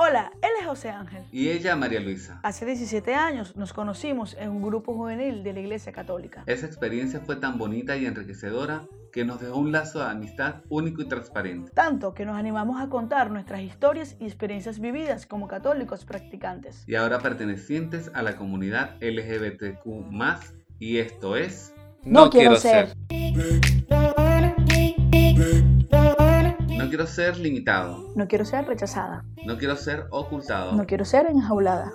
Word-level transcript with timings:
Hola, 0.00 0.30
él 0.42 0.50
es 0.60 0.66
José 0.66 0.90
Ángel. 0.90 1.24
Y 1.32 1.48
ella, 1.48 1.74
María 1.74 2.00
Luisa. 2.00 2.40
Hace 2.42 2.64
17 2.64 3.14
años 3.14 3.56
nos 3.56 3.72
conocimos 3.72 4.36
en 4.38 4.50
un 4.50 4.62
grupo 4.62 4.94
juvenil 4.94 5.42
de 5.42 5.52
la 5.52 5.60
Iglesia 5.60 5.92
Católica. 5.92 6.44
Esa 6.46 6.66
experiencia 6.66 7.20
fue 7.20 7.36
tan 7.36 7.58
bonita 7.58 7.96
y 7.96 8.06
enriquecedora 8.06 8.82
que 9.12 9.24
nos 9.24 9.40
dejó 9.40 9.56
un 9.56 9.72
lazo 9.72 9.98
de 9.98 10.06
amistad 10.06 10.62
único 10.68 11.02
y 11.02 11.08
transparente. 11.08 11.72
Tanto 11.74 12.14
que 12.14 12.24
nos 12.24 12.36
animamos 12.36 12.80
a 12.80 12.88
contar 12.88 13.30
nuestras 13.30 13.60
historias 13.60 14.16
y 14.20 14.24
experiencias 14.24 14.78
vividas 14.78 15.26
como 15.26 15.48
católicos 15.48 16.04
practicantes. 16.04 16.84
Y 16.86 16.94
ahora 16.94 17.18
pertenecientes 17.18 18.10
a 18.14 18.22
la 18.22 18.36
comunidad 18.36 18.96
LGBTQ+, 19.00 19.84
y 20.78 20.98
esto 20.98 21.36
es... 21.36 21.74
No, 22.04 22.30
quiero, 22.30 22.56
ser. 22.56 22.94
No 26.78 26.88
quiero 26.88 27.08
ser 27.08 27.36
limitado. 27.38 28.12
No 28.14 28.28
quiero 28.28 28.44
ser 28.44 28.64
rechazada. 28.64 29.24
No 29.44 29.58
quiero 29.58 29.74
ser 29.74 30.04
ocultado. 30.10 30.76
No 30.76 30.86
quiero 30.86 31.04
ser 31.04 31.26
enjaulada. 31.26 31.92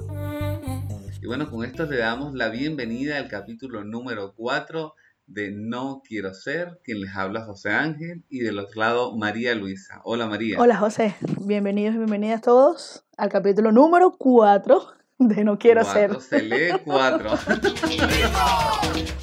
Y 1.21 1.25
bueno, 1.25 1.49
con 1.49 1.63
esto 1.63 1.85
le 1.85 1.99
damos 1.99 2.33
la 2.33 2.49
bienvenida 2.49 3.15
al 3.15 3.29
capítulo 3.29 3.85
número 3.85 4.33
4 4.35 4.93
de 5.25 5.51
No 5.51 6.01
Quiero 6.05 6.33
Ser, 6.33 6.81
quien 6.83 6.99
les 6.99 7.15
habla 7.15 7.45
José 7.45 7.69
Ángel 7.69 8.25
y 8.27 8.39
del 8.39 8.59
otro 8.59 8.81
lado 8.81 9.15
María 9.15 9.55
Luisa. 9.55 10.01
Hola 10.03 10.27
María. 10.27 10.59
Hola 10.59 10.75
José, 10.75 11.15
bienvenidos 11.39 11.95
y 11.95 11.99
bienvenidas 11.99 12.41
todos 12.41 13.05
al 13.15 13.29
capítulo 13.29 13.71
número 13.71 14.17
4 14.17 14.85
de 15.27 15.43
No 15.43 15.57
Quiero 15.57 15.81
Cuatro, 15.81 16.19
Ser. 16.19 16.41
Se 16.41 16.43
lee 16.43 16.79
4. 16.83 17.29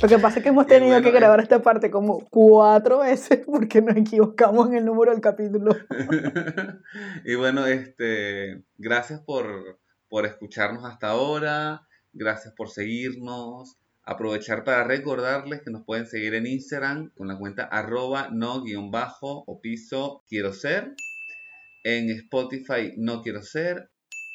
Lo 0.02 0.08
que 0.08 0.18
pasa 0.18 0.38
es 0.38 0.42
que 0.42 0.48
hemos 0.48 0.66
tenido 0.66 0.92
bueno, 0.92 1.04
que 1.04 1.10
grabar 1.10 1.40
esta 1.40 1.60
parte 1.60 1.90
como 1.90 2.26
cuatro 2.30 3.00
veces 3.00 3.40
porque 3.44 3.82
nos 3.82 3.96
equivocamos 3.96 4.68
en 4.68 4.76
el 4.76 4.84
número 4.84 5.12
del 5.12 5.20
capítulo. 5.20 5.76
y 7.24 7.34
bueno, 7.34 7.66
este, 7.66 8.64
gracias 8.78 9.20
por, 9.20 9.78
por 10.08 10.26
escucharnos 10.26 10.84
hasta 10.84 11.08
ahora, 11.08 11.86
gracias 12.12 12.54
por 12.56 12.70
seguirnos. 12.70 13.76
Aprovechar 14.02 14.64
para 14.64 14.84
recordarles 14.84 15.60
que 15.62 15.70
nos 15.70 15.84
pueden 15.84 16.06
seguir 16.06 16.34
en 16.34 16.46
Instagram 16.46 17.10
con 17.14 17.28
la 17.28 17.38
cuenta 17.38 17.64
arroba 17.64 18.28
no 18.32 18.62
guion 18.62 18.90
bajo 18.90 19.44
o 19.46 19.60
piso 19.60 20.24
quiero 20.26 20.52
ser. 20.52 20.94
En 21.84 22.10
Spotify 22.10 22.94
no 22.96 23.22
quiero 23.22 23.42
ser. 23.42 23.90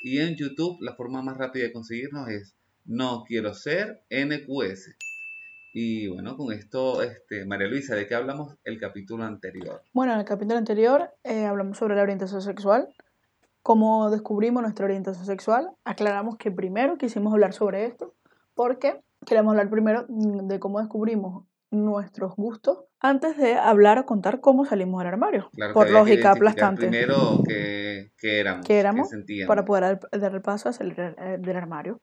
Y 0.06 0.20
en 0.20 0.36
YouTube 0.36 0.78
la 0.82 0.94
forma 0.94 1.24
más 1.24 1.36
rápida 1.36 1.64
de 1.64 1.74
conseguirnos 1.74 2.30
es 2.30 2.56
no 2.86 3.24
quiero 3.28 3.56
ser 3.56 4.04
NQS. 4.12 4.96
Y 5.74 6.10
bueno, 6.10 6.38
con 6.38 6.54
esto, 6.54 7.02
este, 7.02 7.44
María 7.44 7.68
Luisa, 7.68 7.96
¿de 7.96 8.08
qué 8.08 8.14
hablamos 8.14 8.56
el 8.66 8.80
capítulo 8.80 9.24
anterior? 9.24 9.82
Bueno, 9.94 10.14
en 10.14 10.20
el 10.20 10.26
capítulo 10.26 10.60
anterior 10.60 11.10
eh, 11.24 11.46
hablamos 11.46 11.80
sobre 11.80 11.96
la 11.96 12.04
orientación 12.04 12.44
sexual, 12.44 12.90
cómo 13.64 14.12
descubrimos 14.12 14.62
nuestra 14.62 14.86
orientación 14.86 15.26
sexual. 15.26 15.72
Aclaramos 15.86 16.38
que 16.38 16.52
primero 16.52 17.00
quisimos 17.00 17.34
hablar 17.34 17.54
sobre 17.54 17.86
esto 17.86 18.14
porque 18.54 19.02
queremos 19.26 19.54
hablar 19.54 19.72
primero 19.72 20.06
mm, 20.08 20.46
de 20.46 20.60
cómo 20.60 20.82
descubrimos 20.82 21.46
nuestros 21.84 22.36
gustos 22.36 22.86
antes 23.00 23.38
de 23.38 23.56
hablar 23.56 24.00
o 24.00 24.06
contar 24.06 24.40
cómo 24.40 24.66
salimos 24.66 25.00
del 25.00 25.08
armario. 25.10 25.50
Claro 25.54 25.74
por 25.74 25.90
lógica 25.90 26.32
aplastante. 26.32 26.88
Primero 26.88 27.44
que, 27.46 28.12
que 28.18 28.40
éramos, 28.40 28.66
¿Qué 28.66 28.80
éramos? 28.80 29.10
para 29.48 29.66
poder 29.66 30.00
dar, 30.12 30.34
el 30.34 30.42
paso 30.42 30.70
a 30.70 30.74
salir 30.74 31.00
eh, 31.00 31.38
del 31.40 31.56
armario. 31.58 32.00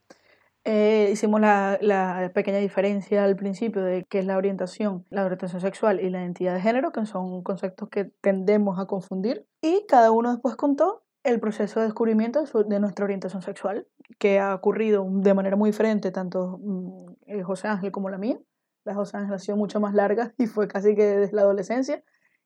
Eh, 0.64 1.10
hicimos 1.12 1.40
la, 1.40 1.76
la 1.80 2.30
pequeña 2.32 2.58
diferencia 2.58 3.24
al 3.24 3.34
principio 3.34 3.82
de 3.82 4.04
qué 4.08 4.20
es 4.20 4.26
la 4.26 4.36
orientación, 4.36 5.04
la 5.10 5.24
orientación 5.24 5.60
sexual 5.60 5.98
y 5.98 6.08
la 6.08 6.20
identidad 6.20 6.54
de 6.54 6.60
género, 6.60 6.92
que 6.92 7.04
son 7.04 7.42
conceptos 7.42 7.88
que 7.88 8.04
tendemos 8.20 8.78
a 8.78 8.86
confundir. 8.86 9.44
Y 9.60 9.84
cada 9.88 10.12
uno 10.12 10.30
después 10.30 10.54
contó 10.54 11.02
el 11.24 11.40
proceso 11.40 11.80
de 11.80 11.86
descubrimiento 11.86 12.40
de, 12.40 12.46
su- 12.46 12.62
de 12.64 12.78
nuestra 12.78 13.04
orientación 13.04 13.42
sexual, 13.42 13.88
que 14.18 14.38
ha 14.38 14.54
ocurrido 14.54 15.04
de 15.08 15.34
manera 15.34 15.56
muy 15.56 15.70
diferente, 15.70 16.12
tanto 16.12 16.58
mm, 16.62 17.06
eh, 17.26 17.42
José 17.42 17.66
Ángel 17.66 17.90
como 17.90 18.08
la 18.08 18.18
mía. 18.18 18.38
La 18.84 18.92
de 18.92 18.96
José 18.96 19.16
Ángel 19.16 19.34
ha 19.34 19.38
sido 19.38 19.56
mucho 19.56 19.80
más 19.80 19.94
larga 19.94 20.34
y 20.38 20.46
fue 20.46 20.68
casi 20.68 20.94
que 20.94 21.04
desde 21.04 21.36
la 21.36 21.42
adolescencia, 21.42 22.02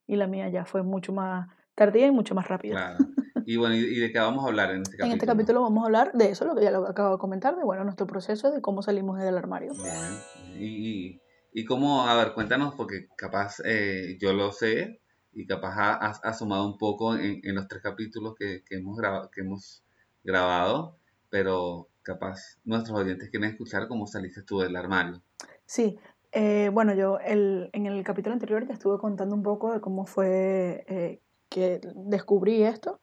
y 0.06 0.16
la 0.16 0.26
mía 0.26 0.48
ya 0.48 0.64
fue 0.64 0.82
mucho 0.82 1.12
más 1.12 1.48
tardía 1.74 2.06
y 2.06 2.10
mucho 2.10 2.34
más 2.34 2.48
rápida. 2.48 2.74
Claro. 2.74 2.98
Y 3.44 3.56
bueno, 3.56 3.76
¿y, 3.76 3.98
de 4.00 4.10
qué 4.10 4.18
vamos 4.18 4.44
a 4.44 4.48
hablar 4.48 4.70
en 4.70 4.82
este 4.82 4.96
capítulo? 4.96 5.06
En 5.06 5.12
este 5.12 5.26
capítulo 5.26 5.62
vamos 5.62 5.82
a 5.82 5.86
hablar 5.86 6.12
de 6.14 6.30
eso, 6.30 6.44
lo 6.44 6.54
que 6.54 6.62
ya 6.62 6.70
lo 6.70 6.86
acabo 6.88 7.12
de 7.12 7.18
comentar, 7.18 7.56
de 7.56 7.64
bueno, 7.64 7.84
nuestro 7.84 8.06
proceso 8.06 8.50
de 8.50 8.60
cómo 8.60 8.82
salimos 8.82 9.18
del 9.20 9.38
armario. 9.38 9.72
Bien. 9.72 10.58
Y, 10.58 11.20
y, 11.52 11.64
cómo, 11.64 12.08
a 12.08 12.16
ver, 12.16 12.32
cuéntanos, 12.32 12.74
porque 12.74 13.06
capaz 13.16 13.60
eh, 13.64 14.16
yo 14.20 14.32
lo 14.32 14.52
sé 14.52 15.00
y 15.32 15.46
capaz 15.46 15.74
ha- 15.76 15.94
has 15.94 16.24
asomado 16.24 16.66
un 16.66 16.76
poco 16.76 17.14
en, 17.14 17.40
en 17.44 17.54
los 17.54 17.68
tres 17.68 17.82
capítulos 17.82 18.34
que, 18.36 18.64
que 18.64 18.76
hemos 18.76 18.96
grabado, 18.96 19.30
que 19.30 19.42
hemos 19.42 19.84
grabado, 20.24 20.98
pero 21.30 21.88
capaz 22.02 22.58
nuestros 22.64 22.98
oyentes 22.98 23.30
quieren 23.30 23.50
escuchar 23.50 23.86
cómo 23.86 24.06
saliste 24.06 24.42
tú 24.42 24.60
del 24.60 24.76
armario. 24.76 25.22
Sí, 25.66 25.98
eh, 26.38 26.68
bueno, 26.70 26.92
yo 26.92 27.18
en 27.22 27.86
el 27.86 28.04
capítulo 28.04 28.34
anterior 28.34 28.66
te 28.66 28.74
estuve 28.74 28.98
contando 28.98 29.34
un 29.34 29.42
poco 29.42 29.72
de 29.72 29.80
cómo 29.80 30.04
fue 30.04 30.84
eh, 30.86 31.22
que 31.48 31.80
descubrí 31.94 32.62
esto, 32.62 33.00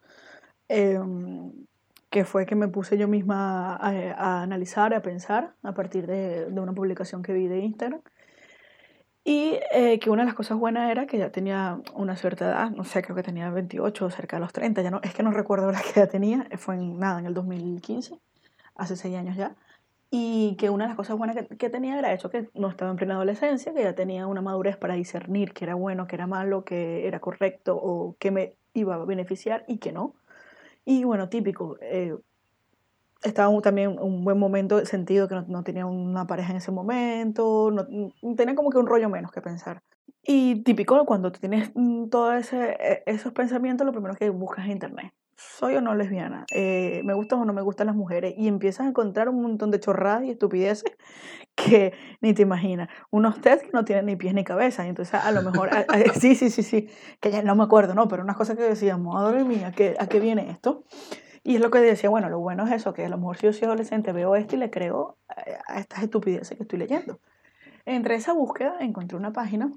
em, 0.67 1.51
que 2.11 2.25
fue 2.25 2.45
que 2.45 2.53
me 2.55 2.67
puse 2.67 2.95
yo 2.95 3.07
misma 3.07 3.75
a, 3.75 3.89
a 4.13 4.43
analizar, 4.43 4.93
a 4.93 5.01
pensar 5.01 5.55
a 5.63 5.73
partir 5.73 6.05
de, 6.05 6.45
una 6.51 6.73
publicación 6.73 7.23
que 7.23 7.33
vi 7.33 7.47
de 7.47 7.61
Instagram. 7.61 8.01
Y 9.23 9.57
eh, 9.71 9.97
que 9.99 10.11
una 10.11 10.21
de 10.21 10.27
las 10.27 10.35
cosas 10.35 10.59
buenas 10.59 10.91
era 10.91 11.07
que 11.07 11.17
ya 11.17 11.31
tenía 11.31 11.81
una 11.95 12.15
cierta 12.15 12.45
edad, 12.45 12.69
no 12.69 12.83
sé, 12.83 13.01
creo 13.01 13.15
que 13.15 13.23
tenía 13.23 13.49
28 13.49 14.05
o 14.05 14.09
cerca 14.11 14.35
de 14.35 14.41
los 14.41 14.53
30, 14.53 14.83
ya 14.83 14.91
no, 14.91 14.99
es 15.01 15.15
que 15.15 15.23
no 15.23 15.31
recuerdo 15.31 15.71
la 15.71 15.81
que 15.93 15.99
edad 15.99 16.09
tenía, 16.09 16.47
fue 16.57 16.75
en 16.75 16.99
nada, 16.99 17.19
en 17.19 17.25
el 17.25 17.33
2015, 17.33 18.19
hace 18.75 18.95
6 18.95 19.15
años 19.15 19.35
ya. 19.37 19.55
Y 20.15 20.55
que 20.57 20.69
una 20.69 20.83
de 20.83 20.89
las 20.89 20.95
cosas 20.95 21.17
buenas 21.17 21.35
que, 21.35 21.57
que 21.57 21.69
tenía 21.71 21.97
era 21.97 22.13
eso, 22.13 22.29
que 22.29 22.47
no 22.53 22.69
estaba 22.69 22.91
en 22.91 22.97
plena 22.97 23.15
adolescencia, 23.15 23.73
que 23.73 23.81
ya 23.81 23.95
tenía 23.95 24.27
una 24.27 24.41
madurez 24.41 24.77
para 24.77 24.93
discernir 24.93 25.53
qué 25.53 25.65
era 25.65 25.73
bueno, 25.73 26.05
qué 26.05 26.15
era 26.15 26.27
malo, 26.27 26.63
qué 26.63 27.07
era 27.07 27.19
correcto 27.19 27.75
o 27.81 28.15
qué 28.19 28.29
me 28.29 28.55
iba 28.75 28.93
a 28.93 29.05
beneficiar 29.05 29.65
y 29.67 29.79
qué 29.79 29.91
no. 29.91 30.13
Y 30.85 31.03
bueno, 31.05 31.29
típico, 31.29 31.77
eh, 31.81 32.15
estaba 33.23 33.47
un- 33.49 33.61
también 33.61 33.97
un 33.99 34.23
buen 34.25 34.37
momento 34.37 34.85
sentido 34.85 35.27
que 35.27 35.35
no, 35.35 35.45
no 35.47 35.63
tenía 35.63 35.85
una 35.85 36.27
pareja 36.27 36.51
en 36.51 36.57
ese 36.57 36.71
momento, 36.71 37.71
no, 37.71 37.85
mm, 38.21 38.35
tenía 38.35 38.55
como 38.55 38.69
que 38.69 38.77
un 38.77 38.87
rollo 38.87 39.09
menos 39.09 39.31
que 39.31 39.41
pensar. 39.41 39.81
Y 40.23 40.63
típico, 40.63 41.05
cuando 41.05 41.31
tienes 41.31 41.71
mm, 41.75 42.09
todos 42.09 42.51
e- 42.53 43.03
esos 43.05 43.33
pensamientos, 43.33 43.85
lo 43.85 43.93
primero 43.93 44.15
que 44.15 44.29
buscas 44.29 44.65
es 44.65 44.71
internet. 44.71 45.13
¿Soy 45.35 45.75
o 45.75 45.81
no 45.81 45.95
lesbiana? 45.95 46.45
Eh, 46.53 47.01
¿Me 47.03 47.13
gustan 47.13 47.39
o 47.39 47.45
no 47.45 47.53
me 47.53 47.61
gustan 47.61 47.87
las 47.87 47.95
mujeres? 47.95 48.33
Y 48.37 48.47
empiezas 48.47 48.85
a 48.85 48.89
encontrar 48.89 49.29
un 49.29 49.41
montón 49.41 49.71
de 49.71 49.79
chorradas 49.79 50.23
y 50.25 50.31
estupideces 50.31 50.95
que 51.55 51.93
ni 52.21 52.33
te 52.33 52.43
imaginas. 52.43 52.89
Unos 53.09 53.41
test 53.41 53.63
que 53.63 53.71
no 53.73 53.83
tienen 53.85 54.05
ni 54.05 54.15
pies 54.15 54.33
ni 54.33 54.43
cabeza. 54.43 54.85
Y 54.85 54.89
entonces 54.89 55.15
a 55.15 55.31
lo 55.31 55.41
mejor, 55.41 55.69
sí, 56.19 56.35
sí, 56.35 56.49
sí, 56.49 56.63
sí, 56.63 56.87
que 57.19 57.31
ya 57.31 57.41
no 57.41 57.55
me 57.55 57.63
acuerdo, 57.63 57.93
¿no? 57.95 58.07
Pero 58.07 58.23
unas 58.23 58.37
cosas 58.37 58.57
que 58.57 58.63
decíamos, 58.63 59.13
madre 59.15 59.43
mía, 59.43 59.71
¿qué- 59.75 59.95
¿a 59.99 60.07
qué 60.07 60.19
viene 60.19 60.49
esto? 60.51 60.83
Y 61.43 61.55
es 61.55 61.61
lo 61.61 61.71
que 61.71 61.79
decía, 61.79 62.09
bueno, 62.09 62.29
lo 62.29 62.39
bueno 62.39 62.65
es 62.65 62.71
eso, 62.71 62.93
que 62.93 63.05
a 63.05 63.09
lo 63.09 63.17
mejor 63.17 63.37
si 63.37 63.47
yo 63.47 63.53
soy 63.53 63.65
adolescente 63.65 64.13
veo 64.13 64.35
esto 64.35 64.55
y 64.55 64.59
le 64.59 64.69
creo 64.69 65.17
a 65.67 65.79
estas 65.79 66.03
estupideces 66.03 66.55
que 66.57 66.63
estoy 66.63 66.79
leyendo. 66.79 67.19
Entre 67.85 68.15
esa 68.15 68.33
búsqueda 68.33 68.77
encontré 68.79 69.17
una 69.17 69.33
página 69.33 69.71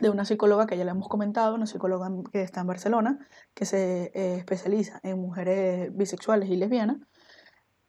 de 0.00 0.10
una 0.10 0.24
psicóloga 0.24 0.66
que 0.66 0.76
ya 0.76 0.84
le 0.84 0.90
hemos 0.90 1.08
comentado, 1.08 1.54
una 1.54 1.66
psicóloga 1.66 2.10
que 2.32 2.42
está 2.42 2.60
en 2.60 2.66
Barcelona, 2.66 3.28
que 3.54 3.64
se 3.64 4.10
eh, 4.14 4.36
especializa 4.36 5.00
en 5.02 5.18
mujeres 5.20 5.94
bisexuales 5.96 6.48
y 6.48 6.56
lesbianas. 6.56 6.98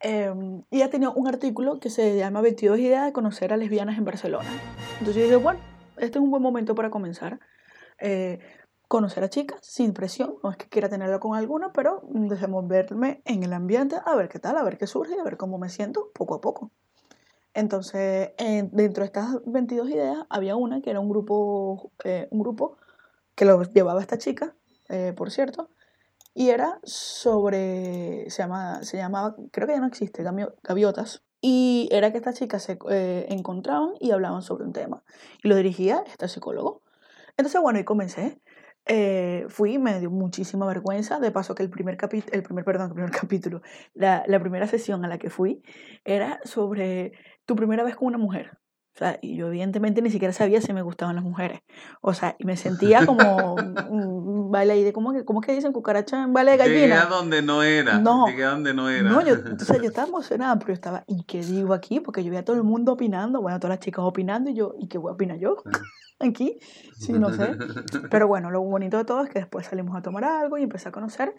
Eh, 0.00 0.32
y 0.70 0.82
ha 0.82 0.90
tenido 0.90 1.12
un 1.14 1.26
artículo 1.26 1.80
que 1.80 1.90
se 1.90 2.16
llama 2.16 2.40
22 2.42 2.78
ideas 2.78 3.06
de 3.06 3.12
conocer 3.12 3.52
a 3.52 3.56
lesbianas 3.56 3.98
en 3.98 4.04
Barcelona. 4.04 4.48
Entonces 4.98 5.16
yo 5.16 5.22
dije, 5.22 5.36
bueno, 5.36 5.60
este 5.96 6.18
es 6.18 6.22
un 6.22 6.30
buen 6.30 6.42
momento 6.42 6.74
para 6.74 6.90
comenzar. 6.90 7.40
Eh, 7.98 8.38
conocer 8.88 9.24
a 9.24 9.30
chicas 9.30 9.58
sin 9.62 9.92
presión, 9.92 10.36
no 10.42 10.50
es 10.50 10.56
que 10.56 10.68
quiera 10.68 10.88
tenerla 10.88 11.18
con 11.18 11.36
alguna, 11.36 11.72
pero 11.72 12.02
mm, 12.08 12.28
desenvolverme 12.28 13.22
en 13.24 13.42
el 13.42 13.52
ambiente, 13.52 13.96
a 14.04 14.14
ver 14.14 14.28
qué 14.28 14.38
tal, 14.38 14.56
a 14.56 14.62
ver 14.62 14.78
qué 14.78 14.86
surge, 14.86 15.18
a 15.18 15.24
ver 15.24 15.36
cómo 15.36 15.58
me 15.58 15.68
siento 15.68 16.10
poco 16.14 16.36
a 16.36 16.40
poco. 16.40 16.70
Entonces, 17.56 18.32
dentro 18.70 19.00
de 19.02 19.06
estas 19.06 19.40
22 19.46 19.88
ideas 19.88 20.26
había 20.28 20.56
una 20.56 20.82
que 20.82 20.90
era 20.90 21.00
un 21.00 21.08
grupo, 21.08 21.90
eh, 22.04 22.28
un 22.30 22.40
grupo 22.40 22.76
que 23.34 23.46
lo 23.46 23.62
llevaba 23.62 24.02
esta 24.02 24.18
chica, 24.18 24.54
eh, 24.90 25.14
por 25.16 25.30
cierto, 25.30 25.70
y 26.34 26.50
era 26.50 26.78
sobre, 26.82 28.28
se, 28.28 28.42
llama, 28.42 28.82
se 28.82 28.98
llamaba, 28.98 29.36
creo 29.52 29.66
que 29.66 29.72
ya 29.72 29.80
no 29.80 29.86
existe, 29.86 30.22
Gaviotas, 30.62 31.22
y 31.40 31.88
era 31.92 32.12
que 32.12 32.18
estas 32.18 32.34
chicas 32.34 32.62
se 32.62 32.78
eh, 32.90 33.24
encontraban 33.30 33.94
y 34.00 34.10
hablaban 34.10 34.42
sobre 34.42 34.64
un 34.64 34.74
tema, 34.74 35.02
y 35.42 35.48
lo 35.48 35.56
dirigía 35.56 36.04
este 36.06 36.28
psicólogo. 36.28 36.82
Entonces, 37.38 37.58
bueno, 37.62 37.78
y 37.78 37.84
comencé. 37.84 38.38
Eh, 38.86 39.46
fui, 39.48 39.78
me 39.78 39.98
dio 39.98 40.10
muchísima 40.10 40.66
vergüenza. 40.66 41.18
De 41.18 41.30
paso, 41.32 41.54
que 41.54 41.62
el 41.62 41.70
primer 41.70 41.96
capítulo, 41.96 42.32
el 42.32 42.42
primer, 42.42 42.64
perdón, 42.64 42.88
el 42.88 42.94
primer 42.94 43.10
capítulo, 43.20 43.62
la, 43.94 44.24
la 44.26 44.40
primera 44.40 44.66
sesión 44.66 45.04
a 45.04 45.08
la 45.08 45.18
que 45.18 45.30
fui 45.30 45.62
era 46.04 46.40
sobre 46.44 47.12
tu 47.46 47.56
primera 47.56 47.84
vez 47.84 47.96
con 47.96 48.08
una 48.08 48.18
mujer. 48.18 48.58
O 48.96 48.98
sea, 48.98 49.18
y 49.20 49.36
yo 49.36 49.48
evidentemente 49.48 50.00
ni 50.00 50.10
siquiera 50.10 50.32
sabía 50.32 50.62
si 50.62 50.72
me 50.72 50.80
gustaban 50.80 51.16
las 51.16 51.22
mujeres. 51.22 51.60
O 52.00 52.14
sea, 52.14 52.34
y 52.38 52.46
me 52.46 52.56
sentía 52.56 53.04
como 53.04 53.54
un 53.90 54.50
baile 54.50 54.82
de 54.82 54.94
¿cómo 54.94 55.12
que, 55.12 55.22
cómo 55.26 55.42
que 55.42 55.52
dicen 55.52 55.74
cucaracha 55.74 56.22
en 56.22 56.32
baile 56.32 56.52
de 56.52 56.56
gallina? 56.56 56.80
Llegué 56.80 56.94
a 56.94 57.04
donde 57.04 57.42
no 57.42 57.62
era. 57.62 57.98
No. 57.98 58.26
Llegué 58.26 58.44
a 58.44 58.50
donde 58.52 58.72
no 58.72 58.88
era. 58.88 59.10
No, 59.10 59.20
yo, 59.20 59.34
entonces 59.46 59.82
yo 59.82 59.88
estaba 59.88 60.08
emocionada, 60.08 60.58
pero 60.58 60.68
yo 60.68 60.74
estaba, 60.74 61.04
¿y 61.06 61.24
qué 61.24 61.42
digo 61.42 61.74
aquí? 61.74 62.00
Porque 62.00 62.24
yo 62.24 62.30
veía 62.30 62.40
a 62.40 62.44
todo 62.44 62.56
el 62.56 62.62
mundo 62.62 62.92
opinando, 62.92 63.42
bueno, 63.42 63.60
todas 63.60 63.76
las 63.76 63.84
chicas 63.84 64.02
opinando, 64.02 64.48
y 64.48 64.54
yo, 64.54 64.74
¿y 64.78 64.88
qué 64.88 64.96
voy 64.96 65.10
a 65.10 65.12
opinar 65.12 65.36
yo? 65.36 65.56
aquí, 66.18 66.58
sí, 66.98 67.12
no 67.12 67.34
sé. 67.34 67.54
Pero 68.10 68.28
bueno, 68.28 68.50
lo 68.50 68.62
bonito 68.62 68.96
de 68.96 69.04
todo 69.04 69.22
es 69.22 69.28
que 69.28 69.40
después 69.40 69.66
salimos 69.66 69.94
a 69.94 70.00
tomar 70.00 70.24
algo 70.24 70.56
y 70.56 70.62
empecé 70.62 70.88
a 70.88 70.92
conocer 70.92 71.34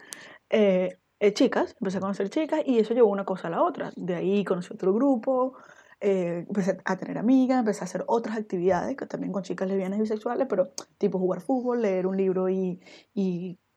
eh, 0.48 1.00
eh, 1.18 1.32
chicas, 1.32 1.74
empecé 1.80 1.98
a 1.98 2.00
conocer 2.00 2.30
chicas 2.30 2.60
y 2.64 2.78
eso 2.78 2.94
llevó 2.94 3.08
una 3.08 3.24
cosa 3.24 3.48
a 3.48 3.50
la 3.50 3.62
otra. 3.62 3.90
De 3.96 4.14
ahí 4.14 4.44
conocí 4.44 4.72
otro 4.72 4.94
grupo, 4.94 5.56
eh, 6.00 6.44
empecé 6.46 6.78
a 6.84 6.96
tener 6.96 7.18
amigas, 7.18 7.58
empecé 7.58 7.80
a 7.80 7.84
hacer 7.84 8.04
otras 8.06 8.36
actividades, 8.36 8.96
que 8.96 9.06
también 9.06 9.32
con 9.32 9.42
chicas 9.42 9.68
lesbianas 9.68 9.98
y 9.98 10.02
bisexuales, 10.02 10.46
pero 10.48 10.72
tipo 10.98 11.18
jugar 11.18 11.40
fútbol, 11.40 11.82
leer 11.82 12.06
un 12.06 12.16
libro 12.16 12.48
y, 12.48 12.80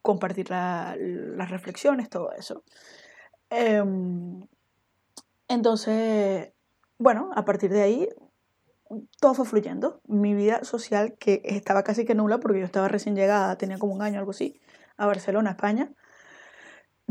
compartir 0.03 0.49
la, 0.49 0.95
las 0.97 1.51
reflexiones, 1.51 2.09
todo 2.09 2.31
eso. 2.31 2.63
Em, 3.51 4.47
entonces, 5.47 6.53
bueno, 6.97 7.29
a 7.35 7.45
partir 7.45 7.71
de 7.71 7.81
ahí 7.81 8.09
todo 9.19 9.33
fue 9.33 9.45
fluyendo. 9.45 10.01
Mi 10.07 10.33
vida 10.33 10.63
social, 10.63 11.15
que 11.19 11.41
estaba 11.45 11.83
casi 11.83 12.05
que 12.05 12.15
nula 12.15 12.39
porque 12.39 12.59
yo 12.59 12.65
estaba 12.65 12.87
recién 12.87 13.15
llegada, 13.15 13.57
tenía 13.57 13.77
como 13.77 13.93
un 13.93 14.01
año, 14.01 14.19
algo 14.19 14.31
así, 14.31 14.59
a 14.97 15.05
Barcelona, 15.05 15.51
España, 15.51 15.93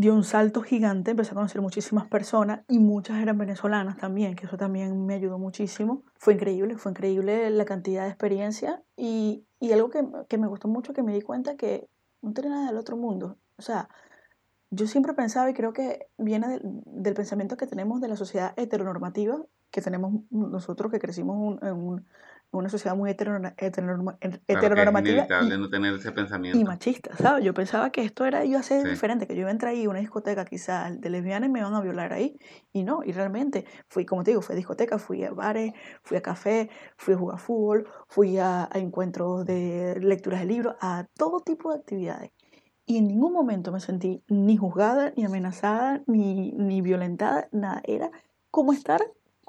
dio 0.01 0.15
un 0.15 0.25
salto 0.25 0.63
gigante, 0.63 1.11
empecé 1.11 1.33
a 1.33 1.35
conocer 1.35 1.61
muchísimas 1.61 2.07
personas 2.07 2.63
y 2.69 2.79
muchas 2.79 3.21
eran 3.21 3.37
venezolanas 3.37 3.99
también, 3.99 4.35
que 4.35 4.47
eso 4.47 4.57
también 4.57 5.05
me 5.05 5.15
ayudó 5.15 5.39
muchísimo. 5.39 6.05
Fue 6.17 6.33
increíble, 6.35 6.77
fue 6.79 6.93
increíble 6.93 7.51
la 7.51 7.67
cantidad 7.67 8.05
de 8.05 8.09
experiencia 8.09 8.83
y, 8.97 9.45
y 9.61 9.73
algo 9.73 9.91
que, 9.91 10.03
que, 10.29 10.39
me 10.39 10.47
gustó 10.47 10.69
mucho, 10.69 10.95
que 10.95 11.03
me 11.03 11.13
di 11.13 11.21
cuenta 11.21 11.57
que 11.57 11.87
no 12.23 12.33
tiene 12.33 12.51
nada 12.51 12.69
del 12.69 12.79
otro 12.79 12.97
mundo. 12.97 13.37
O 13.59 13.63
sea, 13.63 13.91
yo 14.71 14.87
siempre 14.87 15.13
pensaba 15.13 15.51
y 15.51 15.55
creo 15.55 15.75
que 15.75 16.07
viene 16.17 16.49
del, 16.49 16.63
del 16.87 17.15
pensamiento 17.15 17.59
que 17.59 17.67
tenemos 17.67 18.01
de 18.01 18.09
la 18.09 18.17
sociedad 18.17 18.55
heteronormativa 18.57 19.45
que 19.71 19.81
tenemos 19.81 20.25
nosotros 20.31 20.91
que 20.91 20.99
crecimos 20.99 21.63
en 21.63 21.73
un, 21.75 22.07
una 22.53 22.69
sociedad 22.69 22.97
muy 22.97 23.11
heteronormativa, 23.11 23.55
heteronormativa 24.47 25.27
y, 25.43 25.49
no 25.59 25.69
tener 25.69 25.95
ese 25.95 26.11
pensamiento. 26.11 26.59
y 26.59 26.65
machista, 26.65 27.17
¿sabes? 27.17 27.45
Yo 27.45 27.55
pensaba 27.55 27.91
que 27.91 28.03
esto 28.03 28.25
era, 28.25 28.45
iba 28.45 28.59
a 28.59 28.63
ser 28.63 28.89
diferente, 28.89 29.27
que 29.27 29.35
yo 29.35 29.41
iba 29.41 29.51
a 29.51 29.53
entrar 29.53 29.73
ahí 29.73 29.85
a 29.85 29.91
una 29.91 30.01
discoteca 30.01 30.45
quizás 30.45 31.01
de 31.01 31.11
lesbianas 31.11 31.49
y 31.49 31.53
me 31.53 31.61
iban 31.61 31.75
a 31.75 31.81
violar 31.81 32.13
ahí, 32.13 32.37
y 32.73 32.83
no, 32.83 33.03
y 33.05 33.13
realmente 33.13 33.65
fui, 33.89 34.05
como 34.05 34.25
te 34.25 34.33
digo, 34.33 34.43
fui 34.43 34.55
a 34.55 34.57
discoteca, 34.57 34.99
fui 34.99 35.23
a 35.23 35.31
bares, 35.31 35.73
fui 36.03 36.17
a 36.17 36.23
café, 36.23 36.71
fui 36.97 37.15
a 37.15 37.19
jugar 37.19 37.39
fútbol, 37.39 37.89
fui 38.09 38.39
a, 38.39 38.69
a 38.71 38.79
encuentros 38.79 39.45
de 39.45 40.01
lecturas 40.01 40.41
de 40.41 40.47
libros, 40.47 40.75
a 40.81 41.07
todo 41.17 41.41
tipo 41.41 41.73
de 41.73 41.79
actividades. 41.79 42.33
Y 42.91 42.99
en 42.99 43.07
ningún 43.07 43.33
momento 43.33 43.71
me 43.71 43.79
sentí 43.79 44.25
ni 44.27 44.57
juzgada, 44.57 45.13
ni 45.17 45.25
amenazada, 45.25 46.03
ni, 46.09 46.51
ni 46.51 46.83
violentada, 46.83 47.49
nada. 47.53 47.81
Era 47.85 48.11
como 48.51 48.73
estar 48.73 49.01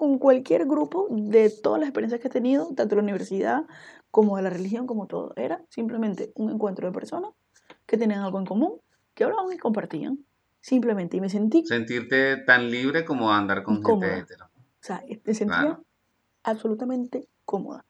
con 0.01 0.17
cualquier 0.17 0.65
grupo 0.65 1.05
de 1.11 1.51
todas 1.51 1.79
las 1.79 1.87
experiencias 1.87 2.19
que 2.19 2.27
he 2.27 2.31
tenido, 2.31 2.65
tanto 2.69 2.87
de 2.87 2.95
la 2.95 3.03
universidad 3.03 3.65
como 4.09 4.35
de 4.35 4.41
la 4.41 4.49
religión, 4.49 4.87
como 4.87 5.05
todo. 5.05 5.31
Era 5.35 5.61
simplemente 5.69 6.31
un 6.33 6.49
encuentro 6.49 6.87
de 6.87 6.91
personas 6.91 7.33
que 7.85 7.99
tenían 7.99 8.21
algo 8.21 8.39
en 8.39 8.47
común, 8.47 8.81
que 9.13 9.25
hablaban 9.25 9.53
y 9.53 9.59
compartían. 9.59 10.17
Simplemente. 10.59 11.17
Y 11.17 11.21
me 11.21 11.29
sentí... 11.29 11.63
Sentirte 11.67 12.37
tan 12.37 12.71
libre 12.71 13.05
como 13.05 13.31
andar 13.31 13.61
con 13.61 13.85
gente 13.85 14.17
hetero. 14.17 14.45
O 14.45 14.49
sea, 14.79 15.03
me 15.23 15.35
sentía 15.35 15.79
absolutamente 16.41 17.27
cómoda. 17.45 17.85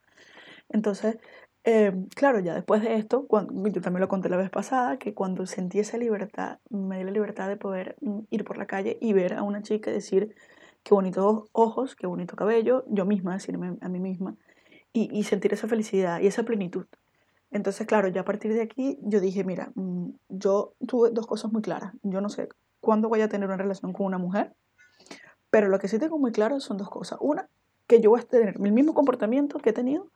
Entonces, 0.68 1.16
eh, 1.64 1.94
claro, 2.14 2.40
ya 2.40 2.54
después 2.54 2.82
de 2.82 2.96
esto, 2.96 3.26
cuando, 3.26 3.54
yo 3.68 3.80
también 3.80 4.02
lo 4.02 4.08
conté 4.08 4.28
la 4.28 4.36
vez 4.36 4.50
pasada, 4.50 4.98
que 4.98 5.14
cuando 5.14 5.46
sentí 5.46 5.78
esa 5.78 5.96
libertad, 5.96 6.58
me 6.68 6.98
di 6.98 7.04
la 7.04 7.10
libertad 7.10 7.48
de 7.48 7.56
poder 7.56 7.96
mm, 8.02 8.18
ir 8.28 8.44
por 8.44 8.58
la 8.58 8.66
calle 8.66 8.98
y 9.00 9.14
ver 9.14 9.32
a 9.32 9.42
una 9.42 9.62
chica 9.62 9.90
y 9.90 9.94
decir, 9.94 10.34
qué 10.82 10.94
bonitos 10.94 11.44
ojos, 11.52 11.94
qué 11.96 12.06
bonito 12.06 12.36
cabello, 12.36 12.84
yo 12.88 13.04
misma 13.04 13.34
decirme 13.34 13.76
a 13.80 13.88
mí 13.88 14.00
misma, 14.00 14.36
y, 14.92 15.08
y, 15.16 15.24
sentir 15.24 15.52
esa 15.54 15.68
felicidad 15.68 16.20
y 16.20 16.26
esa 16.26 16.42
plenitud. 16.42 16.86
Entonces, 17.50 17.86
claro, 17.86 18.08
ya 18.08 18.22
a 18.22 18.24
partir 18.24 18.52
de 18.52 18.62
aquí 18.62 18.98
yo 19.02 19.20
dije, 19.20 19.44
mira, 19.44 19.72
mm, 19.74 20.10
yo 20.28 20.74
tuve 20.86 21.10
dos 21.10 21.26
cosas 21.26 21.52
muy 21.52 21.62
claras. 21.62 21.92
Yo 22.02 22.20
no 22.20 22.28
sé 22.28 22.48
cuándo 22.80 23.08
voy 23.08 23.20
a 23.20 23.28
tener 23.28 23.46
una 23.48 23.56
relación 23.56 23.92
con 23.92 24.06
una 24.06 24.18
mujer, 24.18 24.52
pero 25.50 25.68
lo 25.68 25.78
que 25.78 25.88
sí 25.88 25.98
tengo 25.98 26.18
muy 26.18 26.32
claro 26.32 26.60
son 26.60 26.78
dos 26.78 26.90
cosas. 26.90 27.18
Una, 27.20 27.48
que 27.86 28.00
yo 28.00 28.10
voy 28.10 28.20
a 28.20 28.24
tener 28.24 28.56
el 28.56 28.72
mismo 28.72 28.94
comportamiento 28.94 29.58
que 29.58 29.70
he 29.70 29.72
tenido 29.74 30.08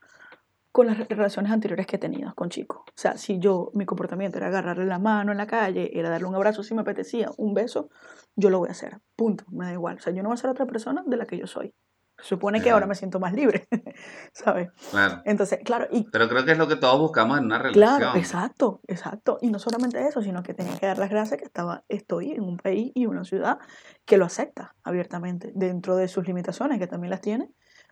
con 0.76 0.88
las 0.88 0.98
relaciones 1.08 1.50
anteriores 1.50 1.86
que 1.86 1.96
he 1.96 1.98
tenido 1.98 2.34
con 2.34 2.50
chicos. 2.50 2.80
O 2.86 2.92
sea, 2.94 3.16
si 3.16 3.38
yo, 3.38 3.70
mi 3.72 3.86
comportamiento 3.86 4.36
era 4.36 4.48
agarrarle 4.48 4.84
la 4.84 4.98
mano 4.98 5.32
en 5.32 5.38
la 5.38 5.46
calle, 5.46 5.98
era 5.98 6.10
darle 6.10 6.26
un 6.26 6.34
abrazo 6.34 6.62
si 6.62 6.74
me 6.74 6.82
apetecía, 6.82 7.30
un 7.38 7.54
beso, 7.54 7.88
yo 8.34 8.50
lo 8.50 8.58
voy 8.58 8.68
a 8.68 8.72
hacer. 8.72 8.98
Punto, 9.16 9.46
me 9.50 9.64
da 9.64 9.72
igual. 9.72 9.96
O 9.96 10.00
sea, 10.00 10.12
yo 10.12 10.22
no 10.22 10.28
voy 10.28 10.34
a 10.34 10.36
ser 10.36 10.50
otra 10.50 10.66
persona 10.66 11.02
de 11.06 11.16
la 11.16 11.24
que 11.24 11.38
yo 11.38 11.46
soy. 11.46 11.72
Se 12.18 12.24
supone 12.24 12.60
que 12.60 12.68
ahora 12.68 12.86
me 12.86 12.94
siento 12.94 13.18
más 13.18 13.32
libre, 13.32 13.66
¿sabes? 14.34 14.68
Claro. 14.90 15.22
Entonces, 15.24 15.60
claro. 15.64 15.86
Y, 15.90 16.10
Pero 16.10 16.28
creo 16.28 16.44
que 16.44 16.52
es 16.52 16.58
lo 16.58 16.68
que 16.68 16.76
todos 16.76 17.00
buscamos 17.00 17.38
en 17.38 17.46
una 17.46 17.56
relación. 17.56 17.98
Claro, 17.98 18.18
exacto, 18.18 18.82
exacto. 18.86 19.38
Y 19.40 19.48
no 19.48 19.58
solamente 19.58 20.06
eso, 20.06 20.20
sino 20.20 20.42
que 20.42 20.52
tenía 20.52 20.76
que 20.76 20.84
dar 20.84 20.98
las 20.98 21.08
gracias 21.08 21.38
que 21.38 21.46
estaba, 21.46 21.84
estoy 21.88 22.32
en 22.32 22.42
un 22.42 22.58
país 22.58 22.92
y 22.94 23.06
una 23.06 23.24
ciudad 23.24 23.58
que 24.04 24.18
lo 24.18 24.26
acepta 24.26 24.74
abiertamente, 24.82 25.52
dentro 25.54 25.96
de 25.96 26.08
sus 26.08 26.26
limitaciones, 26.26 26.78
que 26.78 26.86
también 26.86 27.12
las 27.12 27.22
tiene, 27.22 27.50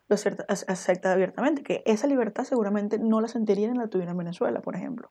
lo 0.08 0.16
acepta 0.48 1.12
abiertamente, 1.12 1.62
que 1.62 1.82
esa 1.86 2.06
libertad 2.06 2.44
seguramente 2.44 2.98
no 2.98 3.20
la 3.20 3.28
sentiría 3.28 3.68
en 3.68 3.78
la 3.78 3.88
tuviera 3.88 4.12
en 4.12 4.18
Venezuela, 4.18 4.60
por 4.60 4.76
ejemplo. 4.76 5.10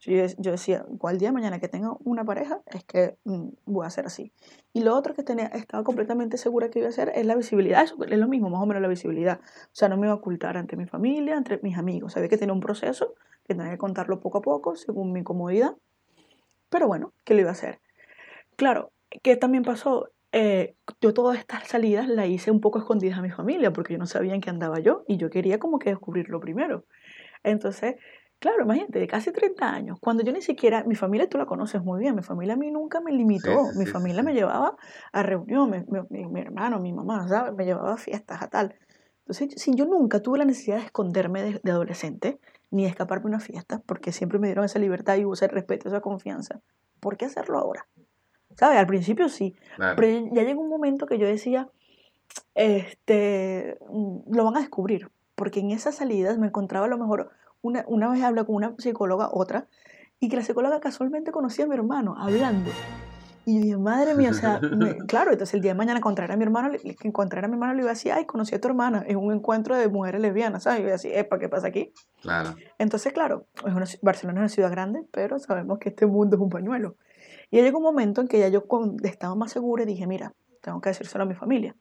Yo, 0.00 0.12
yo 0.38 0.52
decía, 0.52 0.86
cual 0.98 1.18
día 1.18 1.32
mañana 1.32 1.58
que 1.58 1.66
tenga 1.66 1.96
una 2.04 2.24
pareja, 2.24 2.60
es 2.66 2.84
que 2.84 3.16
mm, 3.24 3.48
voy 3.66 3.84
a 3.84 3.88
hacer 3.88 4.06
así. 4.06 4.32
Y 4.72 4.82
lo 4.82 4.94
otro 4.94 5.14
que 5.14 5.24
tenía, 5.24 5.46
estaba 5.46 5.82
completamente 5.82 6.36
segura 6.36 6.70
que 6.70 6.78
iba 6.78 6.86
a 6.86 6.90
hacer 6.90 7.10
es 7.14 7.26
la 7.26 7.34
visibilidad. 7.34 7.82
Eso 7.82 7.96
es 8.04 8.18
lo 8.18 8.28
mismo, 8.28 8.48
más 8.48 8.62
o 8.62 8.66
menos 8.66 8.80
la 8.80 8.88
visibilidad. 8.88 9.40
O 9.40 9.70
sea, 9.72 9.88
no 9.88 9.96
me 9.96 10.06
iba 10.06 10.12
a 10.12 10.16
ocultar 10.16 10.56
ante 10.56 10.76
mi 10.76 10.86
familia, 10.86 11.36
entre 11.36 11.58
mis 11.62 11.76
amigos. 11.76 12.12
Sabía 12.12 12.28
que 12.28 12.38
tenía 12.38 12.54
un 12.54 12.60
proceso, 12.60 13.14
que 13.44 13.54
tenía 13.54 13.72
que 13.72 13.78
contarlo 13.78 14.20
poco 14.20 14.38
a 14.38 14.42
poco, 14.42 14.76
según 14.76 15.12
mi 15.12 15.24
comodidad. 15.24 15.76
Pero 16.68 16.86
bueno, 16.86 17.12
¿qué 17.24 17.34
lo 17.34 17.40
iba 17.40 17.50
a 17.50 17.52
hacer? 17.52 17.80
Claro, 18.56 18.92
¿qué 19.22 19.36
también 19.36 19.64
pasó? 19.64 20.10
Eh, 20.32 20.76
yo 21.00 21.14
todas 21.14 21.38
estas 21.38 21.66
salidas 21.68 22.06
las 22.08 22.28
hice 22.28 22.50
un 22.50 22.60
poco 22.60 22.78
escondidas 22.78 23.18
a 23.18 23.22
mi 23.22 23.30
familia 23.30 23.72
porque 23.72 23.94
yo 23.94 23.98
no 23.98 24.06
sabía 24.06 24.34
en 24.34 24.40
qué 24.42 24.50
andaba 24.50 24.78
yo 24.78 25.04
y 25.08 25.16
yo 25.16 25.30
quería 25.30 25.58
como 25.58 25.78
que 25.78 25.90
descubrirlo 25.90 26.40
primero. 26.40 26.84
Entonces, 27.44 27.96
claro, 28.38 28.64
imagínate, 28.64 28.98
de 29.00 29.06
casi 29.08 29.32
30 29.32 29.70
años, 29.72 29.98
cuando 30.00 30.22
yo 30.24 30.32
ni 30.32 30.42
siquiera, 30.42 30.84
mi 30.84 30.94
familia 30.96 31.28
tú 31.28 31.38
la 31.38 31.46
conoces 31.46 31.82
muy 31.82 32.00
bien, 32.00 32.14
mi 32.16 32.22
familia 32.22 32.54
a 32.54 32.56
mí 32.56 32.70
nunca 32.70 33.00
me 33.00 33.12
limitó, 33.12 33.52
Sí, 33.58 33.58
sí, 33.58 33.72
mi 33.74 33.86
sí, 33.86 33.86
familia 33.86 34.22
me 34.22 34.34
llevaba 34.34 34.76
a 35.12 35.22
reuniones, 35.22 35.86
mi, 35.88 36.00
mi- 36.10 36.26
mi 36.28 36.40
hermano, 36.40 36.80
mi 36.80 36.92
mamá, 36.92 37.28
¿sabes? 37.28 37.54
Me 37.54 37.64
llevaba 37.64 37.94
a 37.94 37.96
fiestas, 37.98 38.42
a 38.42 38.48
tal. 38.48 38.76
Entonces, 39.26 39.60
si 39.62 39.74
yo 39.74 39.86
nunca 39.86 40.20
tuve 40.22 40.38
la 40.38 40.44
necesidad 40.44 40.78
de 40.78 40.84
esconderme 40.86 41.42
de, 41.42 41.60
de 41.62 41.70
adolescente, 41.72 42.40
ni 42.70 42.84
de 42.84 42.90
escaparme 42.90 43.26
a 43.26 43.28
una 43.28 43.40
fiesta, 43.40 43.82
porque 43.86 44.12
siempre 44.12 44.38
me 44.38 44.48
dieron 44.48 44.64
esa 44.64 44.78
libertad 44.78 45.16
y 45.16 45.24
ese 45.32 45.48
respeto, 45.48 45.88
esa 45.88 46.00
confianza, 46.00 46.60
¿por 47.00 47.16
qué 47.16 47.26
hacerlo 47.26 47.58
ahora? 47.58 47.86
¿Sabes? 48.58 48.78
Al 48.78 48.86
principio 48.86 49.28
sí, 49.28 49.54
Claro. 49.76 49.94
pero 49.96 50.28
ya 50.32 50.42
llegó 50.42 50.60
un 50.60 50.68
momento 50.68 51.06
que 51.06 51.16
yo 51.18 51.26
decía, 51.26 51.68
este, 52.54 53.78
lo 54.30 54.44
van 54.44 54.56
a 54.56 54.60
descubrir, 54.60 55.10
porque 55.36 55.60
en 55.60 55.70
esas 55.70 55.94
salidas 55.96 56.38
me 56.38 56.48
encontraba 56.48 56.86
a 56.86 56.88
lo 56.88 56.98
mejor, 56.98 57.30
una, 57.62 57.84
una 57.86 58.08
vez 58.10 58.22
hablé 58.22 58.44
con 58.44 58.56
una 58.56 58.74
psicóloga, 58.78 59.28
otra, 59.32 59.68
y 60.18 60.28
que 60.28 60.36
la 60.36 60.42
psicóloga 60.42 60.80
casualmente 60.80 61.30
conocía 61.30 61.66
a 61.66 61.68
mi 61.68 61.74
hermano 61.76 62.16
hablando. 62.18 62.70
Y 63.44 63.54
yo 63.58 63.62
dije, 63.62 63.76
madre 63.78 64.14
mía, 64.14 64.30
o 64.30 64.34
sea, 64.34 64.60
me- 64.60 64.96
claro, 65.06 65.30
entonces 65.30 65.54
el 65.54 65.60
día 65.60 65.70
de 65.72 65.78
mañana 65.78 65.98
encontrar 65.98 66.32
a 66.32 66.36
mi 66.36 66.42
hermano, 66.42 66.68
le- 66.70 66.78
que 66.96 67.06
encontrar 67.08 67.44
a 67.44 67.48
mi 67.48 67.54
hermano 67.54 67.74
le 67.74 67.82
iba 67.82 67.90
a 67.90 67.94
decir, 67.94 68.10
ay, 68.12 68.26
conocí 68.26 68.54
a 68.56 68.60
tu 68.60 68.66
hermana 68.68 69.04
en 69.06 69.16
un 69.18 69.32
encuentro 69.32 69.76
de 69.76 69.88
mujeres 69.88 70.20
lesbianas, 70.20 70.64
¿sabes? 70.64 70.80
Y 70.80 70.82
yo 70.82 70.88
iba 70.88 70.94
a 70.94 70.98
decir, 70.98 71.12
epa, 71.14 71.38
¿qué 71.38 71.48
pasa 71.48 71.68
aquí? 71.68 71.92
Claro. 72.20 72.56
Entonces, 72.78 73.12
claro, 73.12 73.46
es 73.64 73.72
una 73.72 73.86
Barcelona 74.02 74.40
es 74.40 74.42
una 74.42 74.48
ciudad 74.48 74.70
grande, 74.72 75.04
pero 75.12 75.38
sabemos 75.38 75.78
que 75.78 75.90
este 75.90 76.06
mundo 76.06 76.34
es 76.36 76.42
un 76.42 76.50
pañuelo. 76.50 76.96
Y 77.50 77.60
llegó 77.62 77.78
un 77.78 77.84
momento 77.84 78.20
en 78.20 78.28
que 78.28 78.38
ya 78.38 78.48
yo 78.48 78.64
estaba 79.02 79.34
más 79.34 79.52
segura 79.52 79.82
y 79.82 79.86
dije, 79.86 80.06
mira, 80.06 80.32
tengo 80.60 80.80
que 80.80 80.90
decírselo 80.90 81.24
a 81.24 81.26
mi 81.26 81.34
familia. 81.34 81.74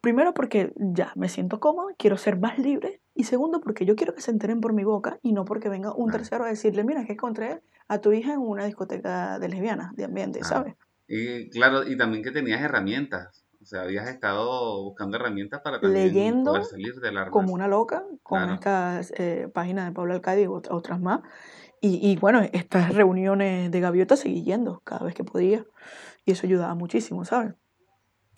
Primero 0.00 0.32
porque 0.32 0.72
ya 0.76 1.12
me 1.16 1.28
siento 1.28 1.58
cómoda, 1.58 1.92
quiero 1.98 2.16
ser 2.16 2.38
más 2.38 2.58
libre. 2.58 3.00
Y 3.14 3.24
segundo 3.24 3.60
porque 3.60 3.84
yo 3.84 3.96
quiero 3.96 4.14
que 4.14 4.20
se 4.20 4.30
enteren 4.30 4.60
por 4.60 4.72
mi 4.72 4.84
boca 4.84 5.18
y 5.22 5.32
no 5.32 5.44
porque 5.44 5.68
venga 5.68 5.92
un 5.94 6.10
tercero 6.10 6.44
a 6.44 6.48
decirle, 6.48 6.84
mira, 6.84 7.04
que 7.04 7.14
encontré 7.14 7.60
a 7.88 7.98
tu 8.00 8.12
hija 8.12 8.32
en 8.34 8.40
una 8.40 8.64
discoteca 8.66 9.38
de 9.38 9.48
lesbianas, 9.48 9.94
de 9.96 10.04
ambiente. 10.04 10.44
¿sabes? 10.44 10.74
Y 11.08 11.48
claro, 11.50 11.84
y 11.88 11.96
también 11.96 12.22
que 12.22 12.30
tenías 12.30 12.60
herramientas. 12.60 13.44
O 13.60 13.64
sea, 13.64 13.82
habías 13.82 14.08
estado 14.08 14.84
buscando 14.84 15.16
herramientas 15.16 15.60
para 15.62 15.80
también 15.80 16.04
Leyendo 16.06 16.52
poder 16.52 16.64
salir 16.64 16.94
Como 17.30 17.52
una 17.52 17.66
loca, 17.66 18.04
con 18.22 18.38
Claro. 18.38 18.54
estas 18.54 19.12
eh, 19.16 19.48
páginas 19.52 19.86
de 19.86 19.92
Pablo 19.92 20.14
Alcádiz 20.14 20.44
y 20.44 20.48
ot- 20.48 20.68
otras 20.70 21.00
más. 21.00 21.20
Y, 21.80 22.10
y 22.10 22.16
bueno, 22.16 22.40
estas 22.52 22.94
reuniones 22.94 23.70
de 23.70 23.80
gaviota 23.80 24.16
seguí 24.16 24.42
yendo 24.42 24.80
cada 24.84 25.04
vez 25.04 25.14
que 25.14 25.24
podía. 25.24 25.64
Y 26.24 26.32
eso 26.32 26.46
ayudaba 26.46 26.74
muchísimo, 26.74 27.24
¿sabes? 27.24 27.54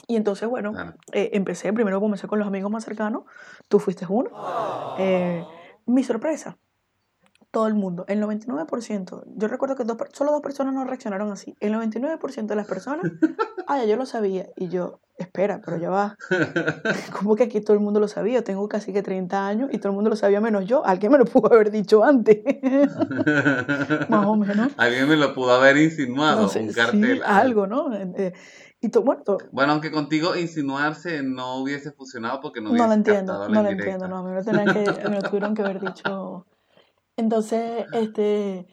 Y 0.06 0.16
entonces, 0.16 0.48
bueno, 0.48 0.72
eh, 1.12 1.30
empecé, 1.32 1.72
primero 1.72 2.00
comencé 2.00 2.26
con 2.26 2.38
los 2.38 2.48
amigos 2.48 2.70
más 2.70 2.84
cercanos, 2.84 3.24
tú 3.68 3.78
fuiste 3.78 4.06
uno. 4.08 4.30
Eh, 4.98 5.44
mi 5.86 6.02
sorpresa, 6.02 6.58
todo 7.50 7.66
el 7.66 7.74
mundo, 7.74 8.04
el 8.06 8.22
99%, 8.22 9.24
yo 9.26 9.48
recuerdo 9.48 9.74
que 9.74 9.84
dos, 9.84 9.96
solo 10.12 10.30
dos 10.30 10.40
personas 10.40 10.72
no 10.72 10.84
reaccionaron 10.84 11.32
así, 11.32 11.56
el 11.58 11.74
99% 11.74 12.46
de 12.46 12.56
las 12.56 12.66
personas, 12.66 13.10
ah, 13.66 13.78
ya 13.78 13.84
yo 13.86 13.96
lo 13.96 14.06
sabía, 14.06 14.48
y 14.56 14.68
yo, 14.68 15.00
espera, 15.18 15.60
pero 15.64 15.76
ya 15.76 15.90
va, 15.90 16.16
como 17.18 17.34
que 17.34 17.44
aquí 17.44 17.60
todo 17.60 17.74
el 17.74 17.80
mundo 17.80 17.98
lo 17.98 18.06
sabía, 18.06 18.44
tengo 18.44 18.68
casi 18.68 18.92
que 18.92 19.02
30 19.02 19.46
años 19.46 19.70
y 19.72 19.78
todo 19.78 19.88
el 19.88 19.94
mundo 19.96 20.10
lo 20.10 20.16
sabía 20.16 20.40
menos 20.40 20.64
yo, 20.66 20.86
alguien 20.86 21.10
me 21.10 21.18
lo 21.18 21.24
pudo 21.24 21.52
haber 21.52 21.72
dicho 21.72 22.04
antes, 22.04 22.38
más 24.08 24.26
o 24.26 24.36
menos. 24.36 24.72
Alguien 24.76 25.08
me 25.08 25.16
lo 25.16 25.34
pudo 25.34 25.52
haber 25.52 25.76
insinuado, 25.76 26.48
un 26.54 26.72
cartel. 26.72 27.20
algo, 27.24 27.66
¿no? 27.66 27.92
Eh, 27.94 28.12
eh, 28.16 28.32
y 28.80 28.88
bueno, 28.98 29.22
bueno, 29.50 29.72
aunque 29.72 29.90
contigo 29.90 30.36
insinuarse 30.36 31.22
no 31.22 31.56
hubiese 31.56 31.90
funcionado 31.90 32.40
porque 32.40 32.62
no 32.62 32.70
hubiese 32.70 32.82
No 32.82 32.88
lo 32.88 32.94
entiendo, 32.94 33.48
no 33.48 33.62
lo 33.62 33.68
entiendo, 33.68 34.08
no, 34.08 34.22
me 34.22 34.34
lo, 34.34 34.42
que, 34.42 35.08
me 35.08 35.16
lo 35.16 35.22
tuvieron 35.22 35.54
que 35.54 35.62
haber 35.62 35.80
dicho 35.80 36.46
entonces, 37.20 37.86
este, 37.92 38.66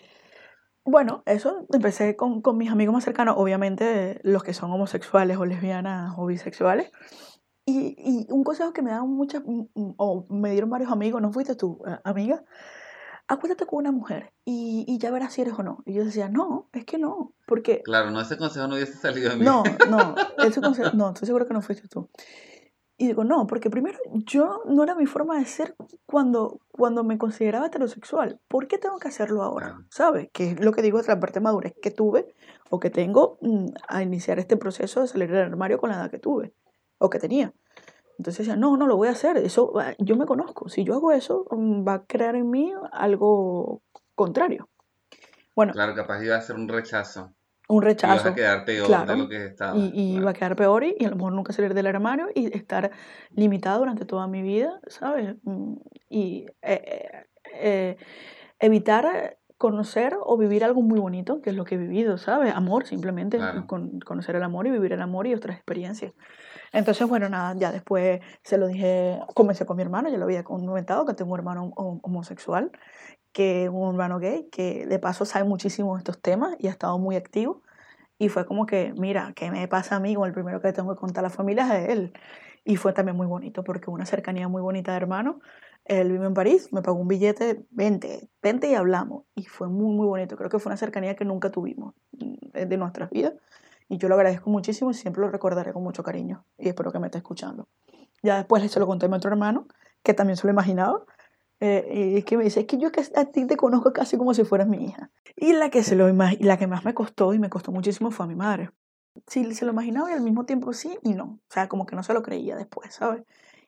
bueno, 0.83 1.21
eso 1.25 1.67
empecé 1.71 2.15
con, 2.15 2.41
con, 2.41 2.57
mis 2.57 2.71
amigos 2.71 2.93
más 2.93 3.03
cercanos, 3.03 3.35
obviamente 3.37 4.19
los 4.23 4.43
que 4.43 4.53
son 4.53 4.71
homosexuales 4.71 5.37
o 5.37 5.45
lesbianas 5.45 6.13
o 6.17 6.25
bisexuales. 6.25 6.91
Y, 7.65 7.95
y 7.97 8.31
un 8.31 8.45
consejo 8.45 8.71
que 8.71 8.81
me 8.81 8.91
dan 8.91 9.09
muchas, 9.09 9.43
mm, 9.45 9.65
mm, 9.75 9.93
o 9.97 10.25
me 10.29 10.51
dieron 10.51 10.69
varios 10.69 10.89
amigos, 10.89 11.21
¿no 11.21 11.33
fuiste 11.33 11.55
tú, 11.55 11.81
eh, 11.85 11.99
amiga? 12.05 12.43
Acuérdate 13.27 13.65
con 13.65 13.79
una 13.79 13.91
mujer 13.91 14.31
y, 14.45 14.85
y, 14.87 14.97
ya 14.99 15.11
verás 15.11 15.33
si 15.33 15.41
eres 15.41 15.53
o 15.59 15.63
no. 15.63 15.83
Y 15.85 15.93
yo 15.93 16.05
decía, 16.05 16.29
no, 16.29 16.69
es 16.71 16.85
que 16.85 16.97
no, 16.97 17.33
porque... 17.45 17.81
Claro, 17.83 18.09
no, 18.09 18.21
ese 18.21 18.37
consejo 18.37 18.67
no 18.67 18.75
hubiese 18.75 18.93
salido 18.93 19.31
de 19.31 19.35
mí. 19.35 19.43
No, 19.43 19.63
no, 19.89 20.15
ese 20.37 20.61
consejo, 20.61 20.91
no, 20.93 21.09
estoy 21.09 21.25
seguro 21.25 21.45
que 21.45 21.53
no 21.53 21.61
fuiste 21.61 21.89
tú. 21.89 22.09
Y 22.99 23.05
digo, 23.05 23.23
no, 23.23 23.45
porque 23.45 23.69
primero 23.69 23.99
yo 24.25 24.63
no 24.65 24.83
era 24.83 24.95
mi 24.95 25.05
forma 25.05 25.37
de 25.37 25.45
ser 25.45 25.75
cuando, 26.07 26.59
cuando 26.71 27.03
me 27.03 27.19
consideraba 27.19 27.67
heterosexual. 27.67 28.39
¿Por 28.47 28.67
qué 28.67 28.79
tengo 28.79 28.97
que 28.97 29.07
hacerlo 29.07 29.43
ahora? 29.43 29.79
¿Sabes? 29.89 30.29
Que 30.33 30.51
es 30.51 30.59
lo 30.59 30.71
que 30.71 30.81
digo 30.81 30.99
de 30.99 31.07
la 31.07 31.19
parte 31.19 31.39
madurez 31.39 31.75
que 31.79 31.91
tuve 31.91 32.33
o 32.71 32.79
que 32.79 32.89
tengo 32.89 33.37
mm, 33.41 33.67
a 33.87 34.01
iniciar 34.01 34.39
este 34.39 34.57
proceso 34.57 35.01
de 35.01 35.07
salir 35.07 35.29
del 35.29 35.43
armario 35.43 35.77
con 35.77 35.91
la 35.91 35.97
edad 35.97 36.09
que 36.09 36.17
tuve 36.17 36.53
o 36.97 37.09
que 37.11 37.19
tenía. 37.19 37.53
Entonces 38.17 38.47
decía, 38.47 38.55
no, 38.55 38.77
no 38.77 38.87
lo 38.87 38.97
voy 38.97 39.09
a 39.09 39.11
hacer. 39.11 39.37
Eso, 39.37 39.73
yo 39.99 40.15
me 40.15 40.25
conozco. 40.25 40.67
Si 40.67 40.83
yo 40.83 40.95
hago 40.95 41.11
eso, 41.11 41.45
mm, 41.51 41.87
va 41.87 41.93
a 41.93 42.05
crear 42.05 42.35
en 42.35 42.49
mí 42.49 42.73
algo 42.91 43.83
contrario. 44.15 44.69
Bueno. 45.55 45.71
Claro, 45.73 45.93
capaz 45.93 46.23
iba 46.23 46.35
a 46.35 46.41
ser 46.41 46.55
un 46.55 46.67
rechazo 46.67 47.31
un 47.67 47.81
rechazo. 47.81 48.29
Y 48.29 48.31
a 48.31 48.35
quedar 48.35 48.65
peor 48.65 49.07
de 49.07 49.17
lo 49.17 49.29
que 49.29 49.45
estaba. 49.45 49.77
Y, 49.77 50.17
y 50.17 50.25
a 50.25 50.33
quedar 50.33 50.55
peor 50.55 50.83
y, 50.83 51.03
a 51.03 51.09
lo 51.09 51.15
mejor 51.15 51.33
nunca 51.33 51.53
salir 51.53 51.73
del 51.73 51.87
armario 51.87 52.29
y 52.33 52.55
estar 52.55 52.91
limitado 53.31 53.79
durante 53.79 54.05
toda 54.05 54.27
mi 54.27 54.41
vida, 54.41 54.79
¿sabes? 54.87 55.35
Mm, 55.43 55.73
y 56.09 56.45
eh, 56.61 56.81
eh, 56.85 57.25
eh, 57.59 57.97
evitar 58.59 59.37
conocer 59.57 60.15
o 60.21 60.37
vivir 60.37 60.63
algo 60.63 60.81
muy 60.81 60.99
bonito, 60.99 61.41
que 61.41 61.49
es 61.49 61.55
lo 61.55 61.65
que 61.65 61.75
he 61.75 61.77
vivido, 61.77 62.17
¿sabes? 62.17 62.53
Amor, 62.53 62.85
simplemente 62.85 63.39
con, 63.65 63.99
conocer 64.01 64.35
el 64.35 64.43
amor 64.43 64.67
y 64.67 64.71
vivir 64.71 64.93
el 64.93 65.01
amor 65.01 65.25
y 65.25 65.33
otras 65.33 65.55
experiencias. 65.57 66.13
Entonces, 66.71 67.07
bueno, 67.07 67.27
nada, 67.27 67.55
ya 67.57 67.71
después 67.71 68.21
se 68.43 68.57
lo 68.57 68.67
dije, 68.67 69.19
comencé 69.33 69.65
con 69.65 69.77
mi 69.77 69.83
hermano, 69.83 70.09
ya 70.09 70.17
lo 70.17 70.25
había 70.25 70.43
comentado, 70.43 71.05
que 71.05 71.15
tengo 71.15 71.33
un 71.33 71.39
hermano 71.39 71.71
homosexual 71.75 72.71
que 73.37 73.69
un 73.69 73.91
hermano 73.91 74.17
gay, 74.17 74.49
que 74.51 74.87
de 74.87 74.97
paso 74.97 75.23
sabe 75.23 75.45
muchísimo 75.45 75.93
de 75.93 75.99
estos 75.99 76.19
temas 76.19 76.55
y 76.57 76.65
ha 76.65 76.71
estado 76.71 76.97
muy 76.97 77.15
activo. 77.15 77.61
Y 78.17 78.29
fue 78.29 78.47
como 78.47 78.65
que, 78.65 78.95
mira, 78.97 79.33
¿qué 79.35 79.51
me 79.51 79.67
pasa 79.67 79.97
a 79.97 79.99
mí? 79.99 80.15
Como 80.15 80.25
el 80.25 80.33
primero 80.33 80.59
que 80.59 80.73
tengo 80.73 80.95
que 80.95 80.99
contar 80.99 81.23
a 81.23 81.27
la 81.27 81.29
familia 81.29 81.65
es 81.65 81.69
a 81.69 81.85
él. 81.93 82.13
Y 82.65 82.77
fue 82.77 82.93
también 82.93 83.15
muy 83.15 83.27
bonito, 83.27 83.63
porque 83.63 83.91
una 83.91 84.07
cercanía 84.07 84.47
muy 84.47 84.63
bonita 84.63 84.89
de 84.89 84.97
hermano. 84.97 85.39
Él 85.85 86.11
vive 86.11 86.25
en 86.25 86.33
París, 86.33 86.73
me 86.73 86.81
pagó 86.81 86.97
un 86.97 87.07
billete, 87.07 87.63
vente, 87.69 88.27
vente 88.41 88.71
y 88.71 88.73
hablamos. 88.73 89.25
Y 89.35 89.45
fue 89.45 89.67
muy, 89.67 89.95
muy 89.95 90.07
bonito. 90.07 90.35
Creo 90.35 90.49
que 90.49 90.57
fue 90.57 90.71
una 90.71 90.77
cercanía 90.77 91.15
que 91.15 91.23
nunca 91.23 91.51
tuvimos 91.51 91.93
mm, 92.13 92.57
de 92.67 92.77
nuestras 92.77 93.11
vidas. 93.11 93.33
Y 93.87 93.99
yo 93.99 94.09
lo 94.09 94.15
agradezco 94.15 94.49
muchísimo 94.49 94.89
y 94.89 94.95
siempre 94.95 95.21
lo 95.21 95.29
recordaré 95.29 95.73
con 95.73 95.83
mucho 95.83 96.01
cariño. 96.01 96.43
Y 96.57 96.69
espero 96.69 96.91
que 96.91 96.97
me 96.97 97.05
esté 97.05 97.19
escuchando. 97.19 97.67
Ya 98.23 98.37
después 98.37 98.71
se 98.71 98.79
lo 98.79 98.87
conté 98.87 99.05
a 99.05 99.09
mi 99.09 99.17
otro 99.17 99.29
hermano, 99.29 99.67
que 100.01 100.15
también 100.15 100.37
se 100.37 100.47
lo 100.47 100.53
imaginaba. 100.53 101.05
Eh, 101.59 102.13
y 102.13 102.17
es 102.17 102.25
que 102.25 102.37
me 102.37 102.43
dice, 102.43 102.61
es 102.61 102.65
que 102.67 102.77
yo 102.77 102.89
a 103.15 103.25
ti 103.25 103.45
te 103.45 103.57
conozco 103.57 103.91
casi 103.93 104.17
como 104.17 104.33
si 104.33 104.43
fueras 104.43 104.67
mi 104.67 104.85
hija. 104.85 105.11
Y 105.35 105.53
la 105.53 105.69
que, 105.69 105.83
se 105.83 105.95
lo, 105.95 106.07
la 106.07 106.57
que 106.57 106.67
más 106.67 106.85
me 106.85 106.93
costó 106.93 107.33
y 107.33 107.39
me 107.39 107.49
costó 107.49 107.71
muchísimo 107.71 108.11
fue 108.11 108.25
a 108.25 108.29
mi 108.29 108.35
madre. 108.35 108.71
Sí, 109.25 109.53
se 109.55 109.65
lo 109.65 109.71
imaginaba 109.71 110.11
y 110.11 110.13
al 110.13 110.21
mismo 110.21 110.45
tiempo 110.45 110.73
sí 110.73 110.97
y 111.03 111.13
no. 111.13 111.39
O 111.49 111.53
sea, 111.53 111.67
como 111.67 111.85
que 111.85 111.95
no 111.95 112.03
se 112.03 112.13
lo 112.13 112.21
creía 112.21 112.55
después, 112.55 112.93
¿sabes? 112.93 113.23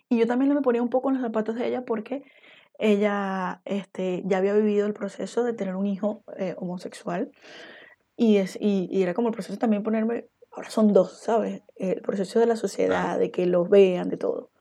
Y 0.08 0.18
yo 0.20 0.28
también 0.28 0.54
me 0.54 0.62
ponía 0.62 0.82
un 0.82 0.90
poco 0.90 1.10
en 1.10 1.16
los 1.16 1.24
zapatos 1.24 1.56
de 1.56 1.68
ella 1.68 1.84
porque 1.86 2.24
ella 2.78 3.62
este, 3.66 4.24
ya 4.26 4.38
había 4.38 4.54
vivido 4.54 4.88
el 4.88 4.94
proceso 4.94 5.44
de 5.44 5.54
tener 5.54 5.76
un 5.76 5.86
hijo 5.86 6.24
eh, 6.38 6.56
homosexual. 6.58 7.32
Y, 8.16 8.38
es, 8.38 8.58
y, 8.60 8.88
y, 8.92 9.02
era 9.02 9.14
como 9.14 9.30
el 9.30 9.34
proceso 9.34 9.58
también 9.58 9.82
ponerme, 9.82 10.28
ahora 10.52 10.70
son 10.70 10.94
dos, 10.94 11.20
¿sabes? 11.20 11.62
El 11.76 12.02
proceso 12.02 12.40
de 12.40 12.46
la 12.46 12.56
sociedad, 12.56 13.18
de 13.18 13.32
que 13.32 13.46
los 13.46 13.70
vean, 13.70 14.10
de 14.10 14.18
todo. 14.18 14.52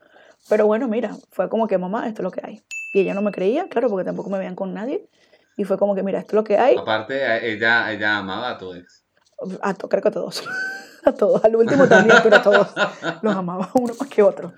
Pero 0.49 0.67
bueno, 0.67 0.89
mira, 0.89 1.17
fue 1.31 1.49
como 1.49 1.67
que 1.67 1.77
mamá, 1.79 2.07
esto 2.07 2.23
es 2.23 2.25
lo 2.25 2.31
que 2.31 2.41
hay. 2.45 2.63
Y 2.93 3.01
ella 3.01 3.15
no 3.15 3.23
me 3.23 3.33
creía, 3.33 3.69
claro, 3.69 3.89
porque 3.89 4.05
tampoco 4.05 4.31
me 4.31 4.39
veían 4.39 4.55
con 4.55 4.73
nadie. 4.73 5.09
Y 5.57 5.65
fue 5.65 5.77
como 5.77 5.95
que, 5.95 6.03
mira, 6.03 6.21
esto 6.21 6.31
es 6.31 6.35
lo 6.35 6.45
que 6.45 6.57
hay. 6.57 6.77
Aparte, 6.77 7.53
ella, 7.53 7.91
ella 7.91 8.19
amaba 8.19 8.51
a 8.51 8.59
tu 8.59 8.73
ex. 8.75 9.05
A 9.61 9.75
creo 9.75 10.03
que 10.03 10.09
a 10.09 10.13
todos. 10.13 10.45
a 11.05 11.13
todos. 11.13 11.45
Al 11.45 11.57
último 11.57 11.87
también, 11.89 12.17
pero 12.23 12.37
a 12.37 12.43
todos. 12.43 12.75
Los 13.23 13.35
amaba 13.35 13.71
uno 13.75 13.93
más 13.99 14.09
que 14.09 14.23
otro. 14.23 14.53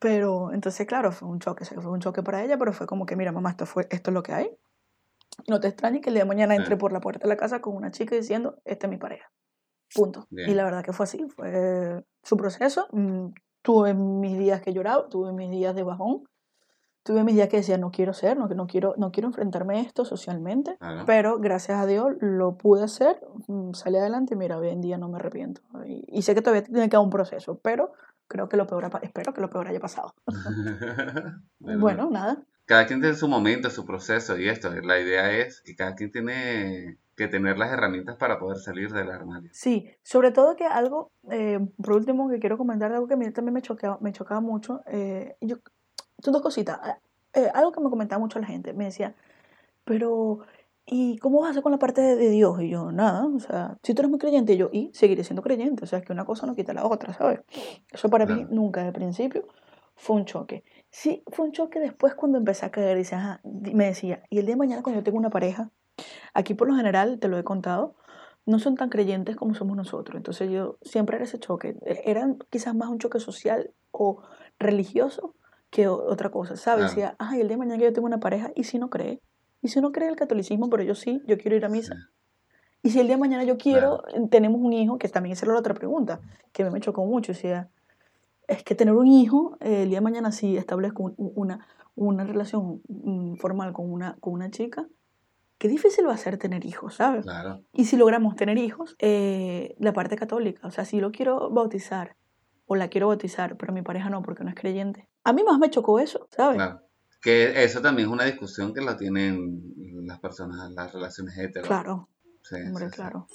Pero 0.00 0.52
entonces, 0.52 0.86
claro, 0.86 1.12
fue 1.12 1.28
un 1.28 1.40
choque. 1.40 1.64
Fue 1.64 1.90
un 1.90 2.00
choque 2.00 2.22
para 2.22 2.42
ella, 2.42 2.56
pero 2.58 2.72
fue 2.72 2.86
como 2.86 3.06
que, 3.06 3.16
mira, 3.16 3.32
mamá, 3.32 3.50
esto, 3.50 3.66
fue, 3.66 3.86
esto 3.90 4.10
es 4.10 4.14
lo 4.14 4.22
que 4.22 4.32
hay. 4.32 4.50
No 5.46 5.60
te 5.60 5.68
extrañes 5.68 6.00
que 6.00 6.10
el 6.10 6.14
día 6.14 6.24
de 6.24 6.28
mañana 6.28 6.54
entre 6.54 6.76
por 6.76 6.92
la 6.92 7.00
puerta 7.00 7.24
de 7.24 7.28
la 7.28 7.36
casa 7.36 7.60
con 7.60 7.76
una 7.76 7.90
chica 7.90 8.14
diciendo, 8.14 8.56
esta 8.64 8.86
es 8.86 8.90
mi 8.90 8.96
pareja. 8.96 9.30
Punto. 9.94 10.26
Y 10.30 10.54
la 10.54 10.64
verdad 10.64 10.82
que 10.82 10.92
fue 10.92 11.04
así. 11.04 11.26
Fue 11.36 12.02
su 12.22 12.36
proceso. 12.36 12.88
Mm, 12.92 13.28
tuve 13.62 13.94
mis 13.94 14.38
días 14.38 14.62
que 14.62 14.72
lloraba, 14.72 15.08
tuve 15.08 15.32
mis 15.32 15.50
días 15.50 15.74
de 15.74 15.82
bajón 15.82 16.24
tuve 17.04 17.22
mis 17.22 17.34
días 17.34 17.48
que 17.48 17.58
decía, 17.58 17.78
no 17.78 17.90
quiero 17.90 18.14
ser, 18.14 18.36
no, 18.36 18.48
no, 18.48 18.66
quiero, 18.66 18.94
no 18.96 19.12
quiero 19.12 19.28
enfrentarme 19.28 19.78
a 19.78 19.82
esto 19.82 20.04
socialmente, 20.04 20.76
pero 21.06 21.38
gracias 21.38 21.78
a 21.78 21.86
Dios 21.86 22.14
lo 22.20 22.56
pude 22.56 22.82
hacer, 22.82 23.20
mm, 23.46 23.74
salí 23.74 23.98
adelante 23.98 24.34
y 24.34 24.36
mira, 24.38 24.58
hoy 24.58 24.70
en 24.70 24.80
día 24.80 24.98
no 24.98 25.08
me 25.08 25.18
arrepiento. 25.18 25.60
Y, 25.86 26.22
sé 26.22 26.34
que 26.34 26.40
todavía 26.40 26.64
tiene 26.64 26.88
que 26.88 26.96
haber 26.96 27.04
un 27.04 27.10
proceso, 27.10 27.60
pero 27.62 27.92
creo 28.26 28.48
que 28.48 28.56
lo 28.56 28.66
peor, 28.66 28.90
espero 29.02 29.34
que 29.34 29.42
lo 29.42 29.50
peor 29.50 29.68
haya 29.68 29.80
pasado. 29.80 30.14
bueno, 31.60 32.08
nada. 32.10 32.42
Cada 32.64 32.86
quien 32.86 33.02
tiene 33.02 33.14
su 33.14 33.28
momento, 33.28 33.68
su 33.68 33.84
proceso 33.84 34.38
y 34.38 34.48
esto, 34.48 34.70
la 34.70 34.98
idea 34.98 35.30
es 35.30 35.60
que 35.60 35.76
cada 35.76 35.94
quien 35.94 36.10
tiene 36.10 36.96
que 37.16 37.28
tener 37.28 37.58
las 37.58 37.70
herramientas 37.70 38.16
para 38.16 38.38
poder 38.38 38.56
salir 38.56 38.90
del 38.90 39.10
armario. 39.10 39.50
Sí, 39.52 39.90
sobre 40.02 40.32
todo 40.32 40.56
que 40.56 40.64
algo, 40.64 41.12
eh, 41.30 41.60
por 41.76 41.96
último, 41.96 42.30
que 42.30 42.40
quiero 42.40 42.56
comentar, 42.56 42.90
algo 42.92 43.06
que 43.06 43.14
a 43.14 43.16
mí 43.18 43.30
también 43.30 43.52
me 43.52 43.62
chocaba, 43.62 43.98
me 44.00 44.12
chocaba 44.12 44.40
mucho, 44.40 44.80
eh, 44.86 45.36
yo 45.42 45.58
son 46.24 46.32
dos 46.32 46.42
cositas. 46.42 46.80
Eh, 46.88 46.94
eh, 47.34 47.50
algo 47.52 47.72
que 47.72 47.80
me 47.80 47.90
comentaba 47.90 48.18
mucho 48.18 48.38
la 48.38 48.46
gente, 48.46 48.72
me 48.72 48.84
decía, 48.84 49.14
pero 49.84 50.40
¿y 50.86 51.18
cómo 51.18 51.40
vas 51.40 51.48
a 51.48 51.50
hacer 51.50 51.62
con 51.62 51.72
la 51.72 51.78
parte 51.78 52.00
de, 52.00 52.30
Dios? 52.30 52.60
Y 52.62 52.70
yo, 52.70 52.92
nada, 52.92 53.26
o 53.26 53.40
sea, 53.40 53.76
si 53.82 53.94
tú 53.94 54.02
eres 54.02 54.10
muy 54.10 54.18
creyente, 54.18 54.56
yo, 54.56 54.70
y 54.72 54.90
seguiré 54.94 55.24
siendo 55.24 55.42
creyente, 55.42 55.84
o 55.84 55.86
sea, 55.86 55.98
es 55.98 56.04
que 56.04 56.12
una 56.12 56.24
cosa 56.24 56.46
no 56.46 56.54
quita 56.54 56.72
la 56.72 56.86
otra, 56.86 57.12
¿sabes? 57.12 57.40
Eso 57.92 58.08
para 58.08 58.26
mí 58.26 58.46
nunca 58.50 58.84
de 58.84 58.92
principio 58.92 59.46
fue 59.96 60.16
un 60.16 60.24
choque. 60.24 60.64
Sí, 60.90 61.22
fue 61.28 61.46
un 61.46 61.52
choque 61.52 61.80
después 61.80 62.14
cuando 62.14 62.38
empecé 62.38 62.66
a 62.66 62.70
caer, 62.70 62.96
dice, 62.96 63.16
me 63.44 63.86
decía, 63.86 64.22
y 64.30 64.38
el 64.38 64.46
día 64.46 64.54
de 64.54 64.58
mañana 64.58 64.82
cuando 64.82 65.00
yo 65.00 65.04
tengo 65.04 65.18
una 65.18 65.30
pareja, 65.30 65.70
aquí 66.32 66.54
por 66.54 66.68
lo 66.68 66.76
general, 66.76 67.18
te 67.18 67.28
lo 67.28 67.38
he 67.38 67.44
contado, 67.44 67.96
no 68.46 68.58
son 68.58 68.76
tan 68.76 68.90
creyentes 68.90 69.36
como 69.36 69.54
somos 69.54 69.76
nosotros. 69.76 70.16
Entonces 70.16 70.50
yo 70.50 70.78
siempre 70.82 71.16
era 71.16 71.24
ese 71.24 71.38
choque. 71.38 71.76
E, 71.84 72.02
era 72.04 72.34
quizás 72.50 72.74
más 72.74 72.88
un 72.88 72.98
choque 72.98 73.18
social 73.18 73.72
o 73.90 74.22
religioso 74.58 75.34
que 75.74 75.88
otra 75.88 76.30
cosa, 76.30 76.54
¿sabes? 76.54 76.90
Decía, 76.90 77.16
ay, 77.18 77.40
el 77.40 77.48
día 77.48 77.56
de 77.56 77.58
mañana 77.58 77.82
yo 77.82 77.92
tengo 77.92 78.06
una 78.06 78.20
pareja, 78.20 78.52
¿y 78.54 78.62
si 78.62 78.78
no 78.78 78.90
cree? 78.90 79.20
¿Y 79.60 79.66
si 79.66 79.80
no 79.80 79.90
cree 79.90 80.08
el 80.08 80.14
catolicismo, 80.14 80.70
pero 80.70 80.84
yo 80.84 80.94
sí, 80.94 81.20
yo 81.26 81.36
quiero 81.36 81.56
ir 81.56 81.64
a 81.64 81.68
misa? 81.68 81.96
Y 82.84 82.90
si 82.90 83.00
el 83.00 83.08
día 83.08 83.16
de 83.16 83.20
mañana 83.20 83.42
yo 83.42 83.58
quiero, 83.58 84.04
tenemos 84.30 84.60
un 84.60 84.72
hijo, 84.72 84.98
que 84.98 85.08
también 85.08 85.32
esa 85.32 85.46
era 85.46 85.54
la 85.54 85.58
otra 85.58 85.74
pregunta, 85.74 86.20
que 86.52 86.64
me 86.70 86.80
chocó 86.80 87.04
mucho, 87.04 87.32
decía, 87.32 87.70
es 88.46 88.62
que 88.62 88.76
tener 88.76 88.94
un 88.94 89.08
hijo, 89.08 89.56
eh, 89.58 89.82
el 89.82 89.88
día 89.88 89.98
de 89.98 90.04
mañana 90.04 90.30
si 90.30 90.56
establezco 90.56 91.12
una, 91.16 91.66
una 91.96 92.22
relación 92.22 92.80
mm, 92.86 93.34
formal 93.34 93.72
con 93.72 93.92
una, 93.92 94.16
con 94.20 94.32
una 94.32 94.52
chica, 94.52 94.86
qué 95.58 95.66
difícil 95.66 96.06
va 96.06 96.12
a 96.12 96.18
ser 96.18 96.38
tener 96.38 96.64
hijos, 96.66 96.94
¿sabes? 96.94 97.26
Y 97.72 97.86
si 97.86 97.96
logramos 97.96 98.36
tener 98.36 98.58
hijos, 98.58 98.94
eh, 99.00 99.74
la 99.80 99.92
parte 99.92 100.14
católica, 100.14 100.68
o 100.68 100.70
sea, 100.70 100.84
si 100.84 101.00
lo 101.00 101.10
quiero 101.10 101.50
bautizar 101.50 102.14
o 102.66 102.76
la 102.76 102.88
quiero 102.88 103.08
bautizar, 103.08 103.56
pero 103.56 103.72
mi 103.72 103.82
pareja 103.82 104.10
no 104.10 104.22
porque 104.22 104.44
no 104.44 104.50
es 104.50 104.56
creyente, 104.56 105.08
a 105.24 105.32
mí 105.32 105.42
más 105.42 105.58
me 105.58 105.70
chocó 105.70 105.98
eso, 105.98 106.28
¿sabes? 106.30 106.56
Claro. 106.56 106.80
Que 107.20 107.64
eso 107.64 107.80
también 107.80 108.08
es 108.08 108.12
una 108.12 108.24
discusión 108.24 108.74
que 108.74 108.82
la 108.82 108.96
tienen 108.98 109.72
las 110.06 110.20
personas, 110.20 110.70
las 110.72 110.92
relaciones 110.92 111.36
heteros. 111.38 111.66
Claro. 111.66 112.08
Sí, 112.42 112.56
hombre, 112.56 112.90
claro. 112.90 113.26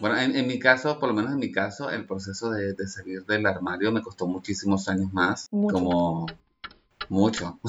Bueno, 0.00 0.18
en, 0.18 0.46
mi 0.46 0.58
caso, 0.58 0.98
por 0.98 1.08
lo 1.08 1.14
menos 1.14 1.32
en 1.32 1.38
mi 1.38 1.50
caso, 1.50 1.88
el 1.88 2.06
proceso 2.06 2.50
de, 2.50 2.74
salir 2.86 3.24
del 3.24 3.46
armario 3.46 3.92
me 3.92 4.02
costó 4.02 4.26
muchísimos 4.26 4.88
años 4.88 5.12
más. 5.12 5.48
Como 5.50 6.26
mucho. 7.08 7.60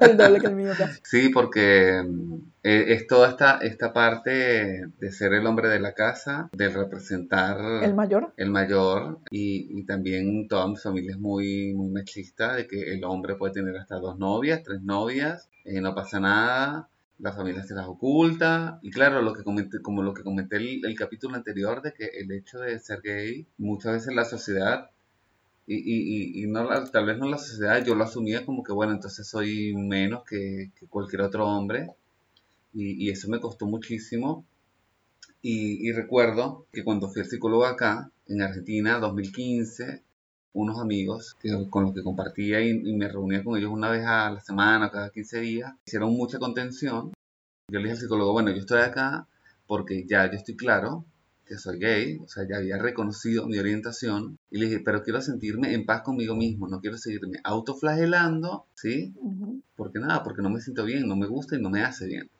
el 0.00 0.16
doble 0.16 0.40
que 0.40 0.46
el 0.46 0.56
mío 0.56 0.72
Sí, 1.04 1.28
porque 1.30 2.02
mm, 2.06 2.34
es 2.62 3.06
toda 3.06 3.30
esta, 3.30 3.58
esta 3.58 3.92
parte 3.92 4.86
de 4.98 5.12
ser 5.12 5.32
el 5.34 5.46
hombre 5.46 5.68
de 5.68 5.80
la 5.80 5.94
casa, 5.94 6.50
de 6.52 6.68
representar... 6.68 7.82
El 7.82 7.94
mayor. 7.94 8.32
El 8.36 8.50
mayor. 8.50 9.18
Y, 9.30 9.78
y 9.78 9.84
también 9.84 10.48
toda 10.48 10.68
mi 10.68 10.76
familia 10.76 11.12
es 11.12 11.18
muy, 11.18 11.72
muy 11.74 11.88
machista, 11.90 12.54
de 12.54 12.66
que 12.66 12.92
el 12.92 13.04
hombre 13.04 13.36
puede 13.36 13.54
tener 13.54 13.76
hasta 13.76 13.96
dos 13.96 14.18
novias, 14.18 14.62
tres 14.62 14.82
novias, 14.82 15.48
eh, 15.64 15.80
no 15.80 15.94
pasa 15.94 16.20
nada 16.20 16.88
la 17.20 17.32
familia 17.32 17.62
se 17.62 17.74
las 17.74 17.86
oculta. 17.86 18.78
Y 18.82 18.90
claro, 18.90 19.22
lo 19.22 19.32
que 19.32 19.44
comenté, 19.44 19.80
como 19.82 20.02
lo 20.02 20.14
que 20.14 20.22
comenté 20.22 20.56
el, 20.56 20.84
el 20.84 20.96
capítulo 20.96 21.36
anterior, 21.36 21.82
de 21.82 21.92
que 21.92 22.06
el 22.06 22.32
hecho 22.32 22.58
de 22.58 22.78
ser 22.78 23.00
gay, 23.02 23.46
muchas 23.58 23.92
veces 23.92 24.14
la 24.14 24.24
sociedad, 24.24 24.90
y, 25.66 25.76
y, 25.76 26.42
y 26.42 26.46
no 26.48 26.66
tal 26.90 27.06
vez 27.06 27.18
no 27.18 27.28
la 27.28 27.38
sociedad, 27.38 27.84
yo 27.84 27.94
lo 27.94 28.04
asumía 28.04 28.44
como 28.44 28.64
que, 28.64 28.72
bueno, 28.72 28.92
entonces 28.92 29.28
soy 29.28 29.74
menos 29.76 30.24
que, 30.24 30.72
cualquier 30.88 31.22
otro 31.22 31.46
hombre. 31.46 31.90
Y, 32.72 33.06
y, 33.06 33.10
eso 33.10 33.28
me 33.28 33.40
costó 33.40 33.66
muchísimo. 33.66 34.44
Y, 35.42 35.90
recuerdo 35.92 36.66
que 36.72 36.84
cuando 36.84 37.08
fui 37.08 37.22
al 37.22 37.28
psicólogo 37.28 37.64
acá, 37.64 38.10
en 38.26 38.42
Argentina, 38.42 38.98
2015, 38.98 40.02
unos 40.52 40.78
amigos 40.78 41.36
con 41.70 41.84
los 41.84 41.94
que 41.94 42.02
compartía 42.02 42.60
y, 42.60 42.74
me 42.94 43.08
reunía 43.08 43.42
con 43.42 43.56
ellos 43.56 43.70
una 43.72 43.90
vez 43.90 44.04
a 44.06 44.30
la 44.30 44.40
semana, 44.40 44.90
cada 44.90 45.10
15 45.10 45.40
días, 45.40 45.72
hicieron 45.86 46.12
mucha 46.12 46.38
contención. 46.38 47.12
Yo 47.68 47.78
le 47.78 47.84
dije 47.84 47.92
al 47.92 47.98
psicólogo, 47.98 48.32
bueno, 48.32 48.50
yo 48.50 48.58
estoy 48.58 48.82
acá 48.82 49.26
porque 49.66 50.04
ya 50.06 50.26
yo 50.30 50.36
estoy 50.36 50.56
claro 50.56 51.04
que 51.46 51.56
soy 51.58 51.78
gay, 51.78 52.18
o 52.22 52.28
sea, 52.28 52.46
ya 52.48 52.58
había 52.58 52.78
reconocido 52.78 53.46
mi 53.46 53.58
orientación 53.58 54.38
y 54.50 54.58
le 54.58 54.66
dije, 54.66 54.80
pero 54.84 55.02
quiero 55.02 55.20
sentirme 55.20 55.74
en 55.74 55.84
paz 55.84 56.02
conmigo 56.02 56.36
mismo, 56.36 56.68
no 56.68 56.80
quiero 56.80 56.96
seguirme 56.96 57.38
autoflagelando, 57.42 58.66
¿sí? 58.74 59.14
Porque 59.74 59.98
nada, 59.98 60.22
porque 60.22 60.42
no 60.42 60.50
me 60.50 60.60
siento 60.60 60.84
bien, 60.84 61.08
no 61.08 61.16
me 61.16 61.26
gusta 61.26 61.56
y 61.56 61.62
no 61.62 61.70
me 61.70 61.82
hace 61.82 62.06
bien. 62.06 62.30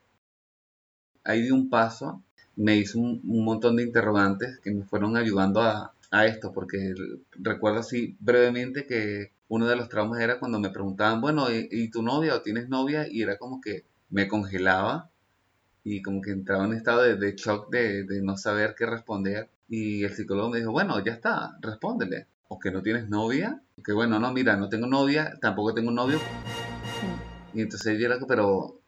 Ahí 1.25 1.43
di 1.43 1.51
un 1.51 1.69
paso, 1.69 2.23
me 2.57 2.77
hizo 2.77 2.99
un 2.99 3.45
montón 3.45 3.77
de 3.77 3.85
interrogantes 3.85 4.59
que 4.61 4.71
me 4.71 4.85
fueron 4.85 5.17
ayudando 5.17 5.63
a, 5.63 5.95
a 6.11 6.27
esto, 6.27 6.53
porque 6.53 6.95
recuerdo 7.39 7.81
así 7.81 8.17
brevemente 8.21 8.87
que 8.87 9.33
uno 9.49 9.67
de 9.67 9.77
los 9.77 9.89
traumas 9.89 10.21
era 10.21 10.39
cuando 10.39 10.59
me 10.59 10.71
preguntaban, 10.71 11.21
bueno, 11.21 11.47
¿y, 11.51 11.91
tu 11.91 12.03
novia 12.03 12.37
o 12.37 12.43
tienes 12.43 12.69
novia? 12.69 13.07
Y 13.09 13.23
era 13.23 13.39
como 13.39 13.61
que 13.61 13.85
me 14.11 14.29
congelaba 14.29 15.11
y 15.85 16.03
como 16.03 16.21
que 16.21 16.33
entraba 16.33 16.65
en 16.65 16.75
estado 16.75 17.03
de, 17.03 17.35
shock 17.37 17.71
de, 17.71 18.05
no 18.23 18.37
saber 18.37 18.75
qué 18.77 18.87
responder. 18.87 19.49
Y 19.69 20.05
el 20.05 20.15
psicólogo 20.15 20.51
me 20.51 20.59
dijo, 20.59 20.73
bueno, 20.73 21.03
ya 21.05 21.13
está, 21.13 21.57
respóndele. 21.61 22.27
O 22.49 22.59
que 22.59 22.73
no 22.73 22.83
tienes 22.83 23.09
novia, 23.09 23.61
que 23.85 23.93
bueno, 23.93 24.19
no, 24.19 24.33
mira, 24.33 24.57
no 24.57 24.69
tengo 24.69 24.87
novia, 24.87 25.39
tampoco 25.41 25.75
tengo 25.75 25.93
novio. 25.93 26.19
Y 27.55 27.63
entonces 27.63 27.99
yo 27.99 28.07
era, 28.07 28.19
pero 28.27 28.80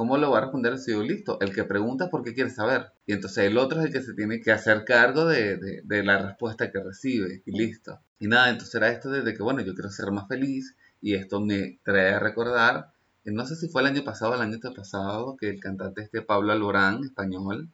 ¿Cómo 0.00 0.16
lo 0.16 0.30
va 0.30 0.38
a 0.38 0.40
responder 0.40 0.78
si 0.78 0.92
yo 0.92 1.02
listo? 1.02 1.38
El 1.42 1.52
que 1.52 1.64
pregunta 1.64 2.04
es 2.04 2.10
porque 2.10 2.32
quiere 2.32 2.48
saber. 2.48 2.86
Y 3.04 3.12
entonces 3.12 3.44
el 3.44 3.58
otro 3.58 3.80
es 3.80 3.84
el 3.84 3.92
que 3.92 4.00
se 4.00 4.14
tiene 4.14 4.40
que 4.40 4.50
hacer 4.50 4.86
cargo 4.86 5.26
de, 5.26 5.82
la 5.86 6.16
respuesta 6.16 6.72
que 6.72 6.82
recibe. 6.82 7.42
Y 7.44 7.52
listo. 7.52 8.00
Y 8.18 8.26
nada, 8.26 8.48
entonces 8.48 8.74
era 8.76 8.88
esto 8.88 9.10
de, 9.10 9.34
que, 9.34 9.42
bueno, 9.42 9.60
yo 9.60 9.74
quiero 9.74 9.90
ser 9.90 10.10
más 10.10 10.26
feliz. 10.26 10.74
Y 11.02 11.16
esto 11.16 11.42
me 11.42 11.80
trae 11.84 12.14
a 12.14 12.18
recordar, 12.18 12.94
no 13.26 13.44
sé 13.44 13.56
si 13.56 13.68
fue 13.68 13.82
el 13.82 13.88
año 13.88 14.02
pasado 14.02 14.32
o 14.32 14.36
el 14.36 14.40
año 14.40 14.58
pasado, 14.74 15.36
que 15.36 15.50
el 15.50 15.60
cantante 15.60 16.00
este 16.00 16.22
Pablo 16.22 16.52
Alborán, 16.52 17.04
español, 17.04 17.68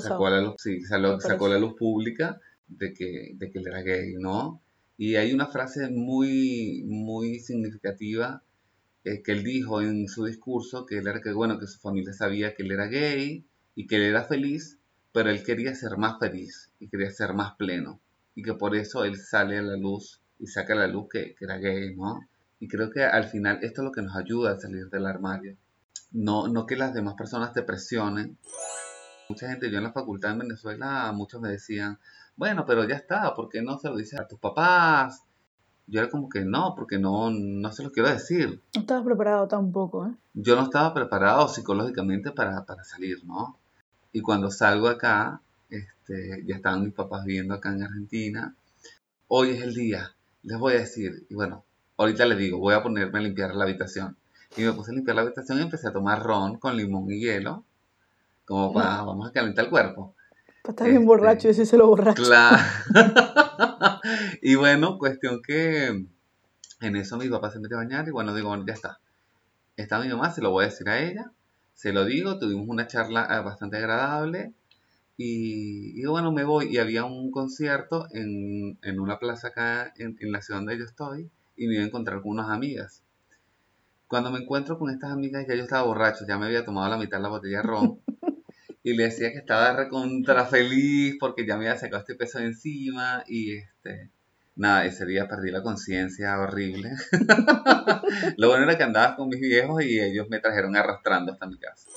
sacó, 0.00 0.30
la 0.30 0.40
luz, 0.40 0.54
sí, 0.58 0.82
sacó 0.82 1.48
la 1.48 1.58
luz 1.58 1.74
pública 1.76 2.38
de 2.68 2.94
que, 2.94 3.32
de 3.34 3.50
que 3.50 3.58
él 3.58 3.66
era 3.66 3.82
gay, 3.82 4.14
¿no? 4.20 4.62
Y 4.96 5.16
hay 5.16 5.32
una 5.32 5.48
frase 5.48 5.90
muy, 5.90 6.84
muy 6.86 7.40
significativa 7.40 8.44
eh, 9.04 9.22
que 9.22 9.32
él 9.32 9.42
dijo 9.42 9.82
en 9.82 10.08
su 10.08 10.24
discurso 10.24 10.86
que 10.86 10.98
él 10.98 11.06
era 11.06 11.20
que 11.20 11.32
bueno 11.32 11.58
que 11.58 11.66
su 11.66 11.80
familia 11.80 12.12
sabía 12.12 12.54
que 12.54 12.62
él 12.62 12.72
era 12.72 12.86
gay 12.86 13.44
y 13.74 13.86
que 13.86 13.96
él 13.96 14.02
era 14.02 14.24
feliz 14.24 14.78
pero 15.12 15.30
él 15.30 15.42
quería 15.44 15.74
ser 15.74 15.98
más 15.98 16.18
feliz 16.18 16.70
y 16.78 16.88
quería 16.88 17.10
ser 17.10 17.34
más 17.34 17.54
pleno. 17.56 18.00
Y 18.34 18.42
que 18.42 18.54
por 18.54 18.74
eso 18.74 19.04
él 19.04 19.18
sale 19.18 19.58
a 19.58 19.62
la 19.62 19.76
luz 19.76 20.22
y 20.38 20.46
saca 20.46 20.72
a 20.72 20.76
la 20.76 20.86
luz 20.86 21.06
que, 21.10 21.34
que 21.34 21.44
era 21.44 21.58
gay 21.58 21.94
no 21.94 22.26
y 22.58 22.68
creo 22.68 22.90
que 22.90 23.04
al 23.04 23.24
final 23.24 23.58
esto 23.62 23.82
es 23.82 23.84
lo 23.84 23.92
que 23.92 24.02
nos 24.02 24.16
ayuda 24.16 24.52
a 24.52 24.60
salir 24.60 24.88
del 24.88 25.06
armario. 25.06 25.56
No 26.12 26.48
no 26.48 26.64
que 26.64 26.76
las 26.76 26.94
demás 26.94 27.14
personas 27.14 27.52
te 27.52 27.62
presionen. 27.62 28.38
Mucha 29.28 29.48
gente 29.48 29.70
yo 29.70 29.78
en 29.78 29.84
la 29.84 29.92
facultad 29.92 30.32
en 30.32 30.38
Venezuela 30.38 31.10
muchos 31.12 31.40
me 31.40 31.50
decían 31.50 31.98
bueno 32.36 32.64
pero 32.66 32.86
ya 32.88 32.96
está 32.96 33.34
¿por 33.34 33.48
qué 33.48 33.62
no 33.62 33.78
se 33.78 33.88
lo 33.88 33.96
dices 33.96 34.18
a 34.20 34.28
tus 34.28 34.38
papás 34.38 35.22
yo 35.86 36.00
era 36.00 36.10
como 36.10 36.28
que 36.28 36.44
no, 36.44 36.74
porque 36.76 36.98
no, 36.98 37.30
no 37.30 37.72
se 37.72 37.82
lo 37.82 37.92
quiero 37.92 38.08
decir. 38.08 38.60
No 38.74 38.80
estabas 38.80 39.04
preparado 39.04 39.48
tampoco, 39.48 40.06
¿eh? 40.06 40.14
Yo 40.34 40.56
no 40.56 40.62
estaba 40.62 40.94
preparado 40.94 41.48
psicológicamente 41.48 42.30
para, 42.30 42.64
salir, 42.84 43.24
¿no? 43.24 43.58
Y 44.12 44.20
cuando 44.20 44.50
salgo 44.50 44.88
acá, 44.88 45.40
este, 45.68 46.44
ya 46.46 46.56
estaban 46.56 46.82
mis 46.82 46.94
papás 46.94 47.24
viviendo 47.24 47.54
acá 47.54 47.70
en 47.70 47.82
Argentina. 47.82 48.54
Hoy 49.28 49.50
es 49.50 49.62
el 49.62 49.74
día, 49.74 50.12
les 50.42 50.58
voy 50.58 50.74
a 50.74 50.78
decir, 50.78 51.26
y 51.28 51.34
bueno, 51.34 51.64
ahorita 51.96 52.26
les 52.26 52.38
digo, 52.38 52.58
voy 52.58 52.74
a 52.74 52.82
ponerme 52.82 53.18
a 53.18 53.22
limpiar 53.22 53.54
la 53.54 53.64
habitación. 53.64 54.16
Y 54.56 54.62
me 54.62 54.72
puse 54.72 54.90
a 54.90 54.94
limpiar 54.94 55.16
la 55.16 55.22
habitación 55.22 55.58
y 55.58 55.62
empecé 55.62 55.88
a 55.88 55.92
tomar 55.92 56.22
ron 56.22 56.58
con 56.58 56.76
limón 56.76 57.10
y 57.10 57.20
hielo, 57.20 57.64
como 58.44 58.72
para, 58.72 59.02
vamos 59.02 59.28
a 59.28 59.32
calentar 59.32 59.64
el 59.64 59.70
cuerpo. 59.70 60.14
Para 60.62 60.72
estar 60.72 60.88
bien 60.88 61.06
borracho 61.06 61.48
y 61.48 61.54
se 61.54 61.76
lo 61.76 61.88
borracho. 61.88 62.22
Claro. 62.22 62.58
y 64.42 64.54
bueno, 64.54 64.98
cuestión 64.98 65.42
que 65.42 66.06
en 66.80 66.96
eso 66.96 67.16
mi 67.16 67.28
papá 67.28 67.50
se 67.50 67.60
mete 67.60 67.74
a 67.74 67.78
bañar 67.78 68.08
y 68.08 68.10
bueno, 68.10 68.34
digo, 68.34 68.54
ya 68.66 68.74
está. 68.74 68.98
Está 69.76 70.00
mi 70.00 70.08
mamá, 70.08 70.30
se 70.30 70.42
lo 70.42 70.50
voy 70.50 70.64
a 70.64 70.68
decir 70.68 70.88
a 70.88 71.00
ella. 71.00 71.32
Se 71.74 71.92
lo 71.92 72.04
digo, 72.04 72.38
tuvimos 72.38 72.68
una 72.68 72.86
charla 72.86 73.26
eh, 73.30 73.42
bastante 73.42 73.78
agradable. 73.78 74.52
Y, 75.16 76.04
bueno, 76.06 76.32
me 76.32 76.44
voy. 76.44 76.68
Y 76.70 76.78
había 76.78 77.04
un 77.04 77.30
concierto 77.30 78.06
en, 78.10 78.78
una 78.98 79.18
plaza 79.18 79.48
acá 79.48 79.92
en, 79.96 80.16
en, 80.20 80.32
la 80.32 80.42
ciudad 80.42 80.60
donde 80.60 80.78
yo 80.78 80.84
estoy. 80.84 81.30
Y 81.56 81.68
me 81.68 81.74
iba 81.74 81.84
a 81.84 81.86
encontrar 81.86 82.20
con 82.22 82.32
unas 82.32 82.50
amigas. 82.50 83.02
Cuando 84.08 84.30
me 84.30 84.40
encuentro 84.40 84.78
con 84.78 84.90
estas 84.90 85.12
amigas, 85.12 85.46
ya 85.48 85.54
yo 85.54 85.62
estaba 85.62 85.84
borracho, 85.84 86.26
ya 86.26 86.36
me 86.38 86.46
había 86.46 86.64
tomado 86.64 86.90
la 86.90 86.98
mitad 86.98 87.18
de 87.18 87.22
la 87.22 87.28
botella 87.28 87.58
de 87.58 87.62
ron. 87.62 88.00
y 88.82 88.94
le 88.94 89.04
decía 89.04 89.30
que 89.30 89.38
estaba 89.38 89.74
recontra 89.74 90.44
feliz 90.46 91.16
porque 91.20 91.46
ya 91.46 91.56
me 91.56 91.68
había 91.68 91.78
sacado 91.78 92.00
este 92.00 92.14
peso 92.14 92.38
de 92.38 92.46
encima 92.46 93.22
y 93.26 93.56
este 93.56 94.10
nada, 94.54 94.84
ese 94.84 95.06
día 95.06 95.28
perdí 95.28 95.50
la 95.50 95.62
conciencia 95.62 96.38
horrible. 96.38 96.92
lo 98.36 98.48
bueno 98.48 98.64
era 98.64 98.76
que 98.76 98.82
andaba 98.82 99.16
con 99.16 99.28
mis 99.28 99.40
viejos 99.40 99.82
y 99.82 100.00
ellos 100.00 100.28
me 100.28 100.40
trajeron 100.40 100.76
arrastrando 100.76 101.32
hasta 101.32 101.46
mi 101.46 101.58
casa. 101.58 101.88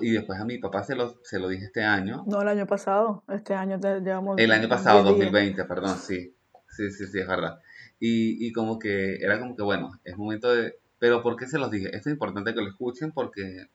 Y 0.00 0.10
después 0.10 0.40
a 0.40 0.44
mi 0.44 0.58
papá 0.58 0.82
se 0.82 0.96
lo, 0.96 1.20
se 1.22 1.38
lo 1.38 1.48
dije 1.48 1.66
este 1.66 1.84
año. 1.84 2.24
No, 2.26 2.42
el 2.42 2.48
año 2.48 2.66
pasado. 2.66 3.22
Este 3.28 3.54
año 3.54 3.78
te 3.78 4.00
llevamos. 4.00 4.38
El 4.38 4.50
año 4.50 4.68
pasado, 4.68 5.02
2020, 5.04 5.64
perdón, 5.64 5.96
sí. 5.98 6.34
Sí, 6.68 6.90
sí, 6.90 7.06
sí, 7.06 7.20
es 7.20 7.26
verdad. 7.26 7.60
Y, 8.00 8.46
y 8.46 8.52
como 8.52 8.78
que 8.78 9.16
era 9.16 9.38
como 9.38 9.56
que, 9.56 9.62
bueno, 9.62 9.90
es 10.04 10.16
momento 10.16 10.54
de... 10.54 10.74
Pero 10.98 11.22
¿por 11.22 11.36
qué 11.36 11.46
se 11.46 11.58
los 11.58 11.70
dije? 11.70 11.86
Esto 11.94 12.08
es 12.08 12.14
importante 12.14 12.54
que 12.54 12.60
lo 12.60 12.68
escuchen 12.68 13.12
porque 13.12 13.68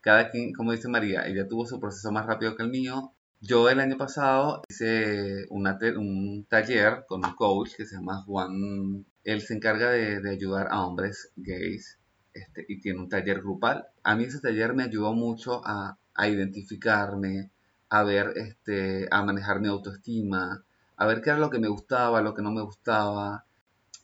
cada 0.00 0.30
quien, 0.30 0.52
como 0.52 0.72
dice 0.72 0.88
María, 0.88 1.26
ella 1.26 1.48
tuvo 1.48 1.66
su 1.66 1.80
proceso 1.80 2.12
más 2.12 2.26
rápido 2.26 2.56
que 2.56 2.62
el 2.62 2.70
mío. 2.70 3.12
Yo 3.40 3.68
el 3.68 3.80
año 3.80 3.96
pasado 3.96 4.62
hice 4.68 5.46
un 5.50 6.46
taller 6.48 7.04
con 7.06 7.24
un 7.24 7.34
coach 7.34 7.74
que 7.76 7.86
se 7.86 7.96
llama 7.96 8.22
Juan. 8.22 9.04
Él 9.24 9.40
se 9.42 9.54
encarga 9.54 9.90
de, 9.90 10.28
ayudar 10.30 10.68
a 10.70 10.84
hombres 10.84 11.30
gays 11.36 11.98
este, 12.32 12.64
y 12.68 12.80
tiene 12.80 13.00
un 13.00 13.08
taller 13.08 13.40
grupal. 13.40 13.86
A 14.02 14.16
mí 14.16 14.24
ese 14.24 14.40
taller 14.40 14.74
me 14.74 14.84
ayudó 14.84 15.12
mucho 15.14 15.60
a, 15.64 15.98
identificarme, 16.26 17.50
a 17.88 18.02
ver, 18.02 18.32
este, 18.36 19.06
a 19.10 19.22
manejar 19.22 19.60
mi 19.60 19.68
autoestima, 19.68 20.64
a 20.96 21.06
ver 21.06 21.20
qué 21.20 21.30
era 21.30 21.38
lo 21.38 21.50
que 21.50 21.60
me 21.60 21.68
gustaba, 21.68 22.22
lo 22.22 22.34
que 22.34 22.42
no 22.42 22.50
me 22.50 22.62
gustaba, 22.62 23.44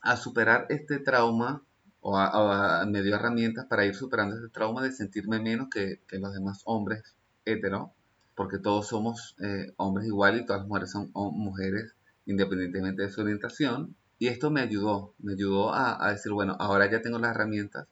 a 0.01 0.17
superar 0.17 0.67
este 0.69 0.99
trauma 1.01 1.63
o, 2.07 2.87
me 2.87 3.03
dio 3.03 3.15
herramientas 3.15 3.65
para 3.65 3.87
ir 3.87 3.95
superando 3.95 4.37
ese 4.37 4.49
trauma 4.49 4.83
de 4.83 4.93
sentirme 4.93 5.41
menos 5.41 5.69
que, 5.71 6.01
los 6.13 6.35
demás 6.35 6.61
hombres 6.67 7.03
hetero, 7.47 7.93
porque 8.35 8.59
todos 8.59 8.89
somos 8.89 9.35
eh, 9.41 9.73
hombres 9.79 10.07
igual 10.07 10.39
y 10.39 10.45
todas 10.45 10.63
las 10.63 10.69
mujeres 10.69 10.91
son 10.91 11.11
mujeres 11.15 11.95
independientemente 12.27 13.03
de 13.03 13.11
su 13.11 13.23
orientación. 13.23 13.97
Y 14.19 14.29
esto 14.29 14.51
me 14.51 14.61
ayudó, 14.61 15.15
me 15.19 15.33
ayudó 15.33 15.75
a, 15.75 16.11
decir, 16.13 16.33
bueno, 16.33 16.57
ahora 16.59 16.91
ya 16.91 17.01
tengo 17.01 17.19
las 17.19 17.31
herramientas 17.31 17.87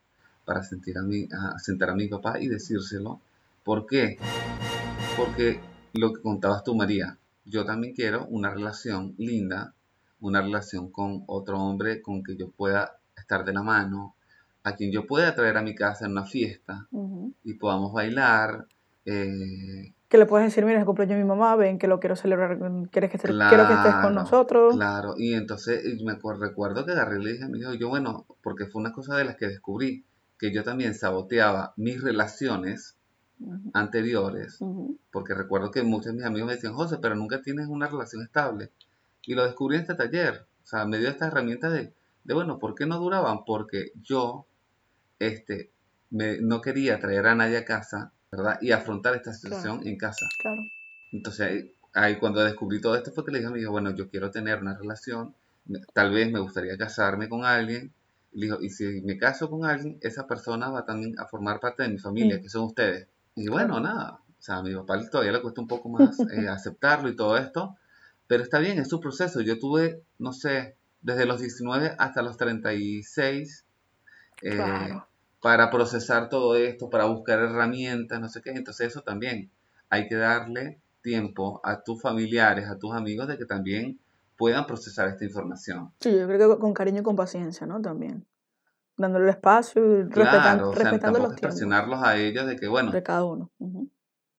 para 0.44 0.62
sentir 0.62 0.98
a, 0.98 1.02
mi, 1.02 1.28
a 1.32 1.58
sentar 1.58 1.88
a 1.88 1.94
mi 1.94 2.06
papá 2.08 2.38
y 2.38 2.48
decírselo. 2.48 3.18
¿Por 3.64 3.86
qué? 3.86 4.18
Porque 5.16 5.58
lo 5.94 6.12
que 6.12 6.20
contabas 6.20 6.64
tú, 6.64 6.74
María, 6.74 7.16
yo 7.46 7.64
también 7.64 7.94
quiero 7.94 8.26
una 8.26 8.50
relación 8.50 9.14
linda, 9.16 9.74
una 10.20 10.42
relación 10.42 10.90
con 10.90 11.24
otro 11.26 11.58
hombre 11.58 12.02
con 12.02 12.22
que 12.22 12.36
yo 12.36 12.50
pueda 12.50 12.98
estar 13.22 13.44
de 13.44 13.52
la 13.52 13.62
mano, 13.62 14.14
a 14.64 14.76
quien 14.76 14.92
yo 14.92 15.06
pueda 15.06 15.34
traer 15.34 15.56
a 15.56 15.62
mi 15.62 15.74
casa 15.74 16.06
en 16.06 16.12
una 16.12 16.24
fiesta 16.24 16.86
y 17.42 17.54
podamos 17.54 17.92
bailar, 17.92 18.66
eh, 19.04 19.92
que 20.12 20.18
le 20.18 20.26
puedes 20.26 20.46
decir, 20.46 20.66
mira, 20.66 20.76
es 20.76 20.82
el 20.82 20.86
cumpleaños 20.86 21.16
de 21.16 21.22
mi 21.22 21.28
mamá, 21.28 21.56
ven 21.56 21.78
que 21.78 21.88
lo 21.88 21.98
quiero 21.98 22.16
celebrar, 22.16 22.58
¿quieres 22.90 23.10
que, 23.10 23.16
quiero 23.16 23.66
que 23.66 23.72
estés 23.72 23.94
con 24.02 24.14
nosotros? 24.14 24.74
Claro, 24.74 25.14
y 25.16 25.32
entonces 25.32 25.82
me 26.04 26.18
recuerdo 26.38 26.84
que 26.84 26.92
agarré 26.92 27.18
y 27.18 27.24
le 27.24 27.32
dije 27.32 27.44
a 27.44 27.48
mi 27.48 27.60
hijo, 27.60 27.72
yo 27.72 27.88
bueno, 27.88 28.26
porque 28.42 28.66
fue 28.66 28.82
una 28.82 28.92
cosa 28.92 29.16
de 29.16 29.24
las 29.24 29.36
que 29.36 29.46
descubrí, 29.46 30.04
que 30.38 30.52
yo 30.52 30.64
también 30.64 30.94
saboteaba 30.94 31.72
mis 31.76 32.02
relaciones 32.02 32.98
anteriores, 33.72 34.58
porque 35.10 35.32
recuerdo 35.32 35.70
que 35.70 35.82
muchos 35.82 36.08
de 36.08 36.12
mis 36.12 36.24
amigos 36.26 36.48
me 36.48 36.54
decían, 36.56 36.74
José, 36.74 36.98
pero 37.00 37.14
nunca 37.14 37.40
tienes 37.40 37.68
una 37.68 37.86
relación 37.86 38.22
estable. 38.22 38.70
Y 39.22 39.34
lo 39.34 39.44
descubrí 39.44 39.76
en 39.76 39.82
este 39.82 39.94
taller, 39.94 40.46
o 40.62 40.66
sea, 40.66 40.84
me 40.84 40.98
dio 40.98 41.08
esta 41.08 41.28
herramienta 41.28 41.70
de, 41.70 41.94
de 42.24 42.34
bueno, 42.34 42.58
¿por 42.58 42.74
qué 42.74 42.86
no 42.86 42.98
duraban? 42.98 43.44
Porque 43.44 43.92
yo, 44.02 44.46
este, 45.18 45.70
me, 46.10 46.38
no 46.40 46.60
quería 46.60 46.98
traer 47.00 47.26
a 47.26 47.34
nadie 47.34 47.58
a 47.58 47.64
casa, 47.64 48.12
¿verdad? 48.30 48.58
Y 48.60 48.72
afrontar 48.72 49.14
esta 49.14 49.32
situación 49.32 49.86
en 49.86 49.96
casa. 49.96 50.26
Claro. 50.38 50.62
Entonces, 51.12 51.66
ahí 51.94 52.16
cuando 52.16 52.42
descubrí 52.42 52.80
todo 52.80 52.96
esto 52.96 53.12
fue 53.12 53.24
que 53.24 53.32
le 53.32 53.38
dije 53.38 53.48
a 53.48 53.52
mi 53.52 53.60
hijo, 53.60 53.72
bueno, 53.72 53.94
yo 53.94 54.08
quiero 54.08 54.30
tener 54.30 54.60
una 54.60 54.76
relación, 54.76 55.34
tal 55.92 56.12
vez 56.12 56.30
me 56.30 56.40
gustaría 56.40 56.76
casarme 56.76 57.28
con 57.28 57.44
alguien. 57.44 57.92
Y 58.32 58.40
le 58.40 58.46
digo, 58.46 58.62
y 58.62 58.70
si 58.70 59.02
me 59.02 59.18
caso 59.18 59.50
con 59.50 59.64
alguien, 59.64 59.98
esa 60.00 60.26
persona 60.26 60.70
va 60.70 60.86
también 60.86 61.18
a 61.18 61.26
formar 61.26 61.60
parte 61.60 61.82
de 61.82 61.90
mi 61.90 61.98
familia, 61.98 62.40
que 62.40 62.48
son 62.48 62.64
ustedes. 62.64 63.08
Y 63.34 63.48
bueno, 63.48 63.78
nada, 63.80 64.20
o 64.38 64.42
sea, 64.42 64.56
a 64.56 64.62
mi 64.62 64.74
papá 64.74 64.98
todavía 65.10 65.32
le 65.32 65.42
cuesta 65.42 65.60
un 65.60 65.68
poco 65.68 65.88
más 65.88 66.18
eh, 66.32 66.48
aceptarlo 66.48 67.08
y 67.08 67.16
todo 67.16 67.36
esto, 67.36 67.76
pero 68.26 68.42
está 68.42 68.58
bien, 68.58 68.78
es 68.78 68.88
su 68.88 69.00
proceso. 69.00 69.40
Yo 69.40 69.58
tuve, 69.58 70.02
no 70.18 70.32
sé, 70.32 70.76
desde 71.02 71.26
los 71.26 71.40
19 71.40 71.94
hasta 71.98 72.22
los 72.22 72.36
36 72.36 73.66
eh, 74.42 74.98
para 75.40 75.70
procesar 75.70 76.28
todo 76.28 76.56
esto, 76.56 76.88
para 76.88 77.04
buscar 77.04 77.40
herramientas, 77.40 78.20
no 78.20 78.28
sé 78.28 78.40
qué. 78.42 78.50
Entonces 78.50 78.88
eso 78.88 79.02
también 79.02 79.50
hay 79.88 80.08
que 80.08 80.14
darle 80.14 80.80
tiempo 81.02 81.60
a 81.64 81.82
tus 81.82 82.00
familiares, 82.00 82.68
a 82.68 82.78
tus 82.78 82.94
amigos 82.94 83.28
de 83.28 83.36
que 83.36 83.44
también 83.44 83.98
puedan 84.36 84.66
procesar 84.66 85.08
esta 85.08 85.24
información. 85.24 85.92
Sí, 86.00 86.10
yo 86.16 86.26
creo 86.26 86.54
que 86.54 86.60
con 86.60 86.72
cariño 86.72 87.00
y 87.00 87.02
con 87.02 87.16
paciencia, 87.16 87.66
¿no? 87.66 87.80
También. 87.80 88.24
Dándole 88.96 89.30
espacio 89.30 90.00
y 90.00 90.02
respetando, 90.04 90.72
respetando 90.72 91.18
los 91.18 91.34
tiempos. 91.34 91.40
presionarlos 91.40 92.02
a 92.02 92.16
ellos 92.16 92.46
de 92.46 92.56
que, 92.56 92.68
bueno. 92.68 92.92
De 92.92 93.02
cada 93.02 93.24
uno. 93.24 93.50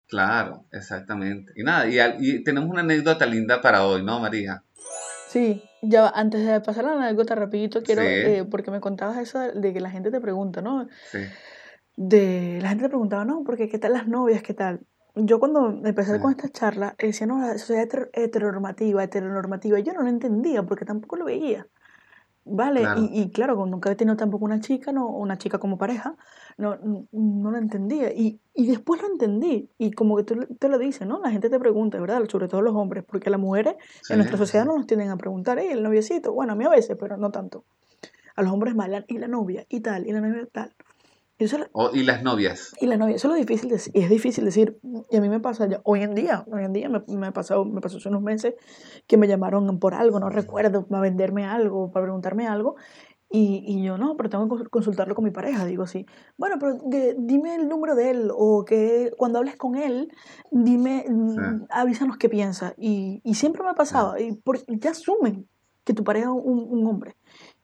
Claro, 0.08 0.66
exactamente. 0.72 1.54
Y 1.56 1.64
nada, 1.64 1.88
y, 1.88 2.44
tenemos 2.44 2.70
una 2.70 2.82
anécdota 2.82 3.26
linda 3.26 3.62
para 3.62 3.86
hoy, 3.86 4.04
¿no, 4.04 4.20
María? 4.20 4.64
Sí, 5.28 5.64
ya 5.84 6.10
antes 6.10 6.46
de 6.46 6.62
pasar 6.62 6.86
la 6.86 6.94
anécdota 6.94 7.36
rapidito, 7.36 7.84
quiero, 7.84 8.02
eh, 8.02 8.46
porque 8.50 8.72
me 8.72 8.80
contabas 8.80 9.18
eso 9.18 9.40
de 9.40 9.74
que 9.74 9.82
la 9.82 9.92
gente 9.92 10.12
te 10.12 10.22
pregunta, 10.22 10.62
¿no? 10.62 10.88
Sí. 11.12 11.20
De, 11.96 12.60
la 12.62 12.70
gente 12.70 12.86
te 12.86 12.90
preguntaba, 12.90 13.26
no, 13.26 13.44
porque 13.44 13.70
qué 13.70 13.78
tal 13.78 13.94
las 13.94 14.08
novias, 14.08 14.42
qué 14.42 14.54
tal. 14.54 14.80
Yo 15.16 15.40
cuando 15.40 15.70
empecé 15.86 16.20
con 16.20 16.32
esta 16.32 16.50
charla, 16.50 16.96
decía, 16.98 17.28
no, 17.28 17.40
la 17.40 17.58
sociedad 17.58 17.88
heteronormativa, 18.14 19.04
heteronormativa, 19.04 19.78
yo 19.80 19.94
no 19.94 20.02
lo 20.02 20.10
entendía 20.10 20.64
porque 20.64 20.86
tampoco 20.86 21.18
lo 21.18 21.26
veía. 21.26 21.68
Vale, 22.46 22.84
Y, 22.98 23.22
y, 23.22 23.32
claro, 23.32 23.66
nunca 23.66 23.92
he 23.92 23.96
tenido 23.96 24.18
tampoco 24.18 24.44
una 24.44 24.60
chica, 24.60 24.92
no, 24.92 25.08
una 25.08 25.38
chica 25.38 25.60
como 25.60 25.78
pareja, 25.78 26.16
no, 26.58 26.78
no, 27.12 27.52
lo 27.52 27.58
entendía. 27.58 28.14
Y, 28.14 28.40
y 28.54 28.68
después 28.68 29.02
lo 29.02 29.08
entendí. 29.08 29.70
Y 29.78 29.92
como 29.92 30.18
que 30.18 30.24
tú 30.24 30.46
te 30.60 30.68
lo 30.68 30.78
dices, 30.78 31.08
¿no? 31.08 31.20
La 31.22 31.32
gente 31.32 31.50
te 31.50 31.60
pregunta, 31.60 32.00
¿verdad? 32.00 32.22
Sobre 32.30 32.48
todo 32.50 32.62
los 32.62 32.76
hombres, 32.76 33.04
porque 33.06 33.30
las 33.30 33.40
mujeres 33.40 33.76
en 34.10 34.18
nuestra 34.18 34.38
sociedad 34.38 34.66
no 34.66 34.76
nos 34.78 34.88
tienden 34.88 35.10
a 35.10 35.18
preguntar, 35.18 35.58
¿eh? 35.60 35.72
El 35.72 35.84
noviecito, 35.84 36.34
bueno, 36.34 36.54
a 36.54 36.56
mí 36.56 36.66
a 36.66 36.70
veces, 36.70 36.98
pero 37.00 37.16
no 37.16 37.32
tanto. 37.32 37.64
A 38.36 38.42
los 38.42 38.52
hombres 38.52 38.76
más, 38.76 38.90
y 39.08 39.18
la 39.20 39.28
novia, 39.28 39.66
y 39.70 39.80
tal, 39.80 40.06
y 40.08 40.12
la 40.12 40.20
novia 40.20 40.48
tal. 40.52 40.76
Y, 41.38 42.04
las 42.04 42.24
novias. 42.24 42.74
Y 42.80 42.86
las 42.86 43.00
novias, 43.00 43.18
eso 43.18 43.28
es 43.28 43.34
lo 43.34 43.38
difícil 43.38 43.70
de, 43.70 43.82
y 43.94 44.04
es 44.04 44.10
difícil 44.10 44.46
decir, 44.46 44.80
y 45.10 45.18
a 45.18 45.22
mí 45.22 45.30
me 45.30 45.40
pasa 45.40 45.68
ya, 45.68 45.82
hoy 45.84 46.02
en 46.02 46.14
día, 46.14 46.46
hoy 46.52 46.64
en 46.64 46.74
día 46.74 46.90
me, 46.90 47.02
me, 47.08 47.32
pasó, 47.32 47.66
me 47.66 47.82
pasó 47.82 47.98
hace 47.98 48.10
unos 48.10 48.22
meses 48.22 48.54
que 49.08 49.18
me 49.18 49.28
llamaron 49.28 49.80
por 49.80 49.94
algo, 49.94 50.20
no 50.20 50.30
recuerdo, 50.30 50.86
para 50.88 51.02
venderme 51.02 51.46
algo, 51.46 51.92
para 51.92 52.06
preguntarme 52.06 52.48
algo, 52.48 52.76
y, 53.30 53.64
y, 53.66 53.84
yo 53.84 53.98
no, 53.98 54.16
pero 54.16 54.30
tengo 54.30 54.58
que 54.58 54.66
consultarlo 54.66 55.16
con 55.16 55.26
mi 55.26 55.32
pareja, 55.32 55.66
digo 55.66 55.88
sí. 55.88 56.06
Bueno, 56.38 56.58
pero 56.60 56.80
dime 57.18 57.56
el 57.56 57.68
número 57.68 57.96
de 57.96 58.12
él, 58.12 58.32
o 58.32 58.64
que 58.64 59.10
cuando 59.18 59.40
hables 59.40 59.56
con 59.56 59.76
él, 59.76 60.12
dime, 60.52 61.04
mm, 61.10 61.66
avísanos 61.72 62.18
qué 62.18 62.30
piensa. 62.30 62.76
Y, 62.78 63.22
y 63.24 63.34
siempre 63.34 63.64
me 63.64 63.72
ha 63.72 63.74
pasado, 63.74 64.16
y 64.20 64.40
ya 64.80 64.92
asumen 64.92 65.48
que 65.84 65.94
tu 65.94 66.04
pareja 66.04 66.28
es 66.28 66.32
un, 66.32 66.68
un 66.70 66.88
hombre. 66.88 67.16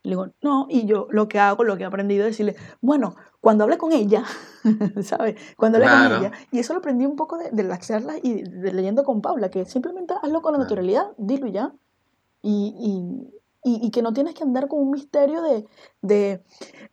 Le 0.03 0.11
digo, 0.11 0.29
no, 0.41 0.67
y 0.69 0.85
yo 0.85 1.07
lo 1.11 1.27
que 1.27 1.39
hago, 1.39 1.63
lo 1.65 1.75
que 1.75 1.83
he 1.83 1.85
aprendido 1.85 2.23
es 2.25 2.31
decirle, 2.31 2.55
bueno, 2.79 3.15
cuando 3.41 3.65
hablé 3.65 3.77
con 3.77 3.91
ella, 3.91 4.23
¿sabes? 5.03 5.35
Cuando 5.57 5.77
hablé 5.77 5.89
con 5.89 6.23
ella, 6.23 6.31
y 6.51 6.59
eso 6.59 6.73
lo 6.73 6.79
aprendí 6.79 7.05
un 7.05 7.17
poco 7.17 7.37
de, 7.37 7.51
de 7.51 7.63
las 7.63 7.85
charlas 7.85 8.17
y 8.23 8.43
de, 8.43 8.73
leyendo 8.73 9.03
con 9.03 9.21
Paula, 9.21 9.49
que 9.49 9.65
simplemente 9.65 10.13
hazlo 10.21 10.41
con 10.41 10.53
la 10.53 10.59
naturalidad, 10.59 11.11
dilo 11.17 11.47
ya, 11.47 11.73
y, 12.41 13.29
y, 13.65 13.85
y, 13.85 13.91
que 13.91 14.01
no 14.01 14.13
tienes 14.13 14.33
que 14.33 14.43
andar 14.43 14.69
con 14.69 14.79
un 14.79 14.91
misterio 14.91 15.41
de, 15.41 15.65
de, 16.01 16.43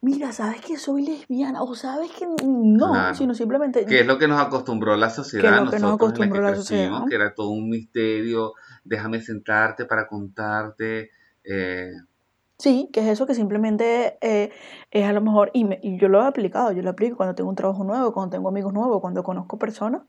mira, 0.00 0.32
¿sabes 0.32 0.60
que 0.60 0.76
soy 0.76 1.06
lesbiana? 1.06 1.62
O 1.62 1.76
¿sabes 1.76 2.10
que 2.10 2.26
no? 2.44 3.14
Sino 3.14 3.34
simplemente... 3.34 3.84
Que 3.86 4.00
es 4.00 4.06
lo 4.06 4.18
que 4.18 4.26
nos 4.26 4.40
acostumbró 4.40 4.96
la 4.96 5.10
sociedad, 5.10 5.60
que 5.60 5.64
lo 5.64 5.70
que 5.70 5.78
nos 5.78 5.94
acostumbró 5.94 6.42
la, 6.42 6.56
sociedad. 6.56 7.04
Que 7.08 7.14
era 7.14 7.34
todo 7.34 7.50
un 7.50 7.68
misterio, 7.68 8.54
déjame 8.84 9.20
sentarte 9.20 9.84
para 9.84 10.08
contarte... 10.08 11.10
Eh, 11.44 11.92
Sí, 12.58 12.88
que 12.92 13.00
es 13.00 13.06
eso 13.06 13.26
que 13.26 13.34
simplemente 13.34 14.16
eh, 14.20 14.50
es 14.90 15.06
a 15.06 15.12
lo 15.12 15.20
mejor, 15.20 15.50
y, 15.52 15.68
y, 15.82 15.98
yo 15.98 16.08
lo 16.08 16.22
he 16.22 16.26
aplicado, 16.26 16.72
yo 16.72 16.82
lo 16.82 16.90
aplico 16.90 17.16
cuando 17.16 17.34
tengo 17.34 17.50
un 17.50 17.56
trabajo 17.56 17.84
nuevo, 17.84 18.12
cuando 18.14 18.36
tengo 18.36 18.48
amigos 18.48 18.72
nuevos, 18.72 19.00
cuando 19.00 19.22
conozco 19.22 19.58
personas, 19.58 20.02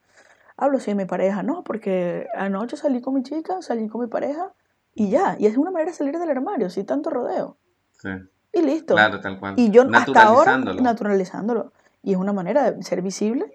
hablo 0.56 0.78
así 0.78 0.92
de 0.92 0.96
mi 0.96 1.06
pareja, 1.06 1.44
no, 1.44 1.64
porque 1.64 2.28
anoche 2.36 2.78
salí 2.78 3.02
con 3.02 3.16
mi 3.16 3.24
chica, 3.24 3.62
salí 3.62 3.88
con 3.88 4.02
mi 4.02 4.08
pareja 4.08 4.54
y 4.96 5.10
ya, 5.10 5.36
y 5.38 5.46
es 5.46 5.58
una 5.58 5.72
manera 5.72 5.92
de 5.92 5.98
salir 5.98 6.18
del 6.18 6.30
armario, 6.30 6.70
sin 6.70 6.86
tanto 6.86 7.10
rodeo. 7.10 7.58
Sí. 7.92 8.10
Y 8.54 8.62
listo. 8.62 8.96
Claro, 8.96 9.20
tal 9.20 9.40
cual. 9.40 9.54
Y 9.58 9.70
yo 9.70 9.86
hasta 9.94 10.24
ahora 10.24 10.58
naturalizándolo. 10.58 11.74
Y 12.02 12.14
es 12.14 12.18
una 12.18 12.32
manera 12.32 12.72
de 12.72 12.82
ser 12.84 13.02
visible 13.02 13.52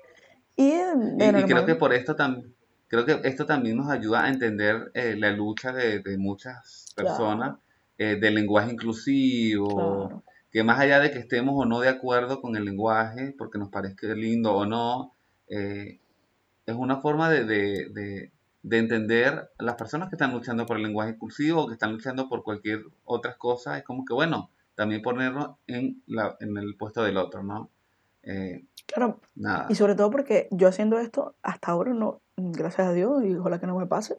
y, 0.56 0.72
y, 0.72 1.44
creo 1.46 1.64
que 1.64 1.74
por 1.74 1.92
esto 1.94 2.14
también, 2.14 2.54
creo 2.88 3.06
que 3.06 3.20
esto 3.24 3.46
también 3.46 3.76
nos 3.76 3.90
ayuda 3.90 4.24
a 4.24 4.28
entender 4.28 4.90
eh, 4.94 5.16
la 5.16 5.30
lucha 5.30 5.72
de, 5.72 6.00
de 6.00 6.18
muchas 6.18 6.92
personas. 6.94 7.56
Eh, 7.98 8.16
del 8.16 8.34
lenguaje 8.34 8.72
inclusivo, 8.72 10.24
que 10.50 10.64
más 10.64 10.80
allá 10.80 10.98
de 10.98 11.10
que 11.10 11.18
estemos 11.18 11.54
o 11.56 11.66
no 11.66 11.80
de 11.80 11.90
acuerdo 11.90 12.40
con 12.40 12.56
el 12.56 12.64
lenguaje, 12.64 13.34
porque 13.36 13.58
nos 13.58 13.68
parezca 13.68 14.06
lindo 14.08 14.54
o 14.54 14.64
no, 14.64 15.14
eh, 15.48 16.00
es 16.64 16.74
una 16.74 16.96
forma 17.00 17.28
de, 17.28 17.44
de, 17.44 18.32
de, 18.62 18.78
entender 18.78 19.50
a 19.58 19.62
las 19.62 19.74
personas 19.76 20.08
que 20.08 20.14
están 20.14 20.32
luchando 20.32 20.64
por 20.64 20.78
el 20.78 20.84
lenguaje 20.84 21.12
inclusivo, 21.12 21.66
que 21.66 21.74
están 21.74 21.92
luchando 21.92 22.28
por 22.28 22.42
cualquier 22.42 22.82
otra 23.04 23.36
cosa, 23.36 23.76
es 23.76 23.84
como 23.84 24.04
que, 24.04 24.14
bueno, 24.14 24.50
también 24.74 25.02
ponerlo 25.02 25.58
en, 25.66 26.02
la, 26.06 26.36
en 26.40 26.56
el 26.56 26.76
puesto 26.76 27.02
del 27.04 27.18
otro, 27.18 27.42
¿no? 27.42 27.70
Eh, 28.22 28.64
claro. 28.86 29.20
Nada. 29.34 29.66
Y 29.68 29.74
sobre 29.74 29.94
todo 29.94 30.10
porque 30.10 30.48
yo 30.50 30.68
haciendo 30.68 30.98
esto, 30.98 31.34
hasta 31.42 31.72
ahora 31.72 31.92
no, 31.92 32.20
gracias 32.36 32.88
a 32.88 32.92
Dios, 32.92 33.22
y 33.24 33.34
ojalá 33.34 33.60
que 33.60 33.66
no 33.66 33.78
me 33.78 33.86
pase, 33.86 34.18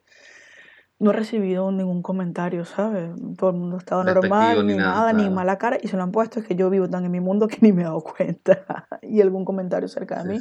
no 1.00 1.12
he 1.12 1.14
recibido 1.14 1.72
ningún 1.72 2.02
comentario, 2.02 2.66
¿sabes? 2.66 3.12
Todo 3.38 3.50
el 3.50 3.58
mundo 3.58 3.76
ha 3.76 3.80
estado 3.80 4.04
normal, 4.04 4.66
ni, 4.66 4.76
nada, 4.76 5.12
ni 5.14 5.30
mala 5.30 5.58
cara, 5.58 5.78
y 5.82 5.88
se 5.88 5.98
lo 5.98 6.04
han 6.04 6.12
puesto, 6.12 6.40
es 6.40 6.46
que 6.46 6.56
yo 6.56 6.70
vivo 6.70 6.90
tan 6.90 7.06
en 7.06 7.12
mi 7.12 7.20
mundo 7.20 7.48
que 7.48 7.58
ni 7.62 7.72
me 7.72 7.82
he 7.82 7.86
dado 7.86 8.02
cuenta. 8.02 8.88
y 9.02 9.22
algún 9.22 9.46
comentario 9.46 9.88
cerca 9.88 10.24
de 10.24 10.34
mí. 10.34 10.40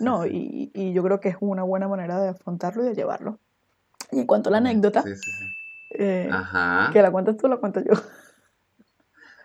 no, 0.00 0.26
y, 0.26 0.70
y, 0.74 0.92
yo 0.92 1.02
creo 1.02 1.20
que 1.20 1.28
es 1.28 1.36
una 1.40 1.62
buena 1.62 1.88
manera 1.88 2.20
de 2.20 2.28
afrontarlo 2.28 2.84
y 2.84 2.88
de 2.88 2.94
llevarlo. 2.94 3.38
Y 4.10 4.20
en 4.20 4.26
cuanto 4.26 4.48
a 4.48 4.52
la 4.52 4.58
anécdota, 4.58 5.04
eh, 5.90 6.30
que 6.92 7.02
la 7.02 7.10
cuentas 7.10 7.36
tú, 7.36 7.48
la 7.48 7.58
cuento 7.58 7.80
yo. 7.80 7.92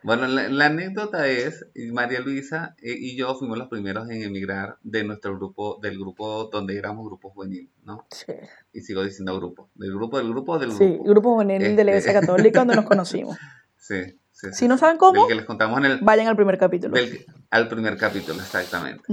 Bueno, 0.04 0.28
la, 0.28 0.66
anécdota 0.66 1.28
es, 1.28 1.66
María 1.92 2.20
Luisa 2.20 2.76
eh, 2.82 2.94
y 2.98 3.16
yo 3.16 3.36
fuimos 3.36 3.58
los 3.58 3.70
primeros 3.70 4.10
en 4.10 4.22
emigrar 4.22 4.78
de 4.84 5.04
nuestro 5.04 5.36
grupo, 5.38 5.80
del 5.82 5.98
grupo 5.98 6.50
donde 6.52 6.78
éramos 6.78 7.06
grupo 7.06 7.30
juvenil, 7.30 7.70
¿no? 7.84 8.06
Sí. 8.12 8.34
Y 8.74 8.82
sigo 8.82 9.04
diciendo 9.04 9.36
grupo, 9.38 9.70
del 9.76 9.94
grupo, 9.94 10.18
del 10.18 10.30
grupo, 10.30 10.60
del 10.60 10.70
grupo. 10.70 10.84
Sí, 10.84 11.00
grupo 11.04 11.34
juvenil 11.34 11.76
de 11.76 11.84
la 11.84 11.92
Iglesia 11.92 12.12
este, 12.12 12.26
Católica 12.26 12.60
donde 12.60 12.76
nos 12.76 12.86
conocimos. 12.86 13.38
Sí, 13.76 14.18
sí, 14.32 14.48
Si 14.54 14.66
no 14.70 14.78
saben 14.78 14.96
cómo, 14.96 15.28
que 15.28 15.36
les 15.36 15.44
contamos 15.44 15.78
en 15.80 15.84
el, 15.84 16.00
vayan 16.00 16.28
al 16.28 16.38
primer 16.38 16.58
capítulo. 16.58 16.96
al 17.50 17.68
primer 17.68 17.98
capítulo, 17.98 18.40
exactamente. 18.40 19.04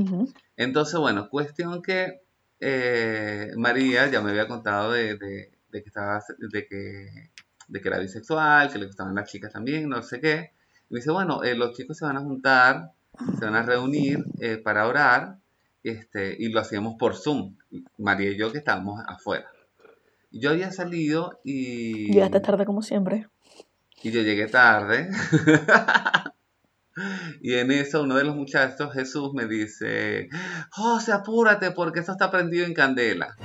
Entonces, 0.57 1.00
bueno, 1.00 1.29
cuestión 1.29 1.83
que 1.83 2.20
eh, 2.61 3.50
María 3.57 4.09
ya 4.09 4.20
me 4.20 4.31
había 4.31 4.46
contado 4.46 4.92
de, 4.92 5.16
de, 5.16 5.50
de 5.72 5.83
que 5.83 5.88
estaba, 5.88 6.22
de 6.38 6.66
que, 6.68 7.31
de 7.66 7.81
que 7.81 7.88
era 7.88 7.98
bisexual, 7.98 8.70
que 8.70 8.79
le 8.79 8.87
gustaban 8.87 9.16
las 9.16 9.29
chicas 9.29 9.53
también, 9.53 9.88
no 9.88 10.00
sé 10.03 10.20
qué. 10.20 10.53
Y 10.90 10.94
me 10.94 10.98
dice, 10.98 11.12
bueno, 11.12 11.44
eh, 11.44 11.55
los 11.55 11.76
chicos 11.76 11.96
se 11.96 12.05
van 12.05 12.16
a 12.16 12.20
juntar, 12.20 12.90
se 13.38 13.44
van 13.44 13.55
a 13.55 13.62
reunir 13.62 14.24
eh, 14.40 14.59
para 14.59 14.88
orar, 14.88 15.37
este, 15.85 16.37
y 16.38 16.48
lo 16.48 16.61
hacíamos 16.61 16.96
por 16.98 17.14
Zoom, 17.14 17.57
María 17.96 18.31
y 18.31 18.37
yo 18.37 18.50
que 18.50 18.59
estábamos 18.59 19.00
afuera. 19.07 19.46
Yo 20.33 20.50
había 20.50 20.72
salido 20.72 21.40
y... 21.44 22.12
Llegaste 22.12 22.40
tarde 22.40 22.66
como 22.66 22.83
siempre. 22.83 23.29
Y 24.03 24.11
yo 24.11 24.22
llegué 24.22 24.48
tarde. 24.48 25.11
y 27.40 27.55
en 27.55 27.70
eso 27.70 28.03
uno 28.03 28.16
de 28.16 28.24
los 28.24 28.35
muchachos, 28.35 28.92
Jesús, 28.92 29.33
me 29.33 29.46
dice, 29.46 30.29
José, 30.72 31.12
apúrate 31.12 31.70
porque 31.70 32.00
eso 32.00 32.12
está 32.12 32.33
prendido 32.33 32.66
en 32.66 32.74
candela. 32.74 33.37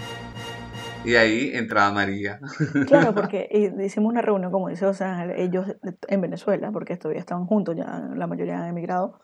Y 1.05 1.15
ahí 1.15 1.51
entraba 1.53 1.91
María. 1.91 2.39
Claro, 2.87 3.13
porque 3.13 3.49
hicimos 3.79 4.11
una 4.11 4.21
reunión, 4.21 4.51
como 4.51 4.69
dice, 4.69 4.85
o 4.85 4.93
sea, 4.93 5.31
ellos 5.35 5.67
en 6.07 6.21
Venezuela, 6.21 6.71
porque 6.71 6.97
todavía 6.97 7.19
estaban 7.19 7.45
juntos, 7.45 7.75
ya 7.75 8.09
la 8.15 8.27
mayoría 8.27 8.59
han 8.59 8.69
emigrado. 8.69 9.19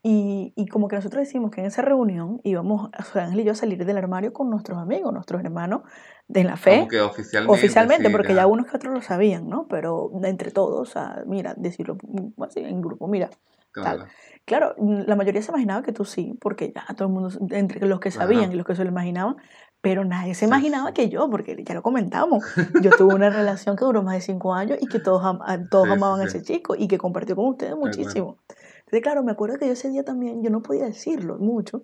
Y, 0.00 0.52
y, 0.54 0.68
como 0.68 0.86
que 0.86 0.94
nosotros 0.94 1.24
decimos 1.24 1.50
que 1.50 1.60
en 1.60 1.66
esa 1.66 1.82
reunión 1.82 2.40
íbamos, 2.44 2.88
o 2.96 3.02
sea, 3.02 3.24
Ángel 3.24 3.40
y 3.40 3.44
yo 3.44 3.52
a 3.52 3.56
salir 3.56 3.84
del 3.84 3.98
armario 3.98 4.32
con 4.32 4.48
nuestros 4.48 4.78
amigos, 4.78 5.12
nuestros 5.12 5.42
hermanos 5.42 5.82
de 6.28 6.44
la 6.44 6.56
fe. 6.56 6.78
Como 6.78 6.88
que 6.88 7.00
oficialmente. 7.00 7.52
Oficialmente, 7.52 8.10
porque 8.10 8.34
ya. 8.34 8.46
unos 8.46 8.66
que 8.66 8.76
otros 8.76 8.94
lo 8.94 9.02
sabían, 9.02 9.48
¿no? 9.48 9.66
Pero 9.68 10.12
entre 10.22 10.52
todos, 10.52 10.88
o 10.88 10.90
sea, 10.90 11.24
mira, 11.26 11.54
decirlo 11.56 11.98
así 12.40 12.60
en 12.60 12.80
grupo, 12.80 13.08
mira. 13.08 13.28
Claro. 13.72 14.04
Tal. 14.04 14.08
Claro, 14.48 14.74
la 14.78 15.14
mayoría 15.14 15.42
se 15.42 15.50
imaginaba 15.50 15.82
que 15.82 15.92
tú 15.92 16.06
sí, 16.06 16.38
porque 16.40 16.72
ya 16.74 16.86
todo 16.94 17.08
el 17.08 17.14
mundo, 17.14 17.30
entre 17.50 17.86
los 17.86 18.00
que 18.00 18.10
sabían 18.10 18.44
Ajá. 18.44 18.52
y 18.54 18.56
los 18.56 18.66
que 18.66 18.74
se 18.74 18.82
lo 18.82 18.88
imaginaban, 18.88 19.36
pero 19.80 20.04
nadie 20.04 20.34
se 20.34 20.44
imaginaba 20.46 20.92
que 20.92 21.08
yo, 21.08 21.28
porque 21.30 21.62
ya 21.64 21.74
lo 21.74 21.82
comentamos, 21.82 22.44
yo 22.82 22.90
tuve 22.92 23.14
una 23.14 23.30
relación 23.30 23.76
que 23.76 23.84
duró 23.84 24.02
más 24.02 24.14
de 24.16 24.20
cinco 24.22 24.54
años 24.54 24.78
y 24.80 24.88
que 24.88 24.98
todos, 24.98 25.24
am- 25.24 25.40
a- 25.42 25.64
todos 25.66 25.86
Sí, 25.86 25.90
sí, 25.90 25.98
amaban 25.98 26.20
a 26.20 26.26
sí. 26.28 26.38
ese 26.38 26.42
chico 26.44 26.74
y 26.76 26.88
que 26.88 26.98
compartió 26.98 27.36
con 27.36 27.46
ustedes 27.46 27.76
muchísimo. 27.76 28.38
Entonces, 28.80 29.02
claro, 29.02 29.22
me 29.22 29.32
acuerdo 29.32 29.58
que 29.58 29.66
yo 29.66 29.72
ese 29.72 29.90
día 29.90 30.04
también, 30.04 30.42
yo 30.42 30.50
no 30.50 30.62
podía 30.62 30.84
decirlo 30.86 31.38
mucho, 31.38 31.82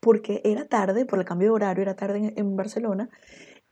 porque 0.00 0.42
era 0.44 0.66
tarde, 0.66 1.06
por 1.06 1.18
el 1.18 1.24
cambio 1.24 1.48
de 1.48 1.52
horario, 1.54 1.82
era 1.82 1.96
tarde 1.96 2.18
en, 2.18 2.32
en 2.36 2.56
Barcelona. 2.56 3.08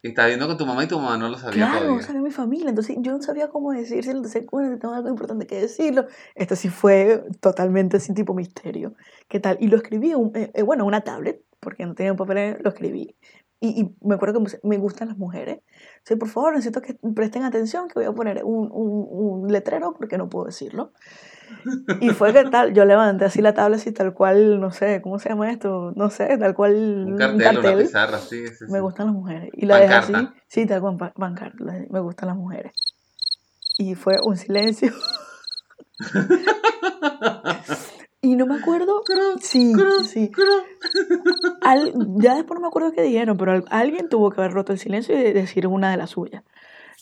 Y 0.02 0.08
estaba 0.08 0.28
viendo 0.28 0.48
con 0.48 0.56
tu 0.56 0.66
mamá 0.66 0.82
y 0.84 0.88
tu 0.88 0.98
mamá 0.98 1.16
no 1.16 1.28
lo 1.28 1.38
sabía 1.38 1.66
Claro, 1.66 1.80
no 1.80 1.84
todavía. 1.86 2.06
sabía 2.06 2.22
mi 2.22 2.30
familia, 2.30 2.70
entonces 2.70 2.96
yo 3.00 3.12
no 3.12 3.22
sabía 3.22 3.48
cómo 3.48 3.72
decírselo, 3.72 4.16
entonces, 4.18 4.44
bueno, 4.50 4.76
tengo 4.78 4.94
algo 4.94 5.08
importante 5.08 5.46
que 5.46 5.60
decirlo. 5.60 6.06
Esto 6.34 6.56
sí 6.56 6.68
fue 6.70 7.24
totalmente 7.40 8.00
sin 8.00 8.14
tipo 8.14 8.34
misterio. 8.34 8.94
¿Qué 9.28 9.38
tal? 9.38 9.58
Y 9.60 9.68
lo 9.68 9.76
escribí, 9.76 10.14
un- 10.14 10.32
eh, 10.34 10.50
eh, 10.54 10.62
bueno, 10.62 10.82
en 10.84 10.88
una 10.88 11.02
tablet, 11.02 11.40
porque 11.62 11.86
no 11.86 11.94
tenía 11.94 12.12
un 12.12 12.18
papel, 12.18 12.58
lo 12.62 12.68
escribí. 12.70 13.16
Y, 13.60 13.80
y 13.80 13.94
me 14.06 14.16
acuerdo 14.16 14.42
que 14.42 14.58
me 14.64 14.76
gustan 14.78 15.06
las 15.08 15.16
mujeres. 15.16 15.60
Entonces, 15.98 16.18
por 16.18 16.28
favor, 16.28 16.52
necesito 16.54 16.82
que 16.82 16.98
presten 17.14 17.44
atención, 17.44 17.86
que 17.86 17.94
voy 17.94 18.04
a 18.06 18.12
poner 18.12 18.42
un, 18.44 18.68
un, 18.72 19.06
un 19.42 19.52
letrero 19.52 19.94
porque 19.94 20.18
no 20.18 20.28
puedo 20.28 20.46
decirlo. 20.46 20.92
Y 22.00 22.10
fue 22.10 22.32
que 22.32 22.44
tal, 22.44 22.74
yo 22.74 22.84
levanté 22.84 23.24
así 23.26 23.40
la 23.40 23.54
tabla, 23.54 23.76
así 23.76 23.92
tal 23.92 24.14
cual, 24.14 24.60
no 24.60 24.72
sé, 24.72 25.00
¿cómo 25.00 25.20
se 25.20 25.28
llama 25.28 25.50
esto? 25.52 25.92
No 25.94 26.10
sé, 26.10 26.36
tal 26.38 26.54
cual 26.54 27.04
Un 27.06 27.16
cartel, 27.18 27.58
una 27.58 27.76
pizarra, 27.78 28.18
sí, 28.18 28.48
sí, 28.48 28.54
sí. 28.66 28.72
me 28.72 28.80
gustan 28.80 29.06
las 29.06 29.14
mujeres. 29.14 29.50
Y 29.52 29.66
la 29.66 29.78
dejé 29.78 29.94
así, 29.94 30.28
sí, 30.48 30.66
tal 30.66 30.80
cual, 30.80 30.96
pa- 30.96 31.12
pancarta, 31.12 31.64
me 31.88 32.00
gustan 32.00 32.28
las 32.28 32.36
mujeres. 32.36 32.72
Y 33.78 33.94
fue 33.94 34.16
un 34.24 34.36
silencio. 34.36 34.92
y 38.22 38.36
no 38.36 38.46
me 38.46 38.54
acuerdo, 38.60 39.02
sí, 39.40 39.72
sí. 40.04 40.30
Al- 41.60 41.92
ya 42.16 42.34
después 42.36 42.56
no 42.56 42.62
me 42.62 42.68
acuerdo 42.68 42.92
qué 42.92 43.02
dijeron, 43.02 43.36
pero 43.36 43.52
al- 43.52 43.64
alguien 43.68 44.08
tuvo 44.08 44.30
que 44.30 44.40
haber 44.40 44.52
roto 44.52 44.72
el 44.72 44.78
silencio 44.78 45.18
y 45.18 45.22
de- 45.22 45.32
decir 45.32 45.66
una 45.66 45.90
de 45.90 45.96
las 45.96 46.10
suyas. 46.10 46.42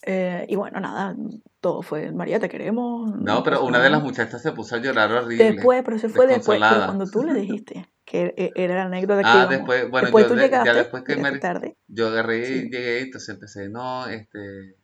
Eh, 0.06 0.46
y 0.48 0.56
bueno, 0.56 0.80
nada, 0.80 1.14
todo 1.61 1.83
fue, 1.83 2.11
María, 2.11 2.40
te 2.40 2.48
queremos. 2.48 3.14
No, 3.16 3.42
pero 3.42 3.56
pasa 3.59 3.68
una 3.68 3.78
de 3.83 3.90
las 3.90 3.98
nada". 4.00 4.04
muchachas 4.04 4.40
se 4.40 4.52
puso 4.52 4.76
a 4.76 4.78
llorar 4.78 5.12
horrible. 5.12 5.52
Después, 5.52 5.83
pero 5.85 5.98
se 5.98 6.09
fue 6.09 6.26
después, 6.26 6.59
pero 6.59 6.87
cuando 6.87 7.04
tú 7.06 7.22
le 7.22 7.35
dijiste 7.35 7.87
que 8.06 8.33
e- 8.37 8.52
era 8.56 8.76
la 8.76 8.85
anécdota 8.85 9.20
que 9.22 9.28
Ah, 9.28 9.33
íbamos. 9.35 9.50
después, 9.50 9.90
bueno, 9.90 10.06
después 10.06 10.24
yo 10.24 10.28
tú 10.35 10.37
ya 10.40 10.72
después 10.74 11.02
que 11.04 11.12
llegaste 11.16 11.22
Mari- 11.33 11.40
tarde. 11.40 11.76
Yo 11.87 12.09
agarré 12.09 12.46
Sí. 12.46 12.52
y 12.54 12.70
llegué, 12.70 13.00
entonces 13.02 13.28
empecé, 13.35 13.68
no, 13.68 14.06
este... 14.06 14.76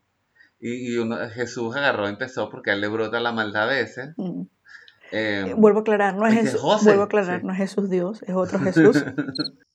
Y, 0.61 0.93
y 0.95 0.99
uno, 0.99 1.17
Jesús 1.31 1.75
agarró, 1.77 2.09
empezó, 2.09 2.49
porque 2.51 2.71
a 2.71 2.75
él 2.75 2.81
le 2.83 2.89
brota 2.89 3.19
la 3.21 3.33
maldad 3.33 3.65
a 3.65 3.67
veces. 3.67 4.11
Mm. 4.19 4.43
Eh, 5.13 5.45
Eh, 5.49 5.55
vuelvo 5.57 5.79
a 5.79 5.83
aclarar, 5.83 6.15
no 6.17 6.27
es 6.27 6.35
Jesús, 6.35 6.61
"José", 6.61 6.85
vuelvo 6.87 7.03
a 7.03 7.05
aclarar, 7.07 7.41
sí. 7.41 7.47
no 7.47 7.53
es 7.53 7.59
Jesús 7.59 7.91
Dios, 7.91 8.23
es 8.23 8.35
otro 8.35 8.59
Jesús. 8.61 9.05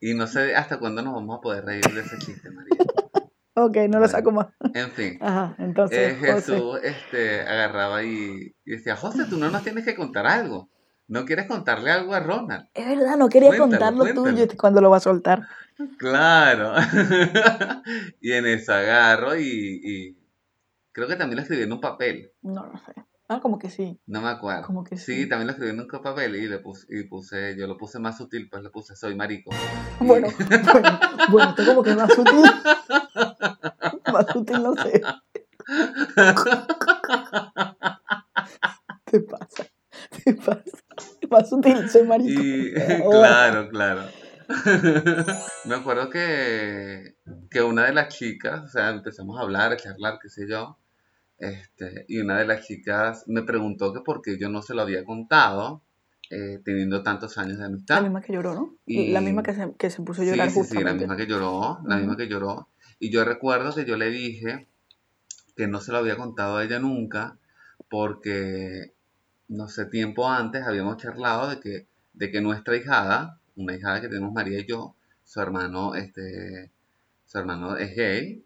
y 0.00 0.14
no 0.14 0.26
sé 0.26 0.54
hasta 0.56 0.78
cuándo 0.78 1.02
nos 1.02 1.14
vamos 1.14 1.38
a 1.38 1.40
poder 1.40 1.64
reír 1.64 1.84
de 1.84 2.00
ese 2.00 2.18
chiste, 2.18 2.50
María. 2.50 2.76
ok, 3.54 3.76
no 3.88 4.00
lo 4.00 4.08
saco 4.08 4.32
más. 4.32 4.48
En 4.74 4.90
fin. 4.92 5.18
Ajá, 5.22 5.54
Eh, 5.58 5.64
entonces, 5.64 6.18
José. 6.18 6.32
Jesús 6.32 6.80
este, 6.82 7.40
agarraba 7.42 8.02
y, 8.02 8.54
y 8.64 8.70
decía, 8.70 8.96
José, 8.96 9.24
tú 9.28 9.36
no 9.38 9.50
nos 9.50 9.62
tienes 9.62 9.84
que 9.84 9.94
contar 9.94 10.26
algo. 10.26 10.68
¿No 11.08 11.24
quieres 11.26 11.46
contarle 11.46 11.90
algo 11.90 12.14
a 12.14 12.20
Ronald? 12.20 12.68
Es 12.72 12.86
verdad, 12.88 13.16
no 13.18 13.28
quería 13.28 13.48
Cuéntalo, 13.48 13.70
contar 13.70 13.92
lo 13.92 13.98
cuéntalo. 14.04 14.30
tuyo 14.46 14.56
cuando 14.58 14.80
lo 14.80 14.88
va 14.90 14.96
a 14.96 15.00
soltar. 15.00 15.42
Claro. 15.98 16.72
y 18.20 18.32
en 18.32 18.46
eso 18.46 18.72
agarro 18.72 19.36
y, 19.36 19.42
y 19.84 20.16
creo 20.92 21.08
que 21.08 21.16
también 21.16 21.36
lo 21.36 21.42
escribí 21.42 21.62
en 21.62 21.72
un 21.72 21.80
papel. 21.80 22.32
No, 22.42 22.66
no 22.66 22.78
sé. 22.84 22.92
Ah, 23.28 23.40
como 23.40 23.58
que 23.58 23.70
sí. 23.70 23.98
No 24.06 24.20
me 24.20 24.28
acuerdo. 24.28 24.66
Como 24.66 24.84
que 24.84 24.96
Sí, 24.98 25.22
sí. 25.22 25.28
también 25.28 25.46
lo 25.46 25.52
escribí 25.52 25.70
en 25.70 25.80
un 25.80 25.86
papel 25.88 26.36
y 26.36 26.48
le 26.48 26.58
puse, 26.58 26.86
y 26.90 27.04
puse, 27.04 27.56
yo 27.56 27.66
lo 27.66 27.78
puse 27.78 27.98
más 27.98 28.18
sutil, 28.18 28.48
pues 28.50 28.62
le 28.62 28.70
puse 28.70 28.94
soy 28.96 29.14
marico. 29.14 29.50
Bueno, 30.00 30.28
bueno, 30.38 31.00
bueno, 31.30 31.50
esto 31.50 31.64
como 31.64 31.82
que 31.82 31.94
más 31.94 32.12
sutil. 32.12 32.42
más 34.12 34.26
sutil, 34.32 34.62
no 34.62 34.74
sé. 34.74 35.00
¿Qué 39.06 39.20
pasa? 39.20 39.66
¿Qué 40.24 40.34
pasa? 40.34 40.62
Más 41.30 41.48
sutil, 41.48 41.88
soy 41.88 42.02
marico. 42.06 42.42
Y 42.42 42.72
Oh. 43.04 43.10
claro, 43.10 43.68
claro. 43.70 44.02
Me 45.64 45.74
acuerdo 45.76 46.10
que, 46.10 47.16
que 47.50 47.62
una 47.62 47.86
de 47.86 47.92
las 47.94 48.14
chicas, 48.14 48.60
o 48.64 48.68
sea, 48.68 48.90
empezamos 48.90 49.38
a 49.38 49.42
hablar, 49.42 49.72
a 49.72 49.76
charlar, 49.76 50.18
qué 50.20 50.28
sé 50.28 50.46
yo, 50.48 50.78
este, 51.42 52.04
y 52.08 52.18
una 52.18 52.38
de 52.38 52.46
las 52.46 52.66
chicas 52.66 53.24
me 53.26 53.42
preguntó 53.42 53.92
que 53.92 54.00
por 54.00 54.22
qué 54.22 54.38
yo 54.38 54.48
no 54.48 54.62
se 54.62 54.74
lo 54.74 54.82
había 54.82 55.04
contado, 55.04 55.82
eh, 56.30 56.60
teniendo 56.64 57.02
tantos 57.02 57.36
años 57.36 57.56
de 57.56 57.62
La 57.62 57.66
amistad. 57.66 58.02
misma 58.02 58.22
que 58.22 58.32
lloró, 58.32 58.54
¿no? 58.54 58.76
Y- 58.86 59.12
La 59.12 59.20
misma 59.20 59.42
que 59.42 59.52
se, 59.54 59.74
que 59.76 59.90
se 59.90 60.02
puso 60.02 60.22
a 60.22 60.24
llorar 60.24 60.50
sí, 60.50 60.62
sí, 60.64 60.82
la 60.82 60.94
misma 60.94 61.16
que 61.16 61.26
lloró, 61.26 61.80
la 61.84 61.96
misma 61.96 62.16
que 62.16 62.28
lloró. 62.28 62.68
Y 63.00 63.10
yo 63.10 63.24
recuerdo 63.24 63.74
que 63.74 63.84
yo 63.84 63.96
le 63.96 64.08
dije 64.10 64.68
que 65.56 65.66
no 65.66 65.80
se 65.80 65.92
lo 65.92 65.98
había 65.98 66.16
contado 66.16 66.56
a 66.58 66.64
ella 66.64 66.78
nunca, 66.78 67.36
porque, 67.90 68.92
no 69.48 69.68
sé, 69.68 69.86
tiempo 69.86 70.28
antes 70.30 70.62
habíamos 70.62 70.96
charlado 70.96 71.50
de 71.50 71.60
que, 71.60 71.86
de 72.14 72.30
que 72.30 72.40
nuestra 72.40 72.76
hijada, 72.76 73.38
una 73.56 73.74
hijada 73.74 74.00
que 74.00 74.08
tenemos 74.08 74.32
María 74.32 74.60
y 74.60 74.66
yo, 74.66 74.94
su 75.24 75.40
hermano, 75.40 75.94
este, 75.96 76.70
su 77.26 77.38
hermano 77.38 77.76
es 77.76 77.94
gay, 77.96 78.44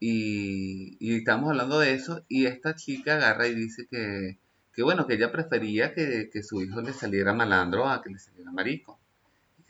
y, 0.00 0.96
y 0.98 1.16
estamos 1.18 1.50
hablando 1.50 1.78
de 1.78 1.94
eso, 1.94 2.24
y 2.28 2.46
esta 2.46 2.74
chica 2.74 3.14
agarra 3.16 3.46
y 3.46 3.54
dice 3.54 3.86
que, 3.88 4.38
que 4.72 4.82
bueno, 4.82 5.06
que 5.06 5.14
ella 5.14 5.30
prefería 5.30 5.94
que, 5.94 6.30
que 6.32 6.42
su 6.42 6.62
hijo 6.62 6.80
le 6.80 6.92
saliera 6.92 7.32
malandro 7.34 7.88
a 7.88 8.02
que 8.02 8.10
le 8.10 8.18
saliera 8.18 8.50
marico 8.50 8.98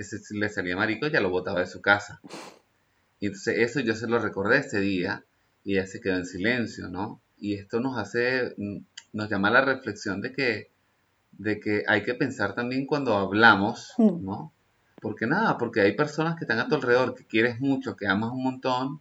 que 0.01 0.05
si 0.05 0.39
le 0.39 0.49
salía 0.49 0.77
marico 0.77 1.09
ya 1.09 1.21
lo 1.21 1.29
botaba 1.29 1.61
de 1.61 1.67
su 1.67 1.83
casa. 1.83 2.23
Y 3.19 3.27
entonces 3.27 3.59
eso 3.59 3.81
yo 3.81 3.95
se 3.95 4.07
lo 4.07 4.19
recordé 4.19 4.57
ese 4.57 4.81
día 4.81 5.25
y 5.63 5.75
ella 5.75 5.87
se 5.87 6.01
quedó 6.01 6.17
en 6.17 6.25
silencio, 6.25 6.89
¿no? 6.89 7.21
Y 7.37 7.57
esto 7.57 7.81
nos 7.81 7.99
hace, 7.99 8.55
mm, 8.57 8.79
nos 9.13 9.29
llama 9.29 9.49
a 9.49 9.51
la 9.51 9.61
reflexión 9.61 10.23
de 10.23 10.33
que, 10.33 10.71
de 11.33 11.61
que 11.61 11.85
hay 11.87 12.03
que 12.03 12.15
pensar 12.15 12.55
también 12.55 12.87
cuando 12.87 13.15
hablamos, 13.15 13.93
Mm. 13.99 14.25
¿no? 14.25 14.55
Porque 15.03 15.27
nada, 15.27 15.59
porque 15.59 15.83
hay 15.83 15.95
personas 15.95 16.37
que 16.37 16.45
están 16.45 16.61
a 16.61 16.69
tu 16.69 16.77
alrededor, 16.77 17.15
que 17.15 17.27
quieres 17.27 17.61
mucho, 17.61 17.95
que 17.95 18.07
amas 18.07 18.31
un 18.33 18.43
montón 18.43 19.01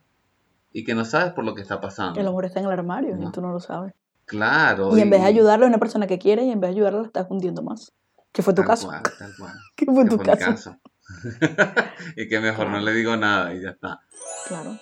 y 0.71 0.83
que 0.83 0.93
no 0.95 1.05
sabes 1.05 1.33
por 1.33 1.43
lo 1.45 1.55
que 1.55 1.61
está 1.61 1.79
pasando. 1.81 2.19
El 2.19 2.27
amor 2.27 2.45
está 2.45 2.59
en 2.59 2.65
el 2.67 2.71
armario 2.71 3.15
No. 3.15 3.29
y 3.29 3.31
tú 3.31 3.41
no 3.41 3.51
lo 3.51 3.59
sabes. 3.59 3.93
Claro. 4.25 4.95
Y 4.95 5.01
en 5.01 5.09
vez 5.09 5.21
de 5.21 5.27
ayudarle 5.27 5.65
a 5.65 5.67
una 5.69 5.79
persona 5.79 6.05
que 6.07 6.19
quiere 6.19 6.43
y 6.43 6.51
en 6.51 6.59
vez 6.59 6.69
de 6.69 6.75
ayudarla 6.75 6.99
la 7.01 7.07
estás 7.07 7.27
hundiendo 7.29 7.63
más. 7.63 7.91
Que 8.31 8.43
fue 8.43 8.53
tu 8.53 8.61
tal 8.61 8.67
caso. 8.67 8.87
cual, 8.87 9.01
tal 9.19 9.31
cual. 9.39 9.53
Que 9.75 9.85
fue 9.85 10.03
Que 10.03 10.09
tu 10.09 10.15
fue 10.17 10.25
caso. 10.25 10.45
caso. 10.45 10.75
y 12.15 12.27
que 12.29 12.39
mejor 12.39 12.69
no 12.69 12.79
le 12.79 12.91
digo 12.93 13.15
nada 13.17 13.53
y 13.53 13.61
ya 13.61 13.69
está. 13.71 14.01
Claro. 14.47 14.77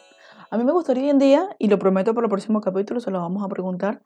A 0.49 0.57
mí 0.57 0.63
me 0.63 0.71
gustaría 0.71 1.03
hoy 1.03 1.09
en 1.09 1.19
día, 1.19 1.49
y 1.59 1.67
lo 1.67 1.77
prometo 1.79 2.13
para 2.13 2.25
el 2.25 2.29
próximo 2.29 2.61
capítulo, 2.61 2.99
se 2.99 3.11
lo 3.11 3.19
vamos 3.19 3.43
a 3.43 3.49
preguntar, 3.49 4.01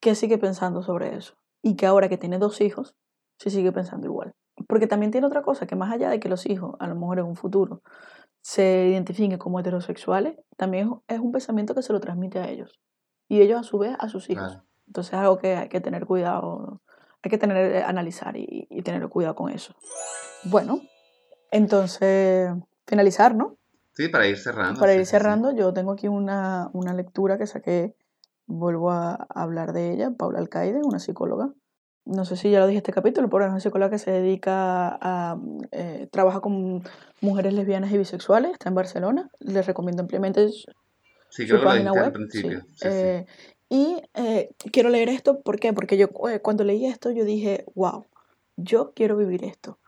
qué 0.00 0.14
sigue 0.14 0.38
pensando 0.38 0.82
sobre 0.82 1.14
eso. 1.16 1.34
Y 1.62 1.76
que 1.76 1.86
ahora 1.86 2.08
que 2.08 2.16
tiene 2.18 2.38
dos 2.38 2.60
hijos, 2.60 2.94
si 3.38 3.50
sigue 3.50 3.70
pensando 3.72 4.06
igual. 4.06 4.34
Porque 4.66 4.86
también 4.86 5.12
tiene 5.12 5.26
otra 5.26 5.42
cosa, 5.42 5.66
que 5.66 5.76
más 5.76 5.92
allá 5.92 6.08
de 6.10 6.20
que 6.20 6.28
los 6.28 6.46
hijos, 6.46 6.74
a 6.78 6.86
lo 6.86 6.94
mejor 6.94 7.18
en 7.18 7.26
un 7.26 7.36
futuro, 7.36 7.82
se 8.42 8.88
identifiquen 8.88 9.38
como 9.38 9.60
heterosexuales, 9.60 10.36
también 10.56 11.00
es 11.08 11.20
un 11.20 11.32
pensamiento 11.32 11.74
que 11.74 11.82
se 11.82 11.92
lo 11.92 12.00
transmite 12.00 12.38
a 12.40 12.48
ellos. 12.48 12.80
Y 13.28 13.40
ellos 13.40 13.60
a 13.60 13.62
su 13.62 13.78
vez 13.78 13.96
a 13.98 14.08
sus 14.08 14.28
hijos. 14.28 14.48
Claro. 14.48 14.64
Entonces 14.86 15.14
es 15.14 15.18
algo 15.18 15.38
que 15.38 15.56
hay 15.56 15.68
que 15.68 15.80
tener 15.80 16.06
cuidado, 16.06 16.82
hay 17.22 17.30
que 17.30 17.38
tener, 17.38 17.76
eh, 17.76 17.82
analizar 17.82 18.36
y, 18.36 18.66
y 18.68 18.82
tener 18.82 19.08
cuidado 19.08 19.36
con 19.36 19.50
eso. 19.50 19.74
Bueno, 20.44 20.80
entonces, 21.52 22.50
finalizar, 22.86 23.34
¿no? 23.34 23.58
Sí, 23.94 24.08
para 24.08 24.26
ir 24.26 24.38
cerrando. 24.38 24.80
Para 24.80 24.92
sí, 24.92 24.98
ir 24.98 25.06
sí. 25.06 25.10
cerrando, 25.10 25.52
yo 25.54 25.72
tengo 25.72 25.92
aquí 25.92 26.08
una, 26.08 26.70
una 26.72 26.94
lectura 26.94 27.38
que 27.38 27.46
saqué, 27.46 27.94
vuelvo 28.46 28.90
a 28.90 29.14
hablar 29.14 29.72
de 29.72 29.92
ella, 29.92 30.10
Paula 30.10 30.40
Alcaide, 30.40 30.80
una 30.82 30.98
psicóloga. 30.98 31.52
No 32.04 32.24
sé 32.24 32.36
si 32.36 32.50
ya 32.50 32.58
lo 32.60 32.66
dije 32.66 32.78
este 32.78 32.92
capítulo, 32.92 33.28
pero 33.30 33.44
es 33.44 33.50
una 33.50 33.60
psicóloga 33.60 33.90
que 33.90 33.98
se 33.98 34.10
dedica 34.10 34.98
a, 35.00 35.38
eh, 35.70 36.08
trabaja 36.10 36.40
con 36.40 36.82
mujeres 37.20 37.54
lesbianas 37.54 37.92
y 37.92 37.98
bisexuales, 37.98 38.52
está 38.52 38.68
en 38.68 38.74
Barcelona, 38.74 39.30
les 39.38 39.66
recomiendo 39.66 40.02
ampliamente 40.02 40.48
su 40.48 40.70
Sí, 41.28 41.46
creo 41.46 41.60
que 41.60 41.64
página 41.64 41.92
web. 41.92 42.04
al 42.04 42.12
principio. 42.12 42.60
sí. 42.72 42.78
Sí. 42.82 42.88
Eh, 42.88 43.26
Y 43.68 44.02
eh, 44.14 44.50
quiero 44.70 44.90
leer 44.90 45.08
esto, 45.08 45.40
¿por 45.40 45.58
qué? 45.58 45.72
Porque 45.72 45.96
yo 45.96 46.08
eh, 46.28 46.40
cuando 46.40 46.62
leí 46.62 46.84
esto 46.84 47.10
yo 47.10 47.24
dije, 47.24 47.64
wow, 47.74 48.04
yo 48.56 48.92
quiero 48.94 49.16
vivir 49.16 49.44
esto. 49.44 49.78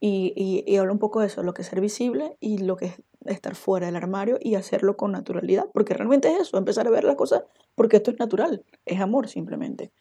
Y, 0.00 0.34
y, 0.36 0.64
y 0.70 0.76
habla 0.76 0.92
un 0.92 0.98
poco 0.98 1.20
de 1.20 1.28
eso, 1.28 1.42
lo 1.42 1.54
que 1.54 1.62
es 1.62 1.68
ser 1.68 1.80
visible 1.80 2.36
y 2.40 2.58
lo 2.58 2.76
que 2.76 2.86
es 2.86 3.02
estar 3.24 3.54
fuera 3.54 3.86
del 3.86 3.96
armario 3.96 4.36
y 4.40 4.56
hacerlo 4.56 4.96
con 4.96 5.12
naturalidad, 5.12 5.66
porque 5.72 5.94
realmente 5.94 6.28
es 6.28 6.40
eso, 6.40 6.58
empezar 6.58 6.86
a 6.88 6.90
ver 6.90 7.04
las 7.04 7.14
cosas 7.16 7.44
porque 7.76 7.96
esto 7.98 8.10
es 8.10 8.18
natural, 8.18 8.64
es 8.84 9.00
amor 9.00 9.28
simplemente. 9.28 9.92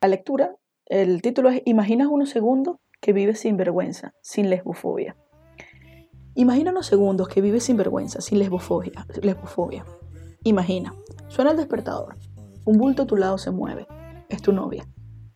La 0.00 0.08
lectura, 0.08 0.54
el 0.86 1.22
título 1.22 1.50
es 1.50 1.62
Imaginas 1.64 2.08
unos 2.08 2.30
segundos 2.30 2.76
que 3.00 3.12
vives 3.12 3.40
sin 3.40 3.56
vergüenza, 3.56 4.12
sin 4.22 4.50
lesbofobia. 4.50 5.16
Imagina 6.34 6.70
unos 6.70 6.86
segundos 6.86 7.28
que 7.28 7.40
vives 7.40 7.64
sin 7.64 7.76
vergüenza, 7.76 8.20
sin 8.20 8.38
lesbofobia. 8.38 9.06
lesbofobia. 9.22 9.84
Imagina, 10.44 10.94
suena 11.28 11.50
el 11.52 11.56
despertador, 11.56 12.16
un 12.64 12.78
bulto 12.78 13.02
a 13.02 13.06
tu 13.06 13.16
lado 13.16 13.38
se 13.38 13.50
mueve, 13.50 13.86
es 14.28 14.42
tu 14.42 14.52
novia. 14.52 14.86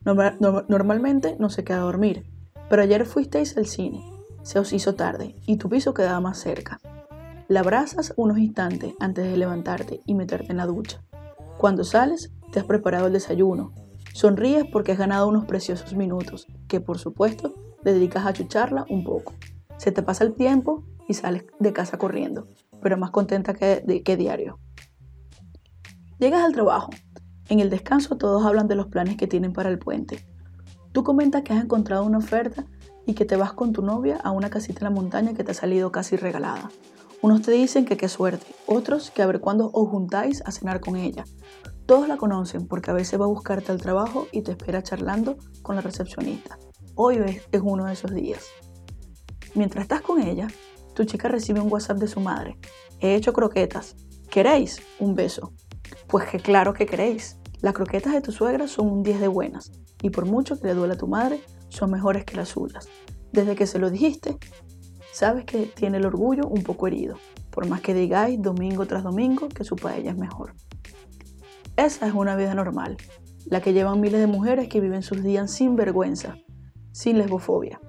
Norma- 0.04 0.36
norma- 0.40 0.64
normalmente 0.68 1.36
no 1.38 1.50
se 1.50 1.64
queda 1.64 1.78
a 1.78 1.82
dormir, 1.82 2.24
pero 2.68 2.82
ayer 2.82 3.04
fuisteis 3.06 3.56
al 3.56 3.66
cine, 3.66 4.02
se 4.42 4.58
os 4.58 4.72
hizo 4.72 4.94
tarde 4.94 5.34
y 5.46 5.56
tu 5.56 5.68
piso 5.68 5.94
quedaba 5.94 6.20
más 6.20 6.38
cerca. 6.38 6.78
La 7.48 7.60
abrazas 7.60 8.14
unos 8.16 8.38
instantes 8.38 8.94
antes 9.00 9.24
de 9.24 9.36
levantarte 9.36 10.00
y 10.06 10.14
meterte 10.14 10.52
en 10.52 10.58
la 10.58 10.66
ducha. 10.66 11.02
Cuando 11.58 11.82
sales, 11.82 12.32
te 12.52 12.60
has 12.60 12.64
preparado 12.64 13.08
el 13.08 13.12
desayuno. 13.12 13.72
Sonríes 14.14 14.64
porque 14.73 14.92
has 14.92 14.99
ganado 14.99 15.29
unos 15.29 15.44
preciosos 15.44 15.94
minutos, 15.94 16.46
que 16.68 16.81
por 16.81 16.99
supuesto 16.99 17.55
dedicas 17.83 18.27
a 18.27 18.33
chucharla 18.33 18.85
un 18.90 19.05
poco. 19.05 19.35
Se 19.79 19.92
te 19.92 20.03
pasa 20.03 20.25
el 20.25 20.35
tiempo 20.35 20.85
y 21.09 21.14
sales 21.14 21.44
de 21.59 21.73
casa 21.73 21.96
corriendo, 21.99 22.49
pero 22.83 22.96
más 22.99 23.11
contenta 23.11 23.55
que, 23.55 23.83
de- 23.87 24.03
que 24.03 24.16
diario. 24.16 24.59
Llegas 26.18 26.44
al 26.44 26.53
trabajo. 26.53 26.90
En 27.49 27.61
el 27.61 27.70
descanso 27.70 28.16
todos 28.16 28.44
hablan 28.44 28.68
de 28.68 28.75
los 28.77 28.88
planes 28.88 29.16
que 29.16 29.27
tienen 29.27 29.53
para 29.53 29.70
el 29.70 29.79
puente. 29.79 30.25
Tú 30.92 31.03
comentas 31.03 31.42
que 31.42 31.53
has 31.53 31.64
encontrado 31.64 32.05
una 32.05 32.18
oferta 32.18 32.66
y 33.07 33.14
que 33.14 33.25
te 33.25 33.37
vas 33.37 33.53
con 33.55 33.73
tu 33.73 33.83
novia 33.83 34.16
a 34.23 34.31
una 34.31 34.51
casita 34.51 34.81
en 34.81 34.85
la 34.85 34.90
montaña 35.01 35.35
que 35.35 35.42
te 35.44 35.53
ha 35.53 35.55
salido 35.55 35.90
casi 35.90 36.16
regalada. 36.16 36.70
Unos 37.23 37.42
te 37.42 37.53
dicen 37.53 37.85
que 37.85 37.96
qué 37.96 38.09
suerte, 38.09 38.46
otros 38.66 39.11
que 39.11 39.23
a 39.23 39.27
ver 39.27 39.40
cuándo 39.40 39.70
os 39.73 39.88
juntáis 39.88 40.42
a 40.46 40.53
cenar 40.53 40.81
con 40.81 40.96
ella. 40.96 41.25
Todos 41.90 42.07
la 42.07 42.18
conocen 42.18 42.68
porque 42.68 42.92
a 42.92 42.94
veces 42.94 43.20
va 43.20 43.24
a 43.24 43.26
buscarte 43.26 43.72
al 43.72 43.81
trabajo 43.81 44.29
y 44.31 44.42
te 44.42 44.53
espera 44.53 44.81
charlando 44.81 45.38
con 45.61 45.74
la 45.74 45.83
recepcionista. 45.83 46.57
Hoy 46.94 47.16
es, 47.16 47.61
uno 47.61 47.87
de 47.87 47.94
esos 47.94 48.14
días. 48.14 48.46
Mientras 49.57 49.83
estás 49.83 50.00
con 50.00 50.22
ella, 50.22 50.46
tu 50.94 51.03
chica 51.03 51.26
recibe 51.26 51.59
un 51.59 51.68
WhatsApp 51.68 51.98
de 51.98 52.07
su 52.07 52.20
madre. 52.20 52.57
He 53.00 53.16
hecho 53.16 53.33
croquetas. 53.33 53.96
¿Queréis? 54.31 54.81
Un 55.00 55.16
beso. 55.16 55.53
Pues 56.07 56.29
que 56.29 56.38
claro 56.38 56.74
que 56.74 56.87
queréis. 56.87 57.40
Las 57.61 57.74
croquetas 57.74 58.12
de 58.12 58.20
tu 58.20 58.31
suegra 58.31 58.68
son 58.68 58.88
un 58.88 59.03
10 59.03 59.18
de 59.18 59.26
buenas 59.26 59.72
y 60.00 60.11
por 60.11 60.26
mucho 60.26 60.61
que 60.61 60.68
le 60.68 60.74
duela 60.74 60.94
a 60.94 60.96
tu 60.96 61.09
madre, 61.09 61.42
son 61.70 61.90
mejores 61.90 62.24
que 62.24 62.37
las 62.37 62.50
suyas. 62.50 62.88
Desde 63.33 63.57
que 63.57 63.66
se 63.66 63.81
lo 63.81 63.90
dijiste, 63.90 64.38
sabes 65.12 65.44
que 65.44 65.66
tiene 65.66 65.98
el 65.98 66.07
orgullo 66.07 66.46
un 66.46 66.62
poco 66.62 66.87
herido, 66.87 67.16
por 67.50 67.66
más 67.66 67.81
que 67.81 67.94
digáis 67.94 68.40
domingo 68.40 68.87
tras 68.87 69.03
domingo 69.03 69.48
que 69.48 69.64
su 69.64 69.74
paella 69.74 70.12
es 70.12 70.16
mejor. 70.16 70.55
Esa 71.76 72.06
es 72.06 72.14
una 72.14 72.37
vida 72.37 72.54
normal, 72.54 72.96
la 73.46 73.61
que 73.61 73.72
llevan 73.72 74.00
miles 74.00 74.20
de 74.20 74.26
mujeres 74.26 74.68
que 74.68 74.80
viven 74.80 75.02
sus 75.02 75.22
días 75.22 75.50
sin 75.50 75.76
vergüenza, 75.76 76.37
sin 76.92 77.18
lesbofobia. 77.18 77.80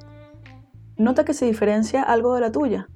¿Nota 0.97 1.25
que 1.25 1.33
se 1.33 1.45
diferencia 1.45 2.03
algo 2.03 2.35
de 2.35 2.41
la 2.41 2.51
tuya? 2.51 2.87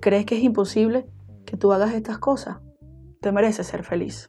¿Crees 0.00 0.26
que 0.26 0.36
es 0.36 0.42
imposible 0.42 1.06
que 1.44 1.56
tú 1.56 1.72
hagas 1.72 1.94
estas 1.94 2.18
cosas? 2.18 2.58
Te 3.20 3.32
mereces 3.32 3.66
ser 3.66 3.84
feliz. 3.84 4.28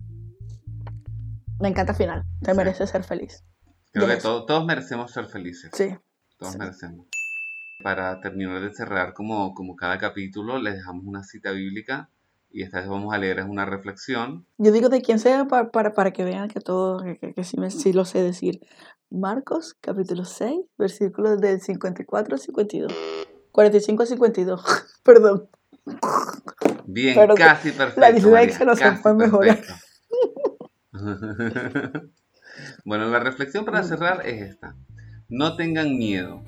Me 1.60 1.68
encanta 1.70 1.92
el 1.94 1.98
final. 1.98 2.24
Te 2.42 2.52
Sí. 2.52 2.58
mereces 2.58 2.90
ser 2.90 3.04
feliz. 3.04 3.44
Creo 3.92 4.08
que 4.08 4.18
todos 4.18 4.66
merecemos 4.66 5.12
ser 5.12 5.26
felices. 5.26 5.72
Sí. 5.74 5.96
Todos 6.38 6.54
Sí. 6.54 6.60
merecemos. 6.60 7.08
Para 7.84 8.20
terminar 8.22 8.62
de 8.62 8.74
cerrar 8.74 9.14
como, 9.14 9.54
como 9.54 9.76
cada 9.76 9.98
capítulo, 9.98 10.60
les 10.60 10.76
dejamos 10.76 11.04
una 11.06 11.24
cita 11.24 11.52
bíblica 11.52 12.10
y 12.50 12.64
esta 12.64 12.80
vez 12.80 12.90
vamos 12.90 13.14
a 13.14 13.18
leer 13.18 13.40
es 13.40 13.46
una 13.46 13.66
reflexión. 13.66 14.46
Yo 14.58 14.72
digo 14.72 14.90
de 14.90 15.02
quien 15.02 15.20
sea 15.20 15.46
para, 15.46 15.70
para, 15.72 15.94
para 15.94 16.12
que 16.12 16.24
vean 16.24 16.48
que 16.48 16.60
todo, 16.60 17.04
que, 17.04 17.18
que, 17.18 17.34
que 17.34 17.44
sí, 17.44 17.60
me, 17.60 17.72
sí 17.72 17.94
lo 17.94 18.06
sé 18.06 18.24
decir. 18.24 18.62
Marcos, 19.10 19.76
capítulo 19.80 20.26
6, 20.26 20.60
versículos 20.78 21.40
del 21.40 21.62
54 21.62 22.36
al 22.36 22.40
52. 22.40 22.94
45 23.52 24.02
al 24.04 24.08
52. 24.08 24.64
Perdón. 25.04 25.50
Bien, 26.86 27.16
Pero 27.16 27.36
casi 27.36 27.72
perfecto. 27.72 28.02
la 28.02 28.12
dislexia 28.12 28.60
María, 28.60 28.66
no 28.66 28.76
se 28.76 28.84
casi 28.84 29.02
puede 29.02 29.16
mejorar. 29.16 29.62
bueno, 32.86 33.06
la 33.10 33.20
reflexión 33.20 33.66
para 33.66 33.84
cerrar 33.84 34.26
es 34.26 34.42
esta. 34.42 34.76
No 35.30 35.56
tengan 35.56 35.98
miedo. 35.98 36.44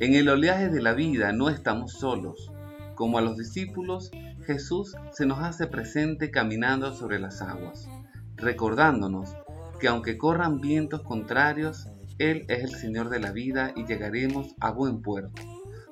En 0.00 0.14
el 0.14 0.28
oleaje 0.28 0.68
de 0.68 0.82
la 0.82 0.92
vida 0.92 1.32
no 1.32 1.48
estamos 1.48 1.92
solos. 1.92 2.52
Como 2.94 3.18
a 3.18 3.22
los 3.22 3.36
discípulos, 3.36 4.10
Jesús 4.48 4.96
se 5.12 5.26
nos 5.26 5.40
hace 5.40 5.66
presente 5.66 6.30
caminando 6.30 6.94
sobre 6.94 7.18
las 7.18 7.42
aguas, 7.42 7.86
recordándonos 8.34 9.36
que 9.78 9.88
aunque 9.88 10.16
corran 10.16 10.62
vientos 10.62 11.02
contrarios, 11.02 11.86
Él 12.16 12.46
es 12.48 12.64
el 12.64 12.70
Señor 12.70 13.10
de 13.10 13.20
la 13.20 13.30
vida 13.30 13.74
y 13.76 13.84
llegaremos 13.84 14.54
a 14.58 14.70
buen 14.70 15.02
puerto, 15.02 15.42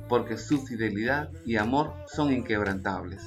porque 0.08 0.38
su 0.38 0.64
fidelidad 0.64 1.30
y 1.44 1.56
amor 1.56 1.92
son 2.06 2.32
inquebrantables. 2.32 3.22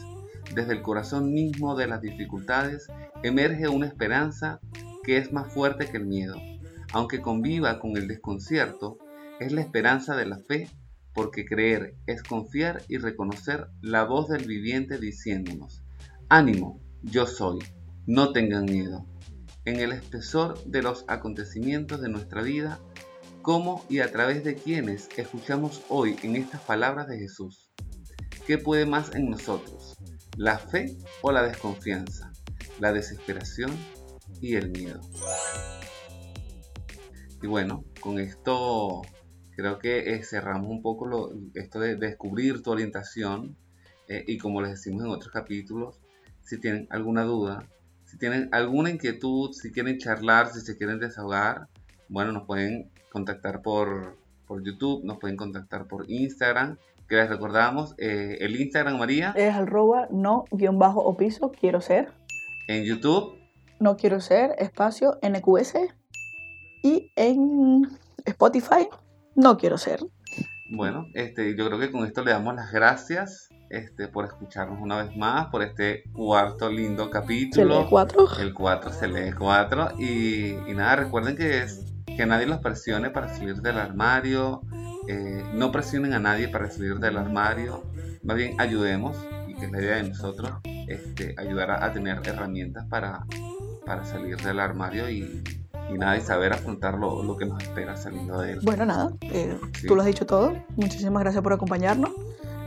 Desde 0.56 0.74
el 0.74 0.82
corazón 0.82 1.32
mismo 1.32 1.76
de 1.76 1.86
las 1.86 2.02
dificultades 2.02 2.88
emerge 3.22 3.68
una 3.68 3.86
esperanza 3.86 4.60
que 5.04 5.18
es 5.18 5.32
más 5.32 5.54
fuerte 5.54 5.86
que 5.86 5.98
el 5.98 6.08
miedo. 6.08 6.38
Aunque 6.92 7.22
conviva 7.22 7.80
con 7.80 7.96
el 7.98 8.08
desconcierto, 8.08 8.98
es 9.40 9.52
la 9.52 9.62
esperanza 9.62 10.16
de 10.16 10.26
la 10.26 10.40
fe, 10.40 10.72
porque 11.20 11.44
creer 11.44 11.98
es 12.08 12.24
confiar 12.24 12.82
y 12.88 12.98
reconocer 12.98 13.68
la 13.82 14.06
voz 14.06 14.30
del 14.30 14.46
viviente 14.46 14.98
diciéndonos, 14.98 15.84
ánimo, 16.30 16.80
yo 17.04 17.28
soy, 17.28 17.60
no 18.08 18.32
tengan 18.32 18.64
miedo. 18.64 19.06
En 19.66 19.82
el 19.82 19.92
espesor 19.92 20.64
de 20.64 20.82
los 20.82 21.04
acontecimientos 21.10 22.00
de 22.00 22.08
nuestra 22.08 22.42
vida, 22.42 22.80
cómo 23.42 23.86
y 23.90 24.00
a 24.00 24.10
través 24.14 24.46
de 24.46 24.56
quienes 24.56 25.10
escuchamos 25.18 25.82
hoy 25.90 26.16
en 26.24 26.38
estas 26.38 26.62
palabras 26.62 27.10
de 27.10 27.20
Jesús. 27.20 27.70
¿Qué 28.48 28.58
puede 28.58 28.86
más 28.86 29.14
en 29.14 29.30
nosotros? 29.30 29.98
¿La 30.38 30.58
fe 30.58 30.96
o 31.22 31.34
la 31.34 31.44
desconfianza? 31.44 32.32
¿La 32.80 32.94
desesperación 32.94 33.72
y 34.40 34.56
el 34.56 34.72
miedo? 34.72 35.02
Y 37.42 37.48
bueno, 37.48 37.84
con 38.00 38.20
esto 38.20 39.02
creo 39.60 39.80
que 39.80 40.14
eh, 40.14 40.24
cerramos 40.24 40.70
un 40.70 40.82
poco 40.82 41.06
lo, 41.06 41.32
esto 41.54 41.80
de 41.80 41.96
descubrir 41.96 42.62
tu 42.64 42.72
orientación 42.72 43.56
eh, 44.08 44.24
y 44.28 44.38
como 44.38 44.62
les 44.62 44.72
decimos 44.72 45.04
en 45.04 45.12
otros 45.12 45.32
capítulos, 45.32 46.00
si 46.42 46.60
tienen 46.60 46.88
alguna 46.90 47.24
duda, 47.24 47.64
si 48.06 48.18
tienen 48.18 48.50
alguna 48.52 48.90
inquietud, 48.90 49.52
si 49.54 49.72
quieren 49.72 49.98
charlar, 50.00 50.52
si 50.52 50.62
se 50.62 50.78
quieren 50.78 51.00
desahogar, 51.00 51.68
bueno, 52.08 52.32
nos 52.32 52.48
pueden 52.48 52.90
contactar 53.12 53.62
por, 53.62 54.18
por 54.48 54.64
YouTube, 54.64 55.04
nos 55.04 55.20
pueden 55.20 55.38
contactar 55.38 55.86
por 55.88 56.10
Instagram, 56.10 56.78
que 57.08 57.16
les 57.16 57.30
recordamos, 57.30 57.96
eh, 57.98 58.38
el 58.40 58.60
Instagram 58.60 58.98
María, 58.98 59.34
Es 59.36 59.54
arroba 59.54 60.08
no 60.12 60.46
guion 60.52 60.80
bajo 60.80 61.02
o 61.02 61.18
piso 61.18 61.52
quiero 61.52 61.82
ser. 61.82 62.12
en 62.68 62.84
YouTube, 62.84 63.38
No 63.80 63.98
quiero 63.98 64.22
ser 64.22 64.56
espacio 64.58 65.20
NQS. 65.22 65.76
Y 66.82 67.12
en 67.16 67.90
Spotify 68.26 68.88
no 69.40 69.58
quiero 69.58 69.78
ser. 69.78 70.02
bueno, 70.70 71.08
este, 71.14 71.56
yo 71.56 71.66
creo 71.68 71.80
que 71.80 71.92
con 71.92 72.06
esto 72.06 72.24
le 72.24 72.32
damos 72.32 72.54
las 72.56 72.72
gracias 72.72 73.50
este, 73.70 74.08
por 74.08 74.26
escucharnos 74.26 74.80
una 74.82 75.02
vez 75.02 75.16
más, 75.16 75.48
por 75.48 75.62
este 75.64 76.04
cuarto 76.14 76.70
lindo 76.70 77.06
Se 77.06 77.10
capítulo. 77.12 77.82
lee 77.82 77.88
cuatro. 77.90 78.28
El 78.40 78.54
4 78.54 78.92
se 78.92 79.08
lee 79.08 79.32
4 79.32 79.94
y, 80.00 80.50
y 80.68 80.74
nada, 80.76 80.96
recuerden 80.98 81.36
que, 81.38 81.60
es, 81.64 81.86
que 82.06 82.26
nadie 82.26 82.46
los 82.48 82.60
presione 82.60 83.10
para 83.12 83.30
salir 83.30 83.56
del 83.58 83.78
armario, 83.78 84.62
eh, 85.08 85.44
no 85.54 85.72
presionen 85.72 86.14
a 86.14 86.20
nadie 86.20 86.48
para 86.50 86.70
salir 86.70 86.96
del 86.96 87.18
armario, 87.18 87.84
más 88.24 88.36
bien 88.38 88.60
ayudemos, 88.60 89.16
y 89.48 89.54
que 89.56 89.66
es 89.66 89.72
la 89.72 89.82
idea 89.82 89.96
de 89.96 90.10
nosotros, 90.10 90.52
este, 90.88 91.36
ayudar 91.38 91.72
a, 91.72 91.86
a 91.86 91.94
tener 91.94 92.22
herramientas 92.26 92.86
para, 92.90 93.26
para 93.86 94.04
salir 94.06 94.38
del 94.38 94.60
armario 94.60 95.10
y, 95.10 95.44
y 95.94 95.98
nada, 95.98 96.18
y 96.18 96.22
saber 96.22 96.54
afrontar 96.54 96.96
lo, 96.96 97.24
lo 97.24 97.36
que 97.38 97.46
nos 97.46 97.62
espera 97.64 97.98
saliendo 97.98 98.40
de 98.42 98.54
él. 98.54 98.60
Bueno, 98.64 98.86
nada, 98.86 99.12
eh, 99.22 99.58
Sí. 99.80 99.88
tú 99.88 99.96
lo 99.96 100.02
has 100.02 100.08
dicho 100.08 100.26
todo. 100.26 100.54
Muchísimas 100.76 101.22
gracias 101.24 101.42
por 101.44 101.54
acompañarnos. 101.54 102.12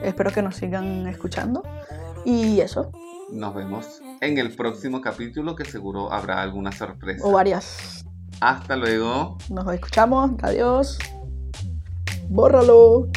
Espero 0.02 0.30
que 0.32 0.42
nos 0.42 0.56
sigan 0.56 1.06
escuchando. 1.06 1.62
Y 2.24 2.60
eso, 2.60 2.90
Nos 3.32 3.54
vemos 3.54 4.00
en 4.20 4.36
el 4.38 4.54
próximo 4.54 5.00
capítulo 5.00 5.54
que 5.56 5.64
seguro 5.64 6.12
habrá 6.12 6.42
alguna 6.42 6.70
sorpresa. 6.72 7.26
o 7.26 7.32
varias. 7.32 8.04
Hasta 8.40 8.76
luego. 8.76 9.38
Nos 9.48 9.72
escuchamos. 9.72 10.32
Adiós. 10.42 10.98
Bórralo. 12.28 13.08